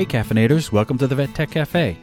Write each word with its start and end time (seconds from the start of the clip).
Hey, 0.00 0.06
caffeinators, 0.06 0.72
welcome 0.72 0.96
to 0.96 1.06
the 1.06 1.14
Vet 1.14 1.34
Tech 1.34 1.50
Cafe. 1.50 1.94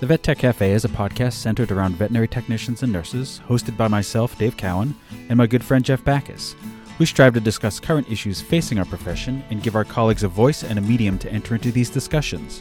The 0.00 0.06
Vet 0.06 0.24
Tech 0.24 0.38
Cafe 0.38 0.72
is 0.72 0.84
a 0.84 0.88
podcast 0.88 1.34
centered 1.34 1.70
around 1.70 1.94
veterinary 1.94 2.26
technicians 2.26 2.82
and 2.82 2.92
nurses, 2.92 3.40
hosted 3.46 3.76
by 3.76 3.86
myself, 3.86 4.36
Dave 4.38 4.56
Cowan, 4.56 4.92
and 5.28 5.36
my 5.36 5.46
good 5.46 5.62
friend 5.62 5.84
Jeff 5.84 6.02
Backus. 6.02 6.56
We 6.98 7.06
strive 7.06 7.34
to 7.34 7.40
discuss 7.40 7.78
current 7.78 8.10
issues 8.10 8.40
facing 8.40 8.80
our 8.80 8.84
profession 8.84 9.44
and 9.50 9.62
give 9.62 9.76
our 9.76 9.84
colleagues 9.84 10.24
a 10.24 10.28
voice 10.28 10.64
and 10.64 10.80
a 10.80 10.82
medium 10.82 11.16
to 11.20 11.32
enter 11.32 11.54
into 11.54 11.70
these 11.70 11.90
discussions. 11.90 12.60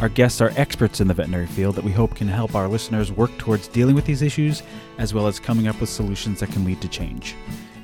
Our 0.00 0.08
guests 0.08 0.40
are 0.40 0.52
experts 0.56 1.00
in 1.00 1.06
the 1.06 1.14
veterinary 1.14 1.46
field 1.46 1.76
that 1.76 1.84
we 1.84 1.92
hope 1.92 2.16
can 2.16 2.26
help 2.26 2.56
our 2.56 2.66
listeners 2.66 3.12
work 3.12 3.30
towards 3.38 3.68
dealing 3.68 3.94
with 3.94 4.06
these 4.06 4.22
issues, 4.22 4.64
as 4.98 5.14
well 5.14 5.28
as 5.28 5.38
coming 5.38 5.68
up 5.68 5.80
with 5.80 5.88
solutions 5.88 6.40
that 6.40 6.50
can 6.50 6.64
lead 6.64 6.80
to 6.80 6.88
change. 6.88 7.36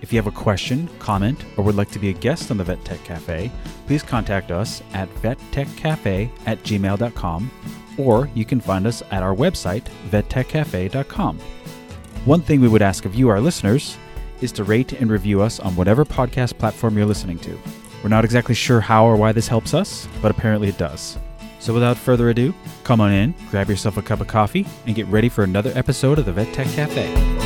If 0.02 0.12
you 0.12 0.18
have 0.18 0.26
a 0.26 0.32
question, 0.32 0.88
comment, 0.98 1.44
or 1.56 1.64
would 1.64 1.76
like 1.76 1.90
to 1.92 2.00
be 2.00 2.10
a 2.10 2.12
guest 2.12 2.50
on 2.50 2.56
the 2.56 2.64
Vet 2.64 2.84
Tech 2.84 3.02
Cafe, 3.04 3.50
please 3.86 4.02
contact 4.02 4.50
us 4.50 4.82
at 4.92 5.08
vettechcafe 5.16 6.28
at 6.44 6.62
gmail.com, 6.64 7.50
or 7.96 8.28
you 8.34 8.44
can 8.44 8.60
find 8.60 8.86
us 8.86 9.02
at 9.12 9.22
our 9.22 9.34
website, 9.34 9.84
vettechcafe.com. 10.10 11.38
One 12.24 12.40
thing 12.40 12.60
we 12.60 12.68
would 12.68 12.82
ask 12.82 13.04
of 13.04 13.14
you, 13.14 13.28
our 13.28 13.40
listeners, 13.40 13.96
is 14.40 14.50
to 14.52 14.64
rate 14.64 14.92
and 14.92 15.08
review 15.08 15.40
us 15.40 15.60
on 15.60 15.76
whatever 15.76 16.04
podcast 16.04 16.58
platform 16.58 16.96
you're 16.96 17.06
listening 17.06 17.38
to. 17.38 17.56
We're 18.02 18.08
not 18.08 18.24
exactly 18.24 18.56
sure 18.56 18.80
how 18.80 19.06
or 19.06 19.14
why 19.14 19.30
this 19.30 19.46
helps 19.46 19.72
us, 19.72 20.08
but 20.20 20.32
apparently 20.32 20.68
it 20.68 20.78
does. 20.78 21.16
So 21.60 21.72
without 21.72 21.96
further 21.96 22.28
ado, 22.28 22.52
come 22.82 23.00
on 23.00 23.12
in, 23.12 23.34
grab 23.52 23.68
yourself 23.68 23.96
a 23.96 24.02
cup 24.02 24.20
of 24.20 24.26
coffee, 24.26 24.66
and 24.84 24.96
get 24.96 25.06
ready 25.06 25.28
for 25.28 25.44
another 25.44 25.70
episode 25.76 26.18
of 26.18 26.24
the 26.24 26.32
Vet 26.32 26.52
Tech 26.52 26.66
Cafe. 26.68 27.41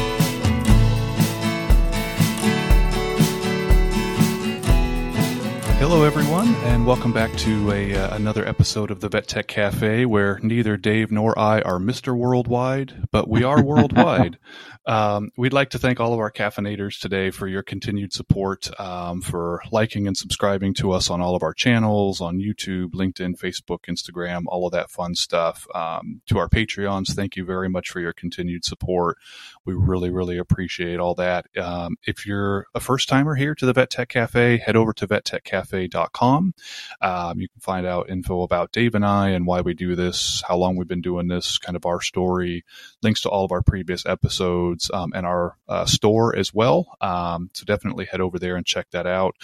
Hello, 5.89 6.03
everyone, 6.03 6.53
and 6.65 6.85
welcome 6.85 7.13
back 7.13 7.33
to 7.37 7.71
a, 7.71 7.95
uh, 7.95 8.17
another 8.17 8.45
episode 8.45 8.91
of 8.91 8.99
the 8.99 9.09
Vet 9.09 9.29
Tech 9.29 9.47
Cafe, 9.47 10.05
where 10.05 10.41
neither 10.43 10.77
Dave 10.77 11.13
nor 11.13 11.39
I 11.39 11.61
are 11.61 11.79
Mr. 11.79 12.13
Worldwide, 12.19 13.07
but 13.13 13.29
we 13.31 13.45
are 13.45 13.63
worldwide. 13.63 14.37
Um, 14.89 15.31
we'd 15.37 15.53
like 15.53 15.71
to 15.71 15.81
thank 15.81 15.99
all 15.99 16.15
of 16.15 16.21
our 16.21 16.31
caffeinators 16.31 17.01
today 17.01 17.31
for 17.31 17.49
your 17.49 17.65
continued 17.65 18.13
support, 18.13 18.69
um, 18.79 19.21
for 19.21 19.61
liking 19.73 20.07
and 20.07 20.17
subscribing 20.17 20.75
to 20.75 20.93
us 20.93 21.11
on 21.11 21.21
all 21.21 21.35
of 21.35 21.43
our 21.43 21.53
channels 21.53 22.21
on 22.21 22.39
YouTube, 22.39 22.91
LinkedIn, 22.91 23.37
Facebook, 23.37 23.87
Instagram, 23.89 24.45
all 24.47 24.65
of 24.65 24.71
that 24.71 24.89
fun 24.89 25.17
stuff. 25.17 25.67
Um, 25.75 26.21
to 26.27 26.39
our 26.39 26.49
Patreons, 26.49 27.17
thank 27.17 27.35
you 27.35 27.45
very 27.45 27.69
much 27.69 27.91
for 27.91 27.99
your 27.99 28.13
continued 28.13 28.65
support. 28.65 29.19
We 29.67 29.75
really, 29.75 30.11
really 30.11 30.39
appreciate 30.39 31.01
all 31.01 31.15
that. 31.17 31.47
Um, 31.57 31.97
if 32.07 32.25
you're 32.25 32.67
a 32.75 32.81
first 32.81 33.09
timer 33.09 33.35
here 33.35 33.55
to 33.57 33.67
the 33.67 33.73
Vet 33.73 33.91
Tech 33.91 34.09
Cafe, 34.09 34.59
head 34.59 34.77
over 34.77 34.93
to 34.95 35.07
vettechcafe.com. 35.09 36.55
Um, 37.01 37.41
you 37.41 37.49
can 37.49 37.61
find 37.61 37.87
out 37.87 38.09
info 38.09 38.43
about 38.43 38.73
Dave 38.73 38.95
and 38.95 39.05
I 39.05 39.31
and 39.31 39.45
why 39.45 39.61
we 39.61 39.75
do 39.75 39.97
this, 39.97 40.43
how 40.47 40.57
long 40.57 40.77
we've 40.77 40.87
been 40.87 41.03
doing 41.03 41.27
this, 41.27 41.59
kind 41.59 41.77
of 41.77 41.85
our 41.85 42.01
story, 42.01 42.65
links 43.03 43.23
to 43.23 43.29
all 43.29 43.45
of 43.45 43.53
our 43.53 43.63
previous 43.63 44.07
episodes 44.07 44.91
um, 44.95 45.13
and 45.15 45.27
our 45.27 45.57
uh, 45.69 45.85
store 45.85 46.37
as 46.37 46.55
well. 46.55 46.87
Um, 47.01 47.51
so 47.53 47.65
definitely 47.65 48.07
head 48.07 48.21
over 48.21 48.39
there 48.39 48.57
and 48.57 48.65
check 48.65 48.87
that 48.93 49.07
out. 49.07 49.35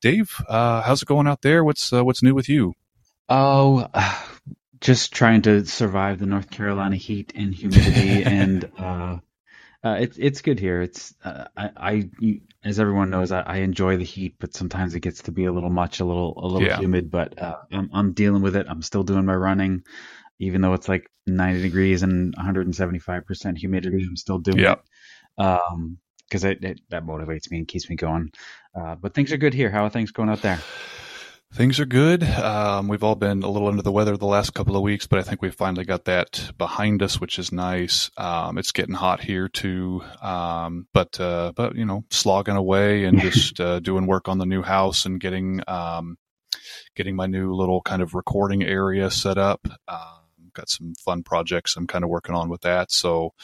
Dave, 0.00 0.40
uh, 0.48 0.82
how's 0.82 1.02
it 1.02 1.08
going 1.08 1.26
out 1.26 1.42
there? 1.42 1.64
What's 1.64 1.92
uh, 1.92 2.04
what's 2.04 2.22
new 2.22 2.34
with 2.34 2.48
you? 2.48 2.74
Oh, 3.28 3.88
just 4.80 5.12
trying 5.12 5.42
to 5.42 5.64
survive 5.64 6.18
the 6.18 6.26
North 6.26 6.50
Carolina 6.50 6.96
heat 6.96 7.32
and 7.34 7.54
humidity, 7.54 8.22
and 8.24 8.70
uh, 8.78 9.18
uh, 9.86 9.94
it's 10.00 10.16
it's 10.18 10.42
good 10.42 10.58
here. 10.58 10.82
It's 10.82 11.14
uh, 11.24 11.44
I, 11.56 11.70
I, 11.76 12.40
as 12.64 12.80
everyone 12.80 13.10
knows, 13.10 13.32
I, 13.32 13.40
I, 13.40 13.56
enjoy 13.58 13.96
the 13.96 14.04
heat, 14.04 14.36
but 14.38 14.54
sometimes 14.54 14.94
it 14.94 15.00
gets 15.00 15.22
to 15.22 15.32
be 15.32 15.44
a 15.44 15.52
little 15.52 15.70
much, 15.70 16.00
a 16.00 16.04
little 16.04 16.34
a 16.36 16.46
little 16.46 16.68
yeah. 16.68 16.78
humid. 16.78 17.10
But 17.10 17.40
I'm 17.42 17.90
I'm 17.92 18.12
dealing 18.12 18.42
with 18.42 18.56
it. 18.56 18.66
I'm 18.68 18.82
still 18.82 19.02
doing 19.02 19.24
my 19.24 19.34
running 19.34 19.82
even 20.38 20.60
though 20.60 20.74
it's 20.74 20.88
like 20.88 21.10
90 21.26 21.62
degrees 21.62 22.02
and 22.02 22.36
175% 22.36 23.58
humidity, 23.58 24.04
I'm 24.08 24.16
still 24.16 24.38
doing 24.38 24.60
it. 24.60 24.78
Um, 25.38 25.98
because 26.28 26.42
it, 26.42 26.64
it, 26.64 26.80
that 26.90 27.04
motivates 27.04 27.48
me 27.52 27.58
and 27.58 27.68
keeps 27.68 27.88
me 27.88 27.94
going. 27.94 28.32
Uh, 28.74 28.96
but 28.96 29.14
things 29.14 29.32
are 29.32 29.36
good 29.36 29.54
here. 29.54 29.70
How 29.70 29.84
are 29.84 29.90
things 29.90 30.10
going 30.10 30.28
out 30.28 30.42
there? 30.42 30.58
Things 31.52 31.80
are 31.80 31.86
good. 31.86 32.22
Um, 32.22 32.86
we've 32.88 33.02
all 33.02 33.14
been 33.14 33.42
a 33.42 33.48
little 33.48 33.68
under 33.68 33.82
the 33.82 33.92
weather 33.92 34.16
the 34.16 34.26
last 34.26 34.52
couple 34.52 34.76
of 34.76 34.82
weeks, 34.82 35.06
but 35.06 35.18
I 35.18 35.22
think 35.22 35.40
we 35.40 35.50
finally 35.50 35.84
got 35.84 36.04
that 36.04 36.50
behind 36.58 37.02
us, 37.02 37.18
which 37.18 37.38
is 37.38 37.50
nice. 37.50 38.10
Um, 38.18 38.58
it's 38.58 38.72
getting 38.72 38.94
hot 38.94 39.20
here 39.20 39.48
too, 39.48 40.02
um, 40.20 40.86
but 40.92 41.18
uh, 41.18 41.52
but 41.56 41.74
you 41.74 41.86
know, 41.86 42.04
slogging 42.10 42.56
away 42.56 43.04
and 43.04 43.20
just 43.30 43.58
uh, 43.58 43.80
doing 43.80 44.06
work 44.06 44.28
on 44.28 44.38
the 44.38 44.44
new 44.44 44.60
house 44.60 45.06
and 45.06 45.18
getting 45.18 45.62
um, 45.66 46.18
getting 46.94 47.16
my 47.16 47.26
new 47.26 47.54
little 47.54 47.80
kind 47.80 48.02
of 48.02 48.14
recording 48.14 48.62
area 48.62 49.10
set 49.10 49.38
up. 49.38 49.66
Uh, 49.88 50.16
got 50.56 50.68
some 50.68 50.94
fun 50.94 51.22
projects 51.22 51.76
I'm 51.76 51.86
kind 51.86 52.02
of 52.02 52.10
working 52.10 52.34
on 52.34 52.48
with 52.48 52.62
that. 52.62 52.90
So, 52.90 53.34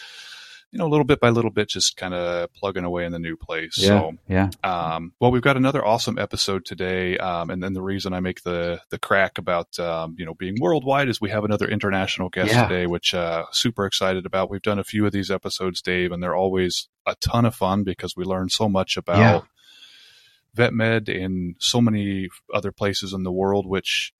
you 0.72 0.78
know, 0.78 0.88
little 0.88 1.04
bit 1.04 1.20
by 1.20 1.28
little 1.28 1.50
bit, 1.50 1.68
just 1.68 1.98
kind 1.98 2.14
of 2.14 2.52
plugging 2.54 2.84
away 2.84 3.04
in 3.04 3.12
the 3.12 3.18
new 3.18 3.36
place. 3.36 3.76
Yeah, 3.76 3.88
so, 3.88 4.12
yeah. 4.26 4.50
Um, 4.64 5.12
well, 5.20 5.30
we've 5.30 5.42
got 5.42 5.58
another 5.58 5.84
awesome 5.84 6.18
episode 6.18 6.64
today, 6.64 7.18
um, 7.18 7.50
and 7.50 7.62
then 7.62 7.74
the 7.74 7.82
reason 7.82 8.14
I 8.14 8.20
make 8.20 8.42
the 8.42 8.80
the 8.88 8.98
crack 8.98 9.36
about 9.36 9.78
um, 9.78 10.16
you 10.18 10.24
know 10.24 10.34
being 10.34 10.56
worldwide 10.58 11.10
is 11.10 11.20
we 11.20 11.28
have 11.28 11.44
another 11.44 11.68
international 11.68 12.30
guest 12.30 12.52
yeah. 12.52 12.66
today, 12.66 12.86
which 12.86 13.12
uh, 13.12 13.44
super 13.52 13.84
excited 13.84 14.24
about. 14.24 14.50
We've 14.50 14.62
done 14.62 14.78
a 14.78 14.84
few 14.84 15.04
of 15.04 15.12
these 15.12 15.30
episodes, 15.30 15.82
Dave, 15.82 16.10
and 16.10 16.22
they're 16.22 16.34
always 16.34 16.88
a 17.06 17.16
ton 17.16 17.44
of 17.44 17.54
fun 17.54 17.84
because 17.84 18.16
we 18.16 18.24
learn 18.24 18.48
so 18.48 18.68
much 18.68 18.96
about. 18.96 19.18
Yeah. 19.18 19.40
Vet 20.54 20.74
med 20.74 21.08
in 21.08 21.54
so 21.58 21.80
many 21.80 22.28
other 22.52 22.72
places 22.72 23.14
in 23.14 23.22
the 23.22 23.32
world, 23.32 23.66
which 23.66 24.12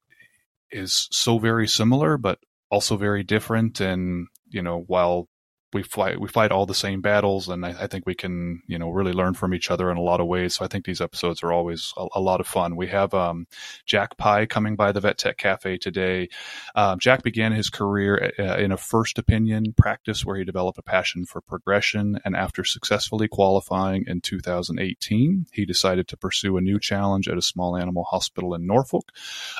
is 0.71 1.07
so 1.11 1.37
very 1.37 1.67
similar, 1.67 2.17
but 2.17 2.39
also 2.71 2.97
very 2.97 3.23
different. 3.23 3.79
And 3.79 4.27
you 4.49 4.63
know, 4.63 4.83
while 4.87 5.27
we 5.73 5.83
fight 5.83 6.19
we 6.19 6.27
fight 6.27 6.51
all 6.51 6.65
the 6.65 6.73
same 6.73 7.01
battles, 7.01 7.49
and 7.49 7.65
I, 7.65 7.83
I, 7.83 7.87
think 7.87 8.05
we 8.05 8.15
can 8.15 8.61
you 8.67 8.77
know 8.77 8.89
really 8.89 9.13
learn 9.13 9.33
from 9.33 9.53
each 9.53 9.71
other 9.71 9.89
in 9.91 9.97
a 9.97 10.01
lot 10.01 10.19
of 10.19 10.27
ways. 10.27 10.55
So 10.55 10.65
I 10.65 10.67
think 10.67 10.85
these 10.85 11.01
episodes 11.01 11.43
are 11.43 11.51
always 11.51 11.93
a, 11.97 12.07
a 12.15 12.21
lot 12.21 12.39
of 12.39 12.47
fun. 12.47 12.75
We 12.75 12.87
have 12.87 13.13
um, 13.13 13.47
Jack 13.85 14.17
Pye 14.17 14.45
coming 14.45 14.75
by 14.75 14.91
the 14.91 15.01
Vet 15.01 15.17
Tech 15.17 15.37
Cafe 15.37 15.77
today. 15.77 16.29
Um, 16.75 16.99
Jack 16.99 17.23
began 17.23 17.51
his 17.51 17.69
career 17.69 18.31
uh, 18.37 18.57
in 18.57 18.71
a 18.71 18.77
first 18.77 19.17
opinion 19.17 19.73
practice 19.73 20.25
where 20.25 20.37
he 20.37 20.43
developed 20.43 20.77
a 20.77 20.83
passion 20.83 21.25
for 21.25 21.41
progression, 21.41 22.19
and 22.23 22.35
after 22.35 22.63
successfully 22.63 23.27
qualifying 23.27 24.05
in 24.07 24.21
2018, 24.21 25.47
he 25.51 25.65
decided 25.65 26.07
to 26.07 26.17
pursue 26.17 26.57
a 26.57 26.61
new 26.61 26.79
challenge 26.79 27.27
at 27.27 27.37
a 27.37 27.41
small 27.41 27.75
animal 27.75 28.03
hospital 28.03 28.53
in 28.53 28.65
Norfolk. 28.65 29.11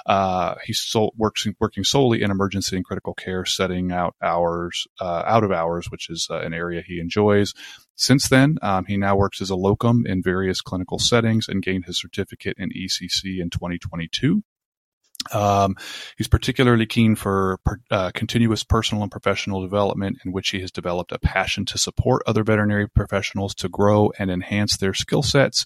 Uh, 0.06 0.56
he's 0.64 0.80
so, 0.80 1.12
working 1.18 1.56
working 1.60 1.84
solely 1.84 2.22
in 2.22 2.32
emergency 2.32 2.76
and 2.76 2.86
critical 2.86 3.14
care 3.14 3.46
setting 3.46 3.92
out 3.92 4.16
hours 4.22 4.88
uh, 5.00 5.24
out 5.26 5.44
of 5.44 5.52
hours, 5.52 5.90
which 5.90 6.03
which 6.08 6.16
is 6.16 6.28
uh, 6.30 6.40
an 6.40 6.54
area 6.54 6.82
he 6.86 7.00
enjoys. 7.00 7.54
Since 7.96 8.30
then, 8.30 8.58
um, 8.62 8.86
he 8.86 8.98
now 8.98 9.16
works 9.16 9.42
as 9.42 9.50
a 9.50 9.56
locum 9.56 10.06
in 10.06 10.24
various 10.24 10.62
clinical 10.62 11.00
settings 11.00 11.48
and 11.48 11.62
gained 11.62 11.86
his 11.86 12.00
certificate 12.00 12.56
in 12.58 12.70
ECC 12.70 13.40
in 13.40 13.50
2022. 13.50 14.44
Um, 15.32 15.76
he's 16.18 16.28
particularly 16.28 16.86
keen 16.86 17.16
for 17.16 17.60
uh, 17.92 18.12
continuous 18.14 18.64
personal 18.64 19.04
and 19.04 19.12
professional 19.12 19.62
development, 19.62 20.18
in 20.26 20.32
which 20.32 20.50
he 20.50 20.60
has 20.62 20.72
developed 20.72 21.12
a 21.12 21.20
passion 21.20 21.66
to 21.66 21.78
support 21.78 22.24
other 22.26 22.44
veterinary 22.44 22.90
professionals 22.90 23.54
to 23.56 23.70
grow 23.70 24.12
and 24.20 24.30
enhance 24.30 24.78
their 24.78 24.94
skill 24.94 25.24
sets. 25.24 25.66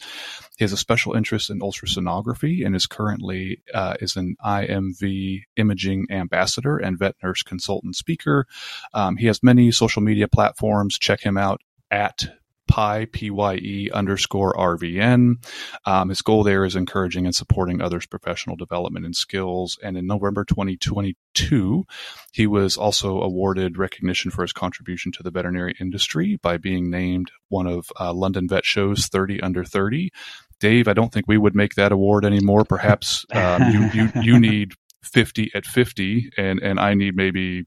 He 0.58 0.64
has 0.64 0.74
a 0.74 0.78
special 0.78 1.14
interest 1.14 1.50
in 1.50 1.60
ultrasonography 1.60 2.66
and 2.66 2.76
is 2.76 2.88
currently 2.88 3.62
uh, 3.74 3.96
is 4.00 4.16
an 4.16 4.36
IMV 4.44 5.44
imaging 5.56 6.08
ambassador 6.10 6.78
and 6.78 6.98
vet 6.98 7.16
nurse 7.24 7.44
consultant 7.44 7.96
speaker. 7.96 8.46
Um, 8.94 9.18
he 9.18 9.28
has 9.28 9.44
many 9.44 9.72
social 9.72 10.02
media 10.02 10.28
platforms. 10.28 10.98
Check 10.98 11.22
him 11.22 11.38
out 11.38 11.62
at 11.92 12.28
Pye, 12.78 13.08
P-Y-E 13.12 13.90
underscore 13.92 14.54
RVN. 14.54 15.44
Um, 15.88 16.10
his 16.10 16.22
goal 16.22 16.44
there 16.44 16.64
is 16.64 16.76
encouraging 16.76 17.26
and 17.26 17.34
supporting 17.34 17.82
others' 17.82 18.06
professional 18.06 18.56
development 18.56 19.04
and 19.04 19.16
skills. 19.16 19.80
And 19.82 19.98
in 19.98 20.06
November 20.06 20.46
2022, 20.46 21.86
he 22.34 22.46
was 22.46 22.78
also 22.78 23.20
awarded 23.20 23.80
recognition 23.80 24.30
for 24.30 24.44
his 24.44 24.54
contribution 24.54 25.12
to 25.14 25.24
the 25.24 25.32
veterinary 25.32 25.74
industry 25.80 26.38
by 26.40 26.58
being 26.58 26.92
named 26.92 27.32
one 27.50 27.66
of 27.66 27.92
uh, 28.00 28.14
London 28.14 28.48
Vet 28.48 28.64
Show's 28.64 29.08
30 29.08 29.42
under 29.42 29.64
30. 29.64 30.12
Dave, 30.60 30.88
I 30.88 30.94
don't 30.94 31.12
think 31.12 31.28
we 31.28 31.40
would 31.40 31.56
make 31.56 31.74
that 31.76 31.92
award 31.92 32.26
anymore. 32.26 32.64
Perhaps 32.64 33.26
um, 33.34 33.72
you, 33.72 33.90
you, 33.92 34.12
you 34.22 34.40
need 34.52 34.74
50 35.02 35.50
at 35.56 35.66
50 35.66 36.30
and, 36.38 36.60
and 36.60 36.80
I 36.80 36.94
need 36.94 37.16
maybe 37.16 37.66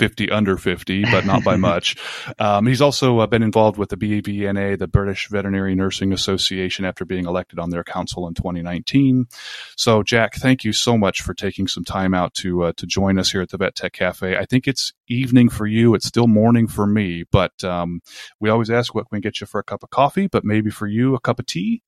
50 0.00 0.30
under 0.30 0.56
50, 0.56 1.04
but 1.04 1.26
not 1.26 1.44
by 1.44 1.56
much. 1.70 1.94
Um, 2.38 2.66
he's 2.66 2.80
also 2.80 3.18
uh, 3.18 3.26
been 3.26 3.42
involved 3.42 3.76
with 3.76 3.90
the 3.90 3.98
BVNA, 3.98 4.78
the 4.78 4.88
British 4.88 5.28
Veterinary 5.28 5.74
Nursing 5.74 6.10
Association, 6.10 6.86
after 6.86 7.04
being 7.04 7.26
elected 7.26 7.58
on 7.58 7.68
their 7.68 7.84
council 7.84 8.26
in 8.26 8.32
2019. 8.32 9.26
So, 9.76 10.02
Jack, 10.02 10.36
thank 10.36 10.64
you 10.64 10.72
so 10.72 10.96
much 10.96 11.20
for 11.20 11.34
taking 11.34 11.68
some 11.68 11.84
time 11.84 12.14
out 12.14 12.32
to 12.36 12.62
uh, 12.62 12.72
to 12.78 12.86
join 12.86 13.18
us 13.18 13.30
here 13.30 13.42
at 13.42 13.50
the 13.50 13.58
Vet 13.58 13.74
Tech 13.74 13.92
Cafe. 13.92 14.38
I 14.38 14.46
think 14.46 14.66
it's 14.66 14.94
evening 15.06 15.50
for 15.50 15.66
you. 15.66 15.94
It's 15.94 16.06
still 16.06 16.26
morning 16.26 16.66
for 16.66 16.86
me, 16.86 17.24
but 17.30 17.62
um, 17.62 18.00
we 18.40 18.48
always 18.48 18.70
ask 18.70 18.94
what 18.94 19.02
can 19.10 19.18
we 19.18 19.20
get 19.20 19.42
you 19.42 19.46
for 19.46 19.60
a 19.60 19.64
cup 19.64 19.82
of 19.82 19.90
coffee, 19.90 20.28
but 20.28 20.46
maybe 20.46 20.70
for 20.70 20.86
you 20.86 21.14
a 21.14 21.20
cup 21.20 21.38
of 21.38 21.44
tea. 21.44 21.82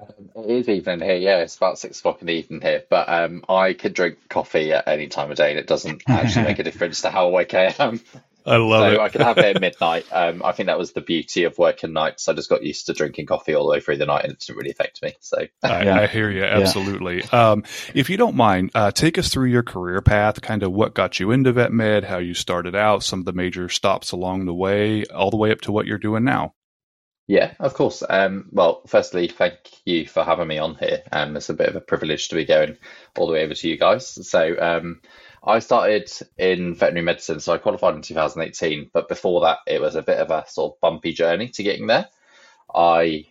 Um, 0.00 0.44
it 0.44 0.50
is 0.50 0.68
evening 0.68 1.00
here, 1.00 1.16
yeah. 1.16 1.38
It's 1.38 1.56
about 1.56 1.78
six 1.78 1.98
o'clock 1.98 2.20
in 2.20 2.26
the 2.26 2.32
evening 2.32 2.60
here, 2.60 2.84
but 2.88 3.08
um, 3.08 3.44
I 3.48 3.74
could 3.74 3.94
drink 3.94 4.18
coffee 4.28 4.72
at 4.72 4.88
any 4.88 5.08
time 5.08 5.30
of 5.30 5.36
day, 5.36 5.50
and 5.50 5.58
it 5.58 5.66
doesn't 5.66 6.02
actually 6.08 6.44
make 6.44 6.58
a 6.58 6.62
difference 6.64 7.02
to 7.02 7.10
how 7.10 7.26
awake 7.26 7.54
I 7.54 7.74
am. 7.78 8.00
I 8.46 8.56
love 8.56 8.80
so 8.80 8.92
it. 8.92 9.00
I 9.00 9.08
could 9.10 9.20
have 9.20 9.38
it 9.38 9.56
at 9.56 9.60
midnight. 9.60 10.06
Um, 10.10 10.42
I 10.44 10.52
think 10.52 10.68
that 10.68 10.78
was 10.78 10.92
the 10.92 11.00
beauty 11.00 11.44
of 11.44 11.58
working 11.58 11.92
nights. 11.92 12.28
I 12.28 12.32
just 12.32 12.48
got 12.48 12.62
used 12.62 12.86
to 12.86 12.92
drinking 12.92 13.26
coffee 13.26 13.54
all 13.54 13.64
the 13.64 13.72
way 13.72 13.80
through 13.80 13.98
the 13.98 14.06
night, 14.06 14.24
and 14.24 14.32
it 14.32 14.40
didn't 14.40 14.56
really 14.56 14.70
affect 14.70 15.02
me. 15.02 15.12
So 15.20 15.38
I, 15.62 15.84
yeah. 15.84 16.00
I 16.00 16.06
hear 16.06 16.30
you 16.30 16.44
absolutely. 16.44 17.22
Yeah. 17.32 17.50
Um, 17.50 17.64
if 17.94 18.08
you 18.08 18.16
don't 18.16 18.36
mind, 18.36 18.70
uh, 18.74 18.92
take 18.92 19.18
us 19.18 19.28
through 19.28 19.48
your 19.48 19.62
career 19.62 20.00
path, 20.00 20.40
kind 20.40 20.62
of 20.62 20.72
what 20.72 20.94
got 20.94 21.20
you 21.20 21.30
into 21.30 21.52
vet 21.52 21.72
med, 21.72 22.04
how 22.04 22.18
you 22.18 22.34
started 22.34 22.74
out, 22.74 23.02
some 23.02 23.20
of 23.20 23.24
the 23.26 23.32
major 23.32 23.68
stops 23.68 24.12
along 24.12 24.46
the 24.46 24.54
way, 24.54 25.04
all 25.06 25.30
the 25.30 25.36
way 25.36 25.50
up 25.52 25.60
to 25.62 25.72
what 25.72 25.86
you're 25.86 25.98
doing 25.98 26.24
now. 26.24 26.54
Yeah, 27.30 27.54
of 27.60 27.74
course. 27.74 28.02
Um, 28.08 28.48
well, 28.50 28.82
firstly, 28.88 29.28
thank 29.28 29.54
you 29.84 30.04
for 30.04 30.24
having 30.24 30.48
me 30.48 30.58
on 30.58 30.74
here. 30.74 31.04
Um, 31.12 31.36
it's 31.36 31.48
a 31.48 31.54
bit 31.54 31.68
of 31.68 31.76
a 31.76 31.80
privilege 31.80 32.28
to 32.28 32.34
be 32.34 32.44
going 32.44 32.76
all 33.16 33.28
the 33.28 33.34
way 33.34 33.44
over 33.44 33.54
to 33.54 33.68
you 33.68 33.78
guys. 33.78 34.28
So, 34.28 34.56
um, 34.60 35.00
I 35.44 35.60
started 35.60 36.10
in 36.38 36.74
veterinary 36.74 37.04
medicine, 37.04 37.38
so 37.38 37.52
I 37.52 37.58
qualified 37.58 37.94
in 37.94 38.02
2018. 38.02 38.90
But 38.92 39.08
before 39.08 39.42
that, 39.42 39.58
it 39.68 39.80
was 39.80 39.94
a 39.94 40.02
bit 40.02 40.18
of 40.18 40.32
a 40.32 40.44
sort 40.48 40.72
of 40.74 40.80
bumpy 40.80 41.12
journey 41.12 41.50
to 41.50 41.62
getting 41.62 41.86
there. 41.86 42.08
I 42.74 43.26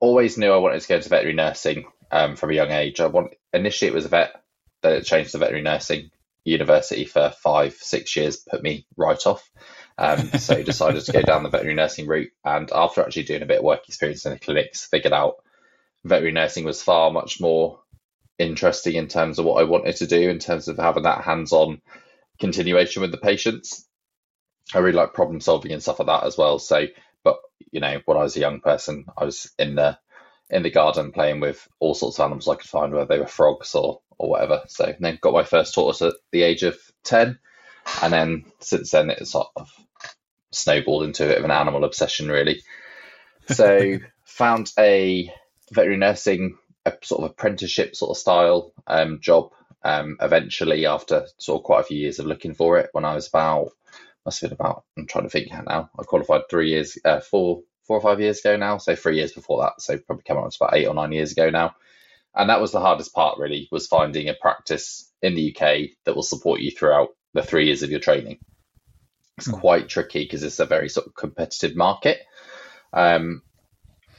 always 0.00 0.38
knew 0.38 0.50
I 0.52 0.56
wanted 0.56 0.80
to 0.80 0.88
go 0.88 0.96
into 0.96 1.10
veterinary 1.10 1.36
nursing 1.36 1.84
um, 2.10 2.36
from 2.36 2.52
a 2.52 2.54
young 2.54 2.70
age. 2.70 3.00
I 3.00 3.06
want 3.06 3.34
initially 3.52 3.90
it 3.90 3.94
was 3.94 4.06
a 4.06 4.08
vet, 4.08 4.42
then 4.82 4.94
it 4.94 5.04
changed 5.04 5.32
to 5.32 5.38
veterinary 5.38 5.62
nursing. 5.62 6.10
University 6.46 7.06
for 7.06 7.32
five, 7.42 7.74
six 7.74 8.16
years 8.16 8.36
put 8.36 8.62
me 8.62 8.86
right 8.96 9.26
off. 9.26 9.50
Um, 9.96 10.28
so 10.38 10.62
decided 10.62 11.04
to 11.04 11.12
go 11.12 11.22
down 11.22 11.42
the 11.42 11.50
veterinary 11.50 11.76
nursing 11.76 12.06
route. 12.06 12.32
And 12.44 12.70
after 12.72 13.02
actually 13.02 13.24
doing 13.24 13.42
a 13.42 13.46
bit 13.46 13.58
of 13.58 13.64
work 13.64 13.88
experience 13.88 14.26
in 14.26 14.32
the 14.32 14.38
clinics, 14.38 14.86
figured 14.86 15.12
out 15.12 15.36
veterinary 16.04 16.32
nursing 16.32 16.64
was 16.64 16.82
far 16.82 17.10
much 17.10 17.40
more 17.40 17.80
interesting 18.38 18.94
in 18.94 19.08
terms 19.08 19.38
of 19.38 19.44
what 19.44 19.60
I 19.60 19.64
wanted 19.64 19.96
to 19.96 20.06
do, 20.06 20.28
in 20.28 20.38
terms 20.38 20.68
of 20.68 20.78
having 20.78 21.04
that 21.04 21.22
hands 21.24 21.52
on 21.52 21.80
continuation 22.40 23.02
with 23.02 23.12
the 23.12 23.18
patients. 23.18 23.86
I 24.74 24.78
really 24.78 24.96
like 24.96 25.14
problem 25.14 25.40
solving 25.40 25.72
and 25.72 25.82
stuff 25.82 25.98
like 25.98 26.08
that 26.08 26.24
as 26.24 26.36
well. 26.36 26.58
So, 26.58 26.86
but 27.22 27.36
you 27.70 27.80
know, 27.80 28.00
when 28.04 28.16
I 28.16 28.22
was 28.22 28.36
a 28.36 28.40
young 28.40 28.60
person, 28.60 29.06
I 29.16 29.24
was 29.24 29.52
in 29.58 29.76
the 29.76 29.98
in 30.50 30.62
the 30.62 30.70
garden 30.70 31.12
playing 31.12 31.40
with 31.40 31.66
all 31.80 31.94
sorts 31.94 32.18
of 32.18 32.24
animals 32.24 32.48
I 32.48 32.56
could 32.56 32.68
find, 32.68 32.92
whether 32.92 33.06
they 33.06 33.18
were 33.18 33.26
frogs 33.26 33.74
or 33.74 34.00
or 34.18 34.30
whatever. 34.30 34.62
So 34.68 34.94
then 34.98 35.18
got 35.20 35.32
my 35.32 35.44
first 35.44 35.74
tortoise 35.74 36.02
at 36.02 36.14
the 36.32 36.42
age 36.42 36.62
of 36.62 36.76
ten, 37.02 37.38
and 38.02 38.12
then 38.12 38.44
since 38.60 38.90
then 38.90 39.10
it's 39.10 39.32
sort 39.32 39.48
of 39.56 39.70
snowballed 40.52 41.04
into 41.04 41.24
a 41.24 41.28
bit 41.28 41.38
of 41.38 41.44
an 41.44 41.50
animal 41.50 41.84
obsession, 41.84 42.28
really. 42.28 42.62
So 43.48 43.98
found 44.24 44.70
a 44.78 45.32
veterinary 45.72 45.98
nursing, 45.98 46.58
a 46.84 46.92
sort 47.02 47.24
of 47.24 47.30
apprenticeship 47.30 47.96
sort 47.96 48.10
of 48.10 48.16
style 48.16 48.72
um, 48.86 49.20
job. 49.20 49.50
Um, 49.86 50.16
eventually, 50.22 50.86
after 50.86 51.26
sort 51.36 51.60
of 51.60 51.64
quite 51.64 51.80
a 51.80 51.84
few 51.84 51.98
years 51.98 52.18
of 52.18 52.24
looking 52.26 52.54
for 52.54 52.78
it, 52.78 52.88
when 52.92 53.04
I 53.04 53.14
was 53.14 53.28
about 53.28 53.72
must 54.24 54.40
have 54.40 54.50
been 54.50 54.56
about 54.58 54.84
I'm 54.96 55.06
trying 55.06 55.24
to 55.24 55.30
think 55.30 55.50
now. 55.52 55.90
I 55.98 56.02
qualified 56.04 56.42
three 56.48 56.70
years, 56.70 56.96
uh, 57.04 57.20
four 57.20 57.62
four 57.86 57.98
or 57.98 58.00
five 58.00 58.20
years 58.20 58.40
ago 58.40 58.56
now. 58.56 58.78
So 58.78 58.96
three 58.96 59.16
years 59.16 59.32
before 59.32 59.62
that. 59.62 59.82
So 59.82 59.98
probably 59.98 60.24
come 60.26 60.38
on, 60.38 60.46
it's 60.46 60.56
about 60.56 60.74
eight 60.74 60.86
or 60.86 60.94
nine 60.94 61.12
years 61.12 61.32
ago 61.32 61.50
now. 61.50 61.74
And 62.34 62.50
that 62.50 62.60
was 62.60 62.72
the 62.72 62.80
hardest 62.80 63.14
part, 63.14 63.38
really, 63.38 63.68
was 63.70 63.86
finding 63.86 64.28
a 64.28 64.34
practice 64.34 65.10
in 65.22 65.34
the 65.34 65.54
UK 65.54 65.90
that 66.04 66.16
will 66.16 66.22
support 66.22 66.60
you 66.60 66.70
throughout 66.70 67.10
the 67.34 67.42
three 67.42 67.66
years 67.66 67.82
of 67.82 67.90
your 67.90 68.00
training. 68.00 68.38
It's 69.36 69.48
mm. 69.48 69.60
quite 69.60 69.88
tricky 69.88 70.24
because 70.24 70.42
it's 70.42 70.60
a 70.60 70.66
very 70.66 70.88
sort 70.88 71.06
of 71.06 71.14
competitive 71.14 71.76
market. 71.76 72.20
Um, 72.92 73.42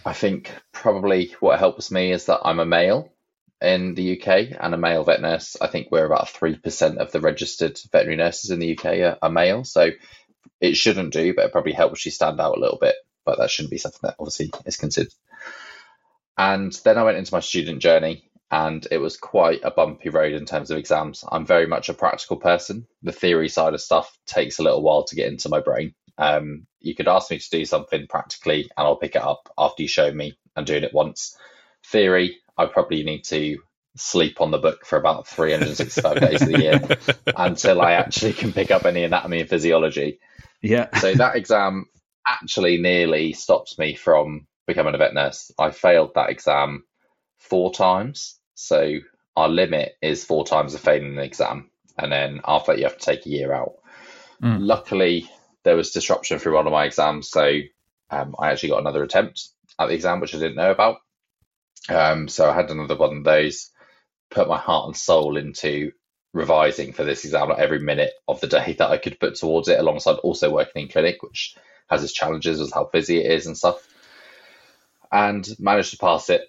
I 0.05 0.13
think 0.13 0.51
probably 0.71 1.33
what 1.39 1.57
helps 1.57 1.89
me 1.89 2.11
is 2.11 2.25
that 2.25 2.41
I'm 2.43 2.59
a 2.59 2.65
male 2.65 3.11
in 3.61 3.95
the 3.95 4.19
UK 4.19 4.57
and 4.59 4.73
a 4.73 4.77
male 4.77 5.03
vet 5.03 5.21
nurse. 5.21 5.55
I 5.59 5.67
think 5.67 5.87
we're 5.89 6.05
about 6.05 6.27
3% 6.27 6.97
of 6.97 7.11
the 7.11 7.21
registered 7.21 7.79
veterinary 7.91 8.17
nurses 8.17 8.51
in 8.51 8.59
the 8.59 8.77
UK 8.77 8.85
are, 8.85 9.17
are 9.21 9.31
male. 9.31 9.63
So 9.63 9.91
it 10.59 10.75
shouldn't 10.75 11.13
do, 11.13 11.33
but 11.33 11.45
it 11.45 11.51
probably 11.51 11.71
helps 11.71 12.05
you 12.05 12.11
stand 12.11 12.39
out 12.39 12.57
a 12.57 12.59
little 12.59 12.77
bit. 12.79 12.95
But 13.25 13.39
that 13.39 13.49
shouldn't 13.49 13.71
be 13.71 13.77
something 13.77 14.01
that 14.03 14.15
obviously 14.19 14.51
is 14.65 14.77
considered. 14.77 15.13
And 16.37 16.77
then 16.83 16.97
I 16.97 17.03
went 17.03 17.17
into 17.17 17.33
my 17.33 17.39
student 17.39 17.81
journey 17.81 18.29
and 18.51 18.87
it 18.91 18.99
was 18.99 19.17
quite 19.17 19.61
a 19.63 19.71
bumpy 19.71 20.09
road 20.09 20.33
in 20.33 20.45
terms 20.45 20.71
of 20.71 20.77
exams. 20.77 21.23
I'm 21.31 21.45
very 21.45 21.67
much 21.67 21.89
a 21.89 21.93
practical 21.93 22.37
person. 22.37 22.87
The 23.03 23.11
theory 23.11 23.49
side 23.49 23.73
of 23.73 23.81
stuff 23.81 24.17
takes 24.27 24.59
a 24.59 24.63
little 24.63 24.83
while 24.83 25.03
to 25.05 25.15
get 25.15 25.31
into 25.31 25.49
my 25.49 25.59
brain. 25.59 25.93
Um, 26.17 26.67
you 26.79 26.95
could 26.95 27.07
ask 27.07 27.31
me 27.31 27.39
to 27.39 27.49
do 27.49 27.65
something 27.65 28.07
practically, 28.07 28.69
and 28.77 28.87
I'll 28.87 28.95
pick 28.95 29.15
it 29.15 29.21
up 29.21 29.51
after 29.57 29.81
you 29.81 29.87
show 29.87 30.11
me 30.11 30.37
and 30.55 30.65
doing 30.65 30.83
it 30.83 30.93
once. 30.93 31.37
Theory, 31.87 32.37
I 32.57 32.67
probably 32.67 33.03
need 33.03 33.23
to 33.25 33.57
sleep 33.97 34.41
on 34.41 34.51
the 34.51 34.57
book 34.57 34.85
for 34.85 34.97
about 34.97 35.27
365 35.27 36.19
days 36.19 36.41
of 36.41 36.49
the 36.49 36.59
year 36.59 36.81
until 37.35 37.81
I 37.81 37.93
actually 37.93 38.33
can 38.33 38.53
pick 38.53 38.71
up 38.71 38.85
any 38.85 39.03
anatomy 39.03 39.41
and 39.41 39.49
physiology. 39.49 40.19
Yeah. 40.61 40.89
so 40.97 41.13
that 41.13 41.35
exam 41.35 41.85
actually 42.27 42.77
nearly 42.77 43.33
stops 43.33 43.77
me 43.77 43.95
from 43.95 44.47
becoming 44.67 44.95
a 44.95 44.97
vet 44.97 45.13
nurse. 45.13 45.51
I 45.59 45.71
failed 45.71 46.13
that 46.15 46.29
exam 46.29 46.85
four 47.37 47.73
times. 47.73 48.39
So 48.55 48.99
our 49.35 49.49
limit 49.49 49.97
is 50.01 50.23
four 50.23 50.45
times 50.45 50.73
a 50.73 50.79
failing 50.79 51.17
an 51.17 51.19
exam. 51.19 51.69
And 51.97 52.11
then 52.11 52.41
after 52.45 52.71
that, 52.71 52.79
you 52.79 52.85
have 52.85 52.97
to 52.97 53.05
take 53.05 53.25
a 53.25 53.29
year 53.29 53.53
out. 53.53 53.73
Mm. 54.41 54.59
Luckily, 54.61 55.29
there 55.63 55.75
was 55.75 55.91
disruption 55.91 56.39
through 56.39 56.55
one 56.55 56.67
of 56.67 56.73
my 56.73 56.85
exams. 56.85 57.29
So 57.29 57.59
um, 58.09 58.35
I 58.37 58.51
actually 58.51 58.69
got 58.69 58.81
another 58.81 59.03
attempt 59.03 59.49
at 59.79 59.87
the 59.87 59.93
exam, 59.93 60.19
which 60.19 60.35
I 60.35 60.39
didn't 60.39 60.55
know 60.55 60.71
about. 60.71 60.97
Um, 61.89 62.27
so 62.27 62.49
I 62.49 62.53
had 62.53 62.69
another 62.71 62.95
one 62.95 63.17
of 63.17 63.23
those, 63.23 63.71
put 64.29 64.47
my 64.47 64.57
heart 64.57 64.87
and 64.87 64.97
soul 64.97 65.37
into 65.37 65.91
revising 66.33 66.93
for 66.93 67.03
this 67.03 67.23
exam 67.23 67.49
like 67.49 67.59
every 67.59 67.79
minute 67.79 68.11
of 68.27 68.41
the 68.41 68.47
day 68.47 68.73
that 68.79 68.89
I 68.91 68.97
could 68.97 69.19
put 69.19 69.35
towards 69.35 69.67
it, 69.67 69.79
alongside 69.79 70.17
also 70.17 70.51
working 70.51 70.83
in 70.83 70.89
clinic, 70.89 71.21
which 71.21 71.55
has 71.89 72.03
its 72.03 72.13
challenges 72.13 72.59
with 72.59 72.73
how 72.73 72.89
busy 72.91 73.19
it 73.19 73.31
is 73.31 73.45
and 73.47 73.57
stuff. 73.57 73.87
And 75.11 75.47
managed 75.59 75.91
to 75.91 75.97
pass 75.97 76.29
it 76.29 76.41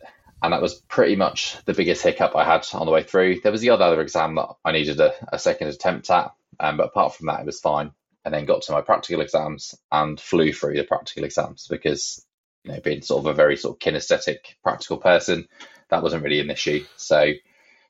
and 0.46 0.52
that 0.52 0.62
was 0.62 0.80
pretty 0.82 1.16
much 1.16 1.56
the 1.64 1.74
biggest 1.74 2.04
hiccup 2.04 2.36
I 2.36 2.44
had 2.44 2.64
on 2.72 2.86
the 2.86 2.92
way 2.92 3.02
through. 3.02 3.40
There 3.40 3.50
was 3.50 3.62
the 3.62 3.70
other 3.70 4.00
exam 4.00 4.36
that 4.36 4.50
I 4.64 4.70
needed 4.70 5.00
a, 5.00 5.12
a 5.32 5.40
second 5.40 5.66
attempt 5.66 6.08
at, 6.08 6.32
um, 6.60 6.76
but 6.76 6.86
apart 6.86 7.16
from 7.16 7.26
that, 7.26 7.40
it 7.40 7.46
was 7.46 7.58
fine. 7.58 7.90
And 8.24 8.32
then 8.32 8.44
got 8.44 8.62
to 8.62 8.72
my 8.72 8.80
practical 8.80 9.22
exams 9.22 9.74
and 9.90 10.20
flew 10.20 10.52
through 10.52 10.76
the 10.76 10.84
practical 10.84 11.24
exams 11.24 11.66
because, 11.68 12.24
you 12.62 12.72
know, 12.72 12.80
being 12.80 13.02
sort 13.02 13.24
of 13.24 13.26
a 13.26 13.34
very 13.34 13.56
sort 13.56 13.74
of 13.74 13.80
kinesthetic 13.80 14.36
practical 14.62 14.98
person, 14.98 15.48
that 15.90 16.04
wasn't 16.04 16.22
really 16.22 16.38
an 16.38 16.50
issue. 16.50 16.84
So 16.96 17.32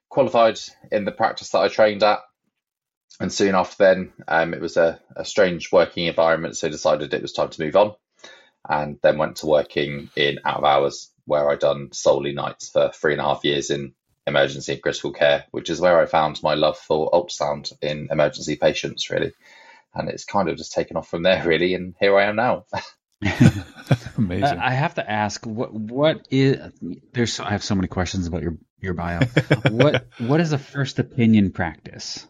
qualified 0.09 0.59
in 0.91 1.05
the 1.05 1.13
practice 1.13 1.51
that 1.51 1.61
I 1.61 1.69
trained 1.69 2.03
at. 2.03 2.21
And 3.21 3.31
soon 3.31 3.55
after 3.55 3.77
then, 3.85 4.13
um, 4.29 4.55
it 4.55 4.63
was 4.63 4.79
a, 4.79 4.99
a 5.15 5.27
strange 5.27 5.73
working 5.73 6.07
environment, 6.07 6.57
so 6.57 6.71
decided 6.71 7.13
it 7.13 7.21
was 7.21 7.35
time 7.35 7.51
to 7.51 7.63
move 7.63 7.77
on 7.77 7.95
and 8.67 8.99
then 9.03 9.19
went 9.19 9.37
to 9.37 9.47
working 9.47 10.09
in 10.17 10.39
out 10.45 10.57
of 10.57 10.65
hours 10.65 11.11
where 11.27 11.51
I'd 11.51 11.59
done 11.59 11.93
solely 11.93 12.33
nights 12.33 12.71
for 12.71 12.91
three 12.93 13.13
and 13.13 13.21
a 13.21 13.25
half 13.25 13.45
years 13.45 13.71
in 13.71 13.93
emergency 14.27 14.73
and 14.73 14.83
critical 14.83 15.13
care, 15.13 15.45
which 15.51 15.71
is 15.71 15.81
where 15.81 16.01
I 16.01 16.07
found 16.07 16.43
my 16.43 16.55
love 16.55 16.79
for 16.79 17.11
ultrasound 17.11 17.73
in 17.83 18.09
emergency 18.11 18.57
patients, 18.57 19.11
really. 19.11 19.33
And 19.95 20.09
it's 20.09 20.25
kind 20.25 20.49
of 20.49 20.57
just 20.57 20.73
taken 20.73 20.97
off 20.97 21.09
from 21.09 21.23
there, 21.23 21.43
really. 21.47 21.75
And 21.75 21.95
here 22.01 22.17
I 22.17 22.25
am 22.25 22.37
now. 22.37 22.65
Amazing. 24.19 24.59
Uh, 24.59 24.61
I 24.63 24.73
have 24.73 24.95
to 24.95 25.11
ask, 25.11 25.45
what 25.47 25.73
what 25.73 26.27
is 26.31 26.59
there's? 27.13 27.41
I 27.41 27.51
have 27.51 27.65
so 27.65 27.75
many 27.75 27.89
questions 27.89 28.27
about 28.27 28.43
your 28.43 28.59
your 28.79 28.95
bio. 28.95 29.21
what 29.71 30.07
what 30.19 30.41
is 30.41 30.53
a 30.53 30.59
first 30.59 30.99
opinion 30.99 31.51
practice? 31.51 32.27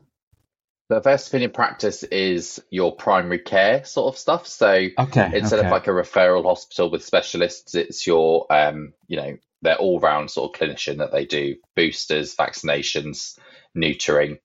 The 0.88 1.00
first 1.00 1.28
opinion 1.28 1.50
practice 1.50 2.04
is 2.04 2.62
your 2.70 2.94
primary 2.94 3.40
care 3.40 3.84
sort 3.84 4.14
of 4.14 4.18
stuff. 4.18 4.46
So 4.46 4.88
okay, 4.98 5.30
instead 5.34 5.58
okay. 5.58 5.66
of 5.66 5.72
like 5.72 5.88
a 5.88 5.90
referral 5.90 6.44
hospital 6.44 6.90
with 6.90 7.04
specialists, 7.04 7.74
it's 7.74 8.06
your 8.06 8.46
um, 8.52 8.92
you 9.08 9.16
know, 9.16 9.36
their 9.62 9.76
all 9.76 9.98
round 9.98 10.30
sort 10.30 10.54
of 10.54 10.60
clinician 10.60 10.98
that 10.98 11.12
they 11.12 11.24
do 11.24 11.56
boosters, 11.74 12.36
vaccinations, 12.36 13.38
neutering, 13.76 14.38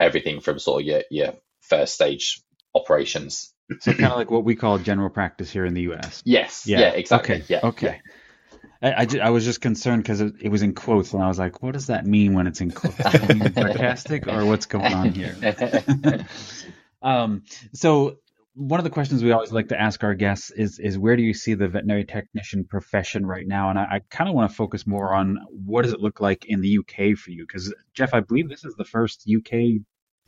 everything 0.00 0.40
from 0.40 0.58
sort 0.58 0.82
of 0.82 0.86
your, 0.86 1.02
your 1.10 1.34
first 1.60 1.94
stage 1.94 2.42
operations. 2.74 3.52
So 3.80 3.92
kind 3.92 4.12
of 4.12 4.16
like 4.18 4.30
what 4.30 4.44
we 4.44 4.54
call 4.54 4.78
general 4.78 5.10
practice 5.10 5.50
here 5.50 5.66
in 5.66 5.74
the 5.74 5.92
US. 5.92 6.22
Yes. 6.24 6.66
Yeah, 6.66 6.80
yeah 6.80 6.90
exactly. 6.90 7.34
Okay. 7.36 7.44
Yeah. 7.48 7.60
Okay. 7.62 8.00
Yeah. 8.04 8.12
I, 8.82 8.92
I, 8.92 9.06
I, 9.22 9.30
was 9.30 9.44
just 9.44 9.60
concerned 9.60 10.02
because 10.02 10.20
it, 10.20 10.34
it, 10.40 10.48
was 10.48 10.62
in 10.62 10.74
quotes, 10.74 11.12
and 11.12 11.22
I 11.22 11.28
was 11.28 11.38
like, 11.38 11.62
"What 11.62 11.72
does 11.72 11.86
that 11.86 12.04
mean 12.04 12.34
when 12.34 12.46
it's 12.46 12.60
in 12.60 12.72
quotes? 12.72 12.96
sarcastic, 12.96 14.26
or 14.26 14.44
what's 14.44 14.66
going 14.66 14.92
on 14.92 15.12
here?" 15.12 15.36
um, 17.02 17.44
so 17.72 18.16
one 18.54 18.80
of 18.80 18.84
the 18.84 18.90
questions 18.90 19.22
we 19.22 19.32
always 19.32 19.52
like 19.52 19.68
to 19.68 19.80
ask 19.80 20.02
our 20.04 20.14
guests 20.14 20.50
is 20.50 20.78
is 20.78 20.98
where 20.98 21.16
do 21.16 21.22
you 21.22 21.32
see 21.32 21.54
the 21.54 21.68
veterinary 21.68 22.04
technician 22.04 22.64
profession 22.64 23.24
right 23.24 23.46
now? 23.46 23.70
And 23.70 23.78
I, 23.78 23.84
I 23.84 24.00
kind 24.10 24.28
of 24.28 24.34
want 24.34 24.50
to 24.50 24.56
focus 24.56 24.86
more 24.86 25.14
on 25.14 25.38
what 25.50 25.82
does 25.82 25.92
it 25.92 26.00
look 26.00 26.20
like 26.20 26.44
in 26.46 26.60
the 26.60 26.78
UK 26.78 27.16
for 27.16 27.30
you? 27.30 27.46
Because 27.46 27.72
Jeff, 27.94 28.12
I 28.12 28.20
believe 28.20 28.48
this 28.48 28.64
is 28.64 28.74
the 28.76 28.84
first 28.84 29.22
UK 29.28 29.52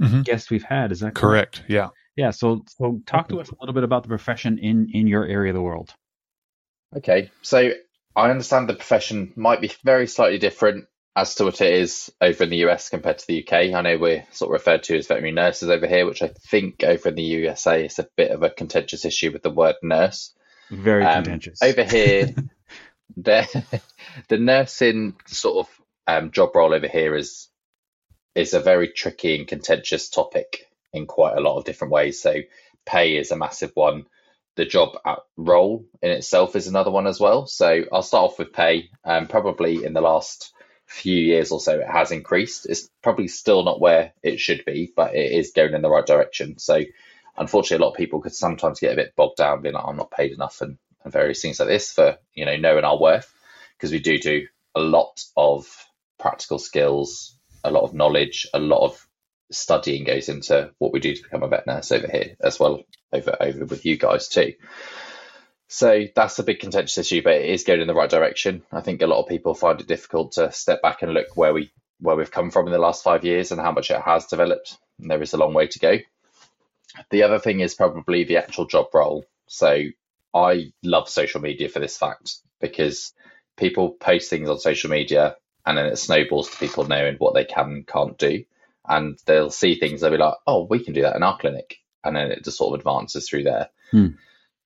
mm-hmm. 0.00 0.22
guest 0.22 0.50
we've 0.50 0.62
had. 0.62 0.92
Is 0.92 1.00
that 1.00 1.14
correct? 1.14 1.56
correct? 1.56 1.70
Yeah. 1.70 1.88
Yeah. 2.16 2.30
So 2.30 2.62
so 2.68 3.00
talk 3.04 3.28
to 3.28 3.40
us 3.40 3.50
a 3.50 3.54
little 3.60 3.74
bit 3.74 3.84
about 3.84 4.04
the 4.04 4.08
profession 4.08 4.58
in 4.58 4.88
in 4.92 5.06
your 5.06 5.26
area 5.26 5.50
of 5.50 5.54
the 5.54 5.62
world. 5.62 5.92
Okay, 6.96 7.30
so 7.42 7.72
I 8.16 8.30
understand 8.30 8.68
the 8.68 8.74
profession 8.74 9.32
might 9.36 9.60
be 9.60 9.72
very 9.82 10.06
slightly 10.06 10.38
different 10.38 10.86
as 11.16 11.34
to 11.36 11.44
what 11.44 11.60
it 11.60 11.72
is 11.72 12.12
over 12.20 12.44
in 12.44 12.50
the 12.50 12.64
US 12.68 12.88
compared 12.88 13.18
to 13.18 13.26
the 13.26 13.42
UK. 13.42 13.74
I 13.74 13.82
know 13.82 13.98
we're 13.98 14.26
sort 14.32 14.50
of 14.50 14.52
referred 14.52 14.82
to 14.84 14.96
as 14.96 15.06
veterinary 15.06 15.32
nurses 15.32 15.68
over 15.68 15.86
here, 15.86 16.06
which 16.06 16.22
I 16.22 16.28
think 16.28 16.82
over 16.82 17.08
in 17.08 17.14
the 17.14 17.22
USA 17.22 17.84
is 17.84 17.98
a 17.98 18.08
bit 18.16 18.30
of 18.30 18.42
a 18.42 18.50
contentious 18.50 19.04
issue 19.04 19.32
with 19.32 19.42
the 19.42 19.50
word 19.50 19.76
nurse. 19.82 20.32
Very 20.70 21.04
um, 21.04 21.22
contentious. 21.22 21.62
Over 21.62 21.84
here, 21.84 22.34
the 23.16 23.64
the 24.28 24.38
nursing 24.38 25.14
sort 25.26 25.66
of 25.66 25.80
um, 26.06 26.30
job 26.32 26.54
role 26.54 26.74
over 26.74 26.88
here 26.88 27.14
is 27.14 27.48
is 28.34 28.54
a 28.54 28.60
very 28.60 28.88
tricky 28.88 29.36
and 29.36 29.46
contentious 29.46 30.08
topic 30.08 30.68
in 30.92 31.06
quite 31.06 31.36
a 31.36 31.40
lot 31.40 31.58
of 31.58 31.64
different 31.64 31.92
ways. 31.92 32.20
So 32.20 32.34
pay 32.84 33.16
is 33.16 33.30
a 33.30 33.36
massive 33.36 33.70
one. 33.74 34.06
The 34.56 34.64
job 34.64 34.96
role 35.36 35.84
in 36.00 36.10
itself 36.10 36.54
is 36.56 36.66
another 36.66 36.90
one 36.90 37.06
as 37.06 37.18
well. 37.18 37.46
So 37.46 37.84
I'll 37.92 38.02
start 38.02 38.32
off 38.32 38.38
with 38.38 38.52
pay. 38.52 38.90
Um, 39.04 39.26
probably 39.26 39.84
in 39.84 39.92
the 39.92 40.00
last 40.00 40.52
few 40.86 41.16
years 41.16 41.50
or 41.50 41.60
so, 41.60 41.80
it 41.80 41.88
has 41.88 42.12
increased. 42.12 42.66
It's 42.66 42.88
probably 43.02 43.28
still 43.28 43.64
not 43.64 43.80
where 43.80 44.12
it 44.22 44.38
should 44.38 44.64
be, 44.64 44.92
but 44.94 45.14
it 45.14 45.32
is 45.32 45.52
going 45.52 45.74
in 45.74 45.82
the 45.82 45.90
right 45.90 46.06
direction. 46.06 46.58
So 46.58 46.82
unfortunately, 47.36 47.82
a 47.82 47.86
lot 47.86 47.92
of 47.92 47.98
people 47.98 48.20
could 48.20 48.34
sometimes 48.34 48.80
get 48.80 48.92
a 48.92 48.96
bit 48.96 49.16
bogged 49.16 49.36
down, 49.36 49.62
being 49.62 49.74
like, 49.74 49.84
"I'm 49.86 49.96
not 49.96 50.10
paid 50.10 50.32
enough," 50.32 50.60
and, 50.60 50.78
and 51.02 51.12
various 51.12 51.42
things 51.42 51.58
like 51.58 51.68
this 51.68 51.92
for 51.92 52.18
you 52.34 52.44
know 52.44 52.56
knowing 52.56 52.84
our 52.84 52.98
worth 53.00 53.32
because 53.76 53.92
we 53.92 53.98
do 53.98 54.18
do 54.18 54.46
a 54.74 54.80
lot 54.80 55.22
of 55.36 55.66
practical 56.18 56.58
skills, 56.58 57.36
a 57.62 57.70
lot 57.70 57.82
of 57.82 57.94
knowledge, 57.94 58.46
a 58.54 58.58
lot 58.58 58.84
of 58.84 59.08
studying 59.50 60.04
goes 60.04 60.28
into 60.28 60.70
what 60.78 60.92
we 60.92 61.00
do 61.00 61.14
to 61.14 61.22
become 61.22 61.42
a 61.42 61.48
vet 61.48 61.66
nurse 61.66 61.92
over 61.92 62.08
here 62.08 62.36
as 62.40 62.58
well 62.58 62.82
over 63.12 63.36
over 63.40 63.64
with 63.64 63.84
you 63.84 63.96
guys 63.96 64.28
too. 64.28 64.54
So 65.68 66.04
that's 66.14 66.38
a 66.38 66.44
big 66.44 66.60
contentious 66.60 66.98
issue, 66.98 67.22
but 67.22 67.34
it 67.34 67.46
is 67.46 67.64
going 67.64 67.80
in 67.80 67.86
the 67.86 67.94
right 67.94 68.10
direction. 68.10 68.62
I 68.70 68.80
think 68.80 69.02
a 69.02 69.06
lot 69.06 69.22
of 69.22 69.28
people 69.28 69.54
find 69.54 69.80
it 69.80 69.88
difficult 69.88 70.32
to 70.32 70.52
step 70.52 70.82
back 70.82 71.02
and 71.02 71.12
look 71.12 71.36
where 71.36 71.52
we 71.52 71.72
where 72.00 72.16
we've 72.16 72.30
come 72.30 72.50
from 72.50 72.66
in 72.66 72.72
the 72.72 72.78
last 72.78 73.02
five 73.02 73.24
years 73.24 73.50
and 73.50 73.60
how 73.60 73.72
much 73.72 73.90
it 73.90 74.00
has 74.00 74.26
developed. 74.26 74.78
And 74.98 75.10
there 75.10 75.22
is 75.22 75.32
a 75.32 75.38
long 75.38 75.54
way 75.54 75.66
to 75.68 75.78
go. 75.78 75.98
The 77.10 77.22
other 77.22 77.38
thing 77.38 77.60
is 77.60 77.74
probably 77.74 78.24
the 78.24 78.36
actual 78.36 78.66
job 78.66 78.86
role. 78.92 79.24
So 79.46 79.84
I 80.34 80.72
love 80.82 81.08
social 81.08 81.40
media 81.40 81.68
for 81.68 81.80
this 81.80 81.96
fact 81.96 82.36
because 82.60 83.12
people 83.56 83.90
post 83.90 84.30
things 84.30 84.48
on 84.48 84.58
social 84.58 84.90
media 84.90 85.36
and 85.64 85.78
then 85.78 85.86
it 85.86 85.96
snowballs 85.96 86.50
to 86.50 86.58
people 86.58 86.86
knowing 86.86 87.16
what 87.16 87.34
they 87.34 87.44
can 87.44 87.70
and 87.70 87.86
can't 87.86 88.18
do. 88.18 88.44
And 88.86 89.18
they'll 89.26 89.50
see 89.50 89.78
things, 89.78 90.00
they'll 90.00 90.10
be 90.10 90.18
like, 90.18 90.34
oh, 90.46 90.66
we 90.68 90.84
can 90.84 90.92
do 90.92 91.02
that 91.02 91.16
in 91.16 91.22
our 91.22 91.38
clinic. 91.38 91.76
And 92.02 92.16
then 92.16 92.30
it 92.30 92.44
just 92.44 92.58
sort 92.58 92.74
of 92.74 92.80
advances 92.80 93.28
through 93.28 93.44
there. 93.44 93.70
Hmm. 93.90 94.08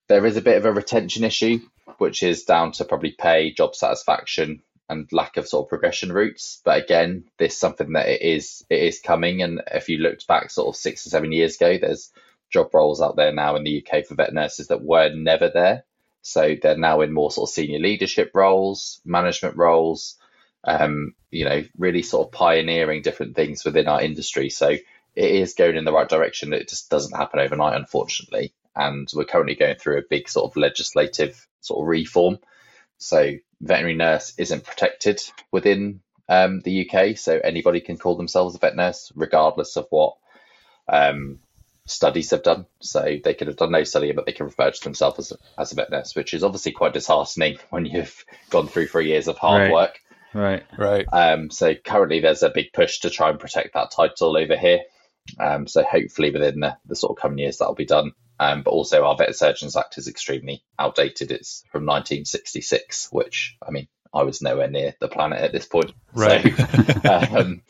There 0.08 0.26
is 0.26 0.36
a 0.36 0.42
bit 0.42 0.56
of 0.56 0.64
a 0.64 0.72
retention 0.72 1.22
issue, 1.24 1.60
which 1.98 2.22
is 2.22 2.44
down 2.44 2.72
to 2.72 2.84
probably 2.84 3.12
pay, 3.12 3.52
job 3.52 3.74
satisfaction, 3.76 4.62
and 4.88 5.08
lack 5.12 5.36
of 5.36 5.46
sort 5.46 5.66
of 5.66 5.68
progression 5.68 6.12
routes. 6.12 6.60
But 6.64 6.82
again, 6.82 7.24
this 7.36 7.52
is 7.52 7.60
something 7.60 7.92
that 7.92 8.08
it 8.08 8.22
is 8.22 8.64
it 8.70 8.82
is 8.82 9.00
coming. 9.00 9.42
And 9.42 9.62
if 9.70 9.88
you 9.88 9.98
looked 9.98 10.26
back 10.26 10.50
sort 10.50 10.68
of 10.68 10.76
six 10.76 11.06
or 11.06 11.10
seven 11.10 11.30
years 11.32 11.56
ago, 11.56 11.78
there's 11.78 12.10
job 12.50 12.72
roles 12.72 13.02
out 13.02 13.16
there 13.16 13.32
now 13.32 13.56
in 13.56 13.64
the 13.64 13.84
UK 13.84 14.06
for 14.06 14.14
vet 14.14 14.32
nurses 14.32 14.68
that 14.68 14.82
were 14.82 15.10
never 15.14 15.50
there. 15.50 15.84
So 16.22 16.56
they're 16.60 16.76
now 16.76 17.02
in 17.02 17.12
more 17.12 17.30
sort 17.30 17.48
of 17.48 17.54
senior 17.54 17.78
leadership 17.78 18.32
roles, 18.34 19.00
management 19.04 19.56
roles, 19.56 20.16
um, 20.68 21.14
you 21.30 21.46
know, 21.46 21.64
really 21.78 22.02
sort 22.02 22.26
of 22.26 22.32
pioneering 22.32 23.00
different 23.00 23.34
things 23.34 23.64
within 23.64 23.88
our 23.88 24.02
industry. 24.02 24.50
So 24.50 24.68
it 24.68 24.84
is 25.16 25.54
going 25.54 25.76
in 25.76 25.84
the 25.84 25.92
right 25.92 26.08
direction. 26.08 26.52
It 26.52 26.68
just 26.68 26.90
doesn't 26.90 27.16
happen 27.16 27.40
overnight, 27.40 27.74
unfortunately. 27.74 28.52
And 28.76 29.08
we're 29.14 29.24
currently 29.24 29.54
going 29.54 29.76
through 29.76 29.98
a 29.98 30.08
big 30.08 30.28
sort 30.28 30.50
of 30.50 30.56
legislative 30.56 31.46
sort 31.62 31.82
of 31.82 31.88
reform. 31.88 32.38
So 32.98 33.36
veterinary 33.62 33.96
nurse 33.96 34.34
isn't 34.36 34.64
protected 34.64 35.22
within 35.50 36.00
um, 36.28 36.60
the 36.60 36.88
UK. 36.88 37.16
So 37.16 37.40
anybody 37.42 37.80
can 37.80 37.96
call 37.96 38.16
themselves 38.16 38.54
a 38.54 38.58
vet 38.58 38.76
nurse, 38.76 39.10
regardless 39.16 39.76
of 39.76 39.86
what 39.88 40.16
um, 40.86 41.38
studies 41.86 42.30
have 42.32 42.42
done. 42.42 42.66
So 42.80 43.16
they 43.24 43.32
could 43.32 43.46
have 43.46 43.56
done 43.56 43.72
no 43.72 43.84
study, 43.84 44.12
but 44.12 44.26
they 44.26 44.32
can 44.32 44.46
refer 44.46 44.70
to 44.70 44.84
themselves 44.84 45.18
as, 45.18 45.32
as 45.58 45.72
a 45.72 45.76
vet 45.76 45.90
nurse, 45.90 46.14
which 46.14 46.34
is 46.34 46.44
obviously 46.44 46.72
quite 46.72 46.92
disheartening 46.92 47.58
when 47.70 47.86
you've 47.86 48.24
gone 48.50 48.68
through 48.68 48.88
three 48.88 49.08
years 49.08 49.28
of 49.28 49.38
hard 49.38 49.62
right. 49.62 49.72
work. 49.72 50.00
Right, 50.38 50.64
right. 50.76 51.06
Um, 51.12 51.50
so 51.50 51.74
currently 51.74 52.20
there's 52.20 52.42
a 52.42 52.50
big 52.50 52.72
push 52.72 53.00
to 53.00 53.10
try 53.10 53.30
and 53.30 53.40
protect 53.40 53.74
that 53.74 53.90
title 53.90 54.36
over 54.36 54.56
here. 54.56 54.80
Um, 55.38 55.66
so 55.66 55.82
hopefully 55.82 56.30
within 56.30 56.60
the, 56.60 56.76
the 56.86 56.96
sort 56.96 57.16
of 57.18 57.22
coming 57.22 57.38
years 57.38 57.58
that'll 57.58 57.74
be 57.74 57.84
done. 57.84 58.12
Um, 58.40 58.62
but 58.62 58.70
also 58.70 59.04
our 59.04 59.16
Vet 59.16 59.34
Surgeons 59.34 59.76
Act 59.76 59.98
is 59.98 60.06
extremely 60.06 60.62
outdated. 60.78 61.32
It's 61.32 61.64
from 61.72 61.84
1966, 61.86 63.08
which 63.10 63.56
I 63.66 63.72
mean 63.72 63.88
I 64.14 64.22
was 64.22 64.40
nowhere 64.40 64.70
near 64.70 64.94
the 65.00 65.08
planet 65.08 65.40
at 65.40 65.52
this 65.52 65.66
point. 65.66 65.92
Right. 66.14 66.54
So, 66.56 67.30
um, 67.36 67.62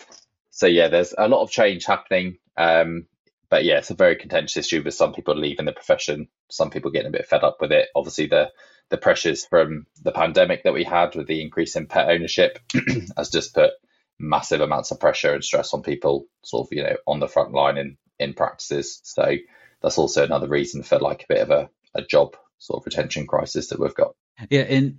so 0.51 0.67
yeah, 0.67 0.89
there's 0.89 1.15
a 1.17 1.27
lot 1.27 1.43
of 1.43 1.51
change 1.51 1.87
happening. 1.87 2.37
Um, 2.57 3.07
but 3.51 3.65
yeah, 3.65 3.79
it's 3.79 3.91
a 3.91 3.95
very 3.95 4.17
contentious 4.17 4.57
issue 4.57 4.83
with 4.83 4.95
some 4.95 5.13
people 5.13 5.37
leaving 5.37 5.67
the 5.67 5.73
profession, 5.73 6.29
some 6.51 6.71
people 6.71 6.91
getting 6.91 7.09
a 7.09 7.13
bit 7.13 7.27
fed 7.27 7.45
up 7.45 7.59
with 7.61 7.73
it. 7.73 7.89
Obviously, 7.95 8.27
the 8.27 8.51
the 8.91 8.99
pressures 8.99 9.45
from 9.45 9.87
the 10.03 10.13
pandemic 10.13 10.63
that 10.65 10.73
we 10.73 10.85
had 10.85 11.15
with 11.15 11.27
the 11.27 11.43
increase 11.43 11.77
in 11.77 11.87
pet 11.87 12.09
ownership 12.09 12.59
has 13.17 13.29
just 13.29 13.55
put 13.55 13.73
massive 14.19 14.61
amounts 14.61 14.91
of 14.91 14.99
pressure 15.01 15.35
and 15.35 15.45
stress 15.45 15.75
on 15.75 15.83
people, 15.83 16.27
sort 16.43 16.67
of 16.67 16.77
you 16.77 16.83
know 16.83 16.97
on 17.07 17.21
the 17.21 17.29
front 17.29 17.53
line 17.53 17.79
in 17.79 17.97
in 18.19 18.35
practices. 18.35 19.01
So 19.05 19.37
that's 19.83 19.99
also 19.99 20.25
another 20.25 20.49
reason 20.49 20.83
for 20.83 20.99
like 20.99 21.23
a 21.23 21.33
bit 21.35 21.43
of 21.43 21.51
a, 21.51 21.71
a 21.95 22.03
job 22.03 22.37
sort 22.59 22.81
of 22.81 22.87
retention 22.87 23.27
crisis 23.27 23.69
that 23.69 23.81
we've 23.81 23.95
got. 23.95 24.15
Yeah, 24.51 24.63
and 24.63 24.99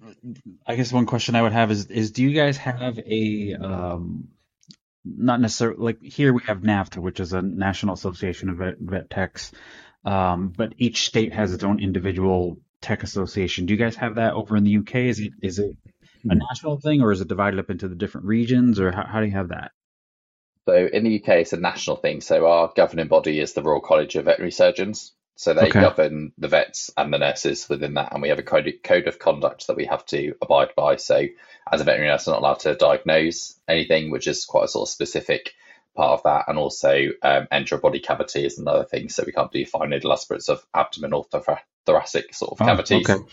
I 0.65 0.75
guess 0.75 0.91
one 0.91 1.05
question 1.05 1.35
I 1.35 1.41
would 1.41 1.53
have 1.53 1.71
is 1.71 1.85
is 1.87 2.11
do 2.11 2.23
you 2.23 2.33
guys 2.33 2.57
have 2.57 2.99
a 2.99 3.55
um, 3.55 4.29
not 5.05 5.41
necessarily 5.41 5.79
like 5.79 6.01
here 6.01 6.33
we 6.33 6.41
have 6.43 6.59
NAVTA, 6.59 6.97
which 6.97 7.19
is 7.19 7.33
a 7.33 7.41
National 7.41 7.93
Association 7.93 8.49
of 8.49 8.57
Vet, 8.57 8.75
vet 8.79 9.09
Techs, 9.09 9.51
um, 10.05 10.53
but 10.55 10.73
each 10.77 11.05
state 11.05 11.33
has 11.33 11.53
its 11.53 11.63
own 11.63 11.79
individual 11.81 12.57
tech 12.81 13.03
association. 13.03 13.65
Do 13.65 13.73
you 13.73 13.79
guys 13.79 13.95
have 13.97 14.15
that 14.15 14.33
over 14.33 14.55
in 14.55 14.63
the 14.63 14.77
UK? 14.77 14.95
Is 14.95 15.19
it 15.19 15.33
is 15.41 15.59
it 15.59 15.75
a 16.25 16.33
hmm. 16.33 16.39
national 16.49 16.79
thing, 16.79 17.01
or 17.01 17.11
is 17.11 17.21
it 17.21 17.27
divided 17.27 17.59
up 17.59 17.69
into 17.69 17.87
the 17.87 17.95
different 17.95 18.27
regions, 18.27 18.79
or 18.79 18.91
how, 18.91 19.05
how 19.05 19.19
do 19.19 19.25
you 19.25 19.33
have 19.33 19.49
that? 19.49 19.71
So 20.67 20.87
in 20.91 21.03
the 21.03 21.19
UK, 21.19 21.29
it's 21.39 21.53
a 21.53 21.57
national 21.57 21.95
thing. 21.95 22.21
So 22.21 22.45
our 22.45 22.71
governing 22.75 23.07
body 23.07 23.39
is 23.39 23.53
the 23.53 23.63
Royal 23.63 23.81
College 23.81 24.15
of 24.15 24.25
Veterinary 24.25 24.51
Surgeons. 24.51 25.13
So 25.39 25.53
they 25.53 25.69
okay. 25.69 25.79
govern 25.79 26.33
the 26.37 26.49
vets 26.49 26.91
and 26.97 27.13
the 27.13 27.17
nurses 27.17 27.69
within 27.69 27.93
that, 27.93 28.11
and 28.11 28.21
we 28.21 28.27
have 28.27 28.39
a 28.39 28.43
code, 28.43 28.69
code 28.83 29.07
of 29.07 29.19
conduct 29.19 29.67
that 29.67 29.77
we 29.77 29.85
have 29.85 30.05
to 30.07 30.33
abide 30.41 30.75
by. 30.75 30.97
So 30.97 31.27
as 31.71 31.79
a 31.79 31.85
veterinary 31.85 32.11
nurse, 32.11 32.27
I'm 32.27 32.33
not 32.33 32.41
allowed 32.41 32.59
to 32.59 32.75
diagnose 32.75 33.57
anything, 33.65 34.11
which 34.11 34.27
is 34.27 34.43
quite 34.43 34.65
a 34.65 34.67
sort 34.67 34.89
of 34.89 34.91
specific 34.91 35.53
part 35.95 36.11
of 36.11 36.23
that. 36.23 36.49
And 36.49 36.57
also 36.57 37.05
um, 37.23 37.47
enter 37.53 37.75
a 37.75 37.79
body 37.79 38.01
cavity 38.01 38.45
is 38.45 38.59
another 38.59 38.83
thing. 38.83 39.07
So 39.07 39.23
we 39.25 39.31
can't 39.31 39.49
do 39.49 39.65
fine 39.65 39.91
needle 39.91 40.11
aspirates 40.11 40.49
of 40.49 40.61
abdomen 40.75 41.13
or 41.13 41.25
thoracic 41.85 42.33
sort 42.33 42.51
of 42.51 42.61
oh, 42.61 42.65
cavities. 42.65 43.09
Okay. 43.09 43.23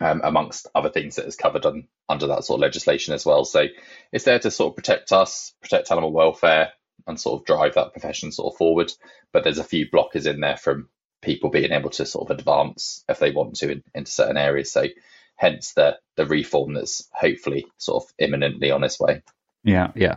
Um, 0.00 0.22
amongst 0.24 0.68
other 0.74 0.88
things 0.88 1.16
that 1.16 1.26
is 1.26 1.36
covered 1.36 1.66
on, 1.66 1.88
under 2.08 2.28
that 2.28 2.44
sort 2.44 2.56
of 2.56 2.62
legislation 2.62 3.12
as 3.12 3.26
well. 3.26 3.44
So 3.44 3.66
it's 4.12 4.24
there 4.24 4.38
to 4.38 4.50
sort 4.50 4.72
of 4.72 4.76
protect 4.76 5.12
us, 5.12 5.52
protect 5.60 5.90
animal 5.90 6.10
welfare, 6.10 6.70
and 7.06 7.20
sort 7.20 7.38
of 7.38 7.46
drive 7.46 7.74
that 7.74 7.92
profession 7.92 8.32
sort 8.32 8.54
of 8.54 8.56
forward. 8.56 8.90
But 9.30 9.44
there's 9.44 9.58
a 9.58 9.64
few 9.64 9.90
blockers 9.90 10.26
in 10.26 10.40
there 10.40 10.56
from 10.56 10.88
people 11.22 11.50
being 11.50 11.72
able 11.72 11.90
to 11.90 12.06
sort 12.06 12.30
of 12.30 12.38
advance 12.38 13.04
if 13.08 13.18
they 13.18 13.30
want 13.30 13.56
to 13.56 13.72
in, 13.72 13.82
into 13.94 14.10
certain 14.10 14.36
areas. 14.36 14.72
So 14.72 14.86
hence 15.36 15.72
the 15.72 15.98
the 16.16 16.26
reform 16.26 16.74
that's 16.74 17.08
hopefully 17.12 17.66
sort 17.78 18.04
of 18.04 18.12
imminently 18.18 18.70
on 18.70 18.84
its 18.84 19.00
way. 19.00 19.22
Yeah, 19.64 19.90
yeah. 19.94 20.16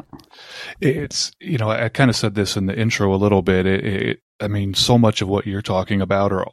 It's 0.80 1.32
you 1.40 1.58
know 1.58 1.70
I 1.70 1.90
kind 1.90 2.10
of 2.10 2.16
said 2.16 2.36
this 2.36 2.58
in 2.58 2.66
the 2.68 2.78
intro 2.78 3.14
a 3.14 3.18
little 3.18 3.42
bit. 3.42 3.66
It, 3.66 3.86
it, 3.86 4.20
I 4.40 4.48
mean, 4.48 4.74
so 4.74 4.98
much 4.98 5.22
of 5.22 5.28
what 5.30 5.46
you're 5.46 5.62
talking 5.62 6.02
about 6.02 6.32
are 6.32 6.48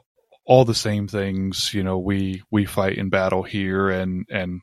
all 0.45 0.65
the 0.65 0.75
same 0.75 1.09
things. 1.09 1.73
You 1.75 1.83
know, 1.83 1.99
we 1.99 2.43
we 2.51 2.65
fight 2.65 2.99
in 2.99 3.11
battle 3.11 3.43
here, 3.43 3.89
and 3.91 4.27
and 4.31 4.61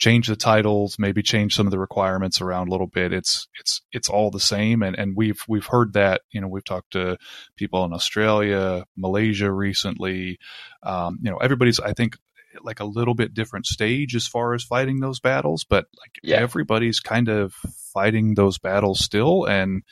change 0.00 0.26
the 0.28 0.36
titles, 0.36 0.98
maybe 0.98 1.22
change 1.22 1.54
some 1.54 1.66
of 1.66 1.70
the 1.70 1.78
requirements 1.78 2.40
around 2.40 2.68
a 2.68 2.70
little 2.70 2.86
bit. 2.86 3.12
It's 3.12 3.46
it's 3.60 3.82
it's 3.92 4.08
all 4.08 4.30
the 4.30 4.40
same, 4.40 4.82
and 4.82 4.98
and 4.98 5.14
we've 5.14 5.44
we've 5.46 5.66
heard 5.66 5.92
that. 5.92 6.22
You 6.32 6.40
know, 6.40 6.48
we've 6.48 6.64
talked 6.64 6.92
to 6.92 7.18
people 7.56 7.84
in 7.84 7.92
Australia, 7.92 8.84
Malaysia 8.96 9.52
recently. 9.52 10.38
Um, 10.82 11.18
you 11.22 11.30
know, 11.30 11.36
everybody's 11.36 11.78
I 11.78 11.92
think 11.92 12.16
like 12.62 12.80
a 12.80 12.84
little 12.84 13.14
bit 13.14 13.34
different 13.34 13.66
stage 13.66 14.16
as 14.16 14.26
far 14.26 14.54
as 14.54 14.64
fighting 14.64 14.98
those 14.98 15.20
battles, 15.20 15.64
but 15.64 15.86
like 16.00 16.18
yeah. 16.22 16.36
everybody's 16.36 16.98
kind 16.98 17.28
of 17.28 17.52
fighting 17.92 18.34
those 18.34 18.58
battles 18.58 19.04
still. 19.04 19.44
And 19.44 19.82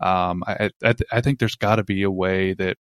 um, 0.00 0.42
I, 0.46 0.70
I, 0.82 0.94
I 1.12 1.20
think 1.20 1.38
there's 1.38 1.54
got 1.54 1.76
to 1.76 1.84
be 1.84 2.04
a 2.04 2.10
way 2.10 2.54
that 2.54 2.78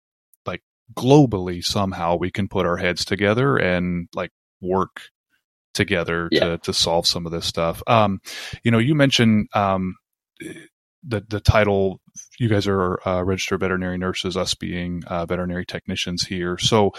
like 0.45 0.61
globally 0.93 1.63
somehow 1.63 2.17
we 2.17 2.29
can 2.29 2.47
put 2.47 2.67
our 2.67 2.77
heads 2.77 3.03
together 3.03 3.57
and 3.57 4.09
like 4.13 4.31
work 4.61 5.09
together 5.75 6.29
yeah. 6.31 6.39
to 6.39 6.57
to 6.59 6.73
solve 6.73 7.05
some 7.05 7.25
of 7.25 7.31
this 7.31 7.45
stuff. 7.45 7.83
Um, 7.85 8.19
you 8.63 8.71
know, 8.71 8.79
you 8.79 8.95
mentioned 8.95 9.47
um, 9.53 9.95
the 10.39 11.23
the 11.27 11.39
title 11.39 12.01
you 12.39 12.49
guys 12.49 12.67
are 12.67 12.99
uh, 13.07 13.21
registered 13.23 13.59
veterinary 13.59 13.97
nurses, 13.97 14.37
us 14.37 14.55
being 14.55 15.03
uh, 15.05 15.25
veterinary 15.25 15.65
technicians 15.65 16.25
here. 16.25 16.57
So, 16.57 16.91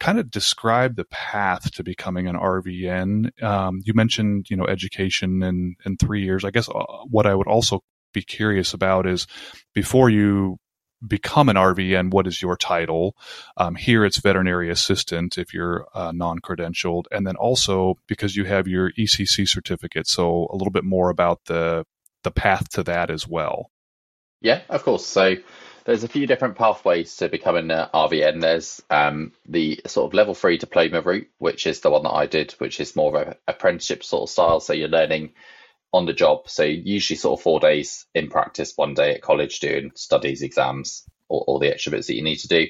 kind 0.00 0.18
of 0.18 0.30
describe 0.30 0.96
the 0.96 1.04
path 1.04 1.70
to 1.72 1.84
becoming 1.84 2.26
an 2.26 2.36
RVN. 2.36 3.42
Um, 3.42 3.80
you 3.84 3.94
mentioned, 3.94 4.46
you 4.50 4.56
know, 4.56 4.66
education 4.66 5.42
in 5.42 5.76
in 5.84 5.96
three 5.96 6.22
years. 6.22 6.44
I 6.44 6.50
guess 6.50 6.68
uh, 6.68 6.84
what 7.08 7.26
I 7.26 7.34
would 7.34 7.48
also 7.48 7.80
be 8.12 8.22
curious 8.22 8.74
about 8.74 9.06
is 9.06 9.26
before 9.74 10.10
you 10.10 10.58
become 11.06 11.48
an 11.48 11.56
RVN, 11.56 12.10
what 12.10 12.26
is 12.26 12.40
your 12.40 12.56
title? 12.56 13.16
Um, 13.56 13.74
here 13.74 14.04
it's 14.04 14.18
veterinary 14.18 14.70
assistant 14.70 15.38
if 15.38 15.52
you're 15.54 15.86
uh, 15.94 16.12
non 16.12 16.40
credentialed. 16.40 17.04
And 17.10 17.26
then 17.26 17.36
also 17.36 17.98
because 18.06 18.36
you 18.36 18.44
have 18.44 18.68
your 18.68 18.92
ECC 18.92 19.48
certificate. 19.48 20.06
So 20.06 20.48
a 20.50 20.56
little 20.56 20.70
bit 20.70 20.84
more 20.84 21.10
about 21.10 21.44
the, 21.46 21.84
the 22.22 22.30
path 22.30 22.68
to 22.70 22.82
that 22.84 23.10
as 23.10 23.26
well. 23.26 23.70
Yeah, 24.40 24.62
of 24.68 24.82
course. 24.82 25.06
So 25.06 25.36
there's 25.84 26.04
a 26.04 26.08
few 26.08 26.26
different 26.26 26.56
pathways 26.56 27.16
to 27.16 27.28
becoming 27.28 27.70
an 27.70 27.88
RVN. 27.92 28.40
There's 28.40 28.82
um, 28.90 29.32
the 29.48 29.80
sort 29.86 30.10
of 30.10 30.14
level 30.14 30.34
three 30.34 30.58
diploma 30.58 31.00
route, 31.00 31.28
which 31.38 31.66
is 31.66 31.80
the 31.80 31.90
one 31.90 32.04
that 32.04 32.10
I 32.10 32.26
did, 32.26 32.52
which 32.52 32.80
is 32.80 32.96
more 32.96 33.16
of 33.16 33.28
an 33.28 33.34
apprenticeship 33.48 34.04
sort 34.04 34.24
of 34.24 34.30
style. 34.30 34.60
So 34.60 34.72
you're 34.72 34.88
learning 34.88 35.32
on 35.92 36.06
the 36.06 36.12
job. 36.12 36.48
So 36.48 36.64
usually 36.64 37.16
sort 37.16 37.38
of 37.38 37.42
four 37.42 37.60
days 37.60 38.06
in 38.14 38.28
practice, 38.28 38.72
one 38.76 38.94
day 38.94 39.14
at 39.14 39.22
college 39.22 39.60
doing 39.60 39.92
studies, 39.94 40.42
exams, 40.42 41.04
all, 41.28 41.44
all 41.46 41.58
the 41.58 41.70
extra 41.70 41.92
bits 41.92 42.06
that 42.06 42.16
you 42.16 42.22
need 42.22 42.36
to 42.36 42.48
do. 42.48 42.66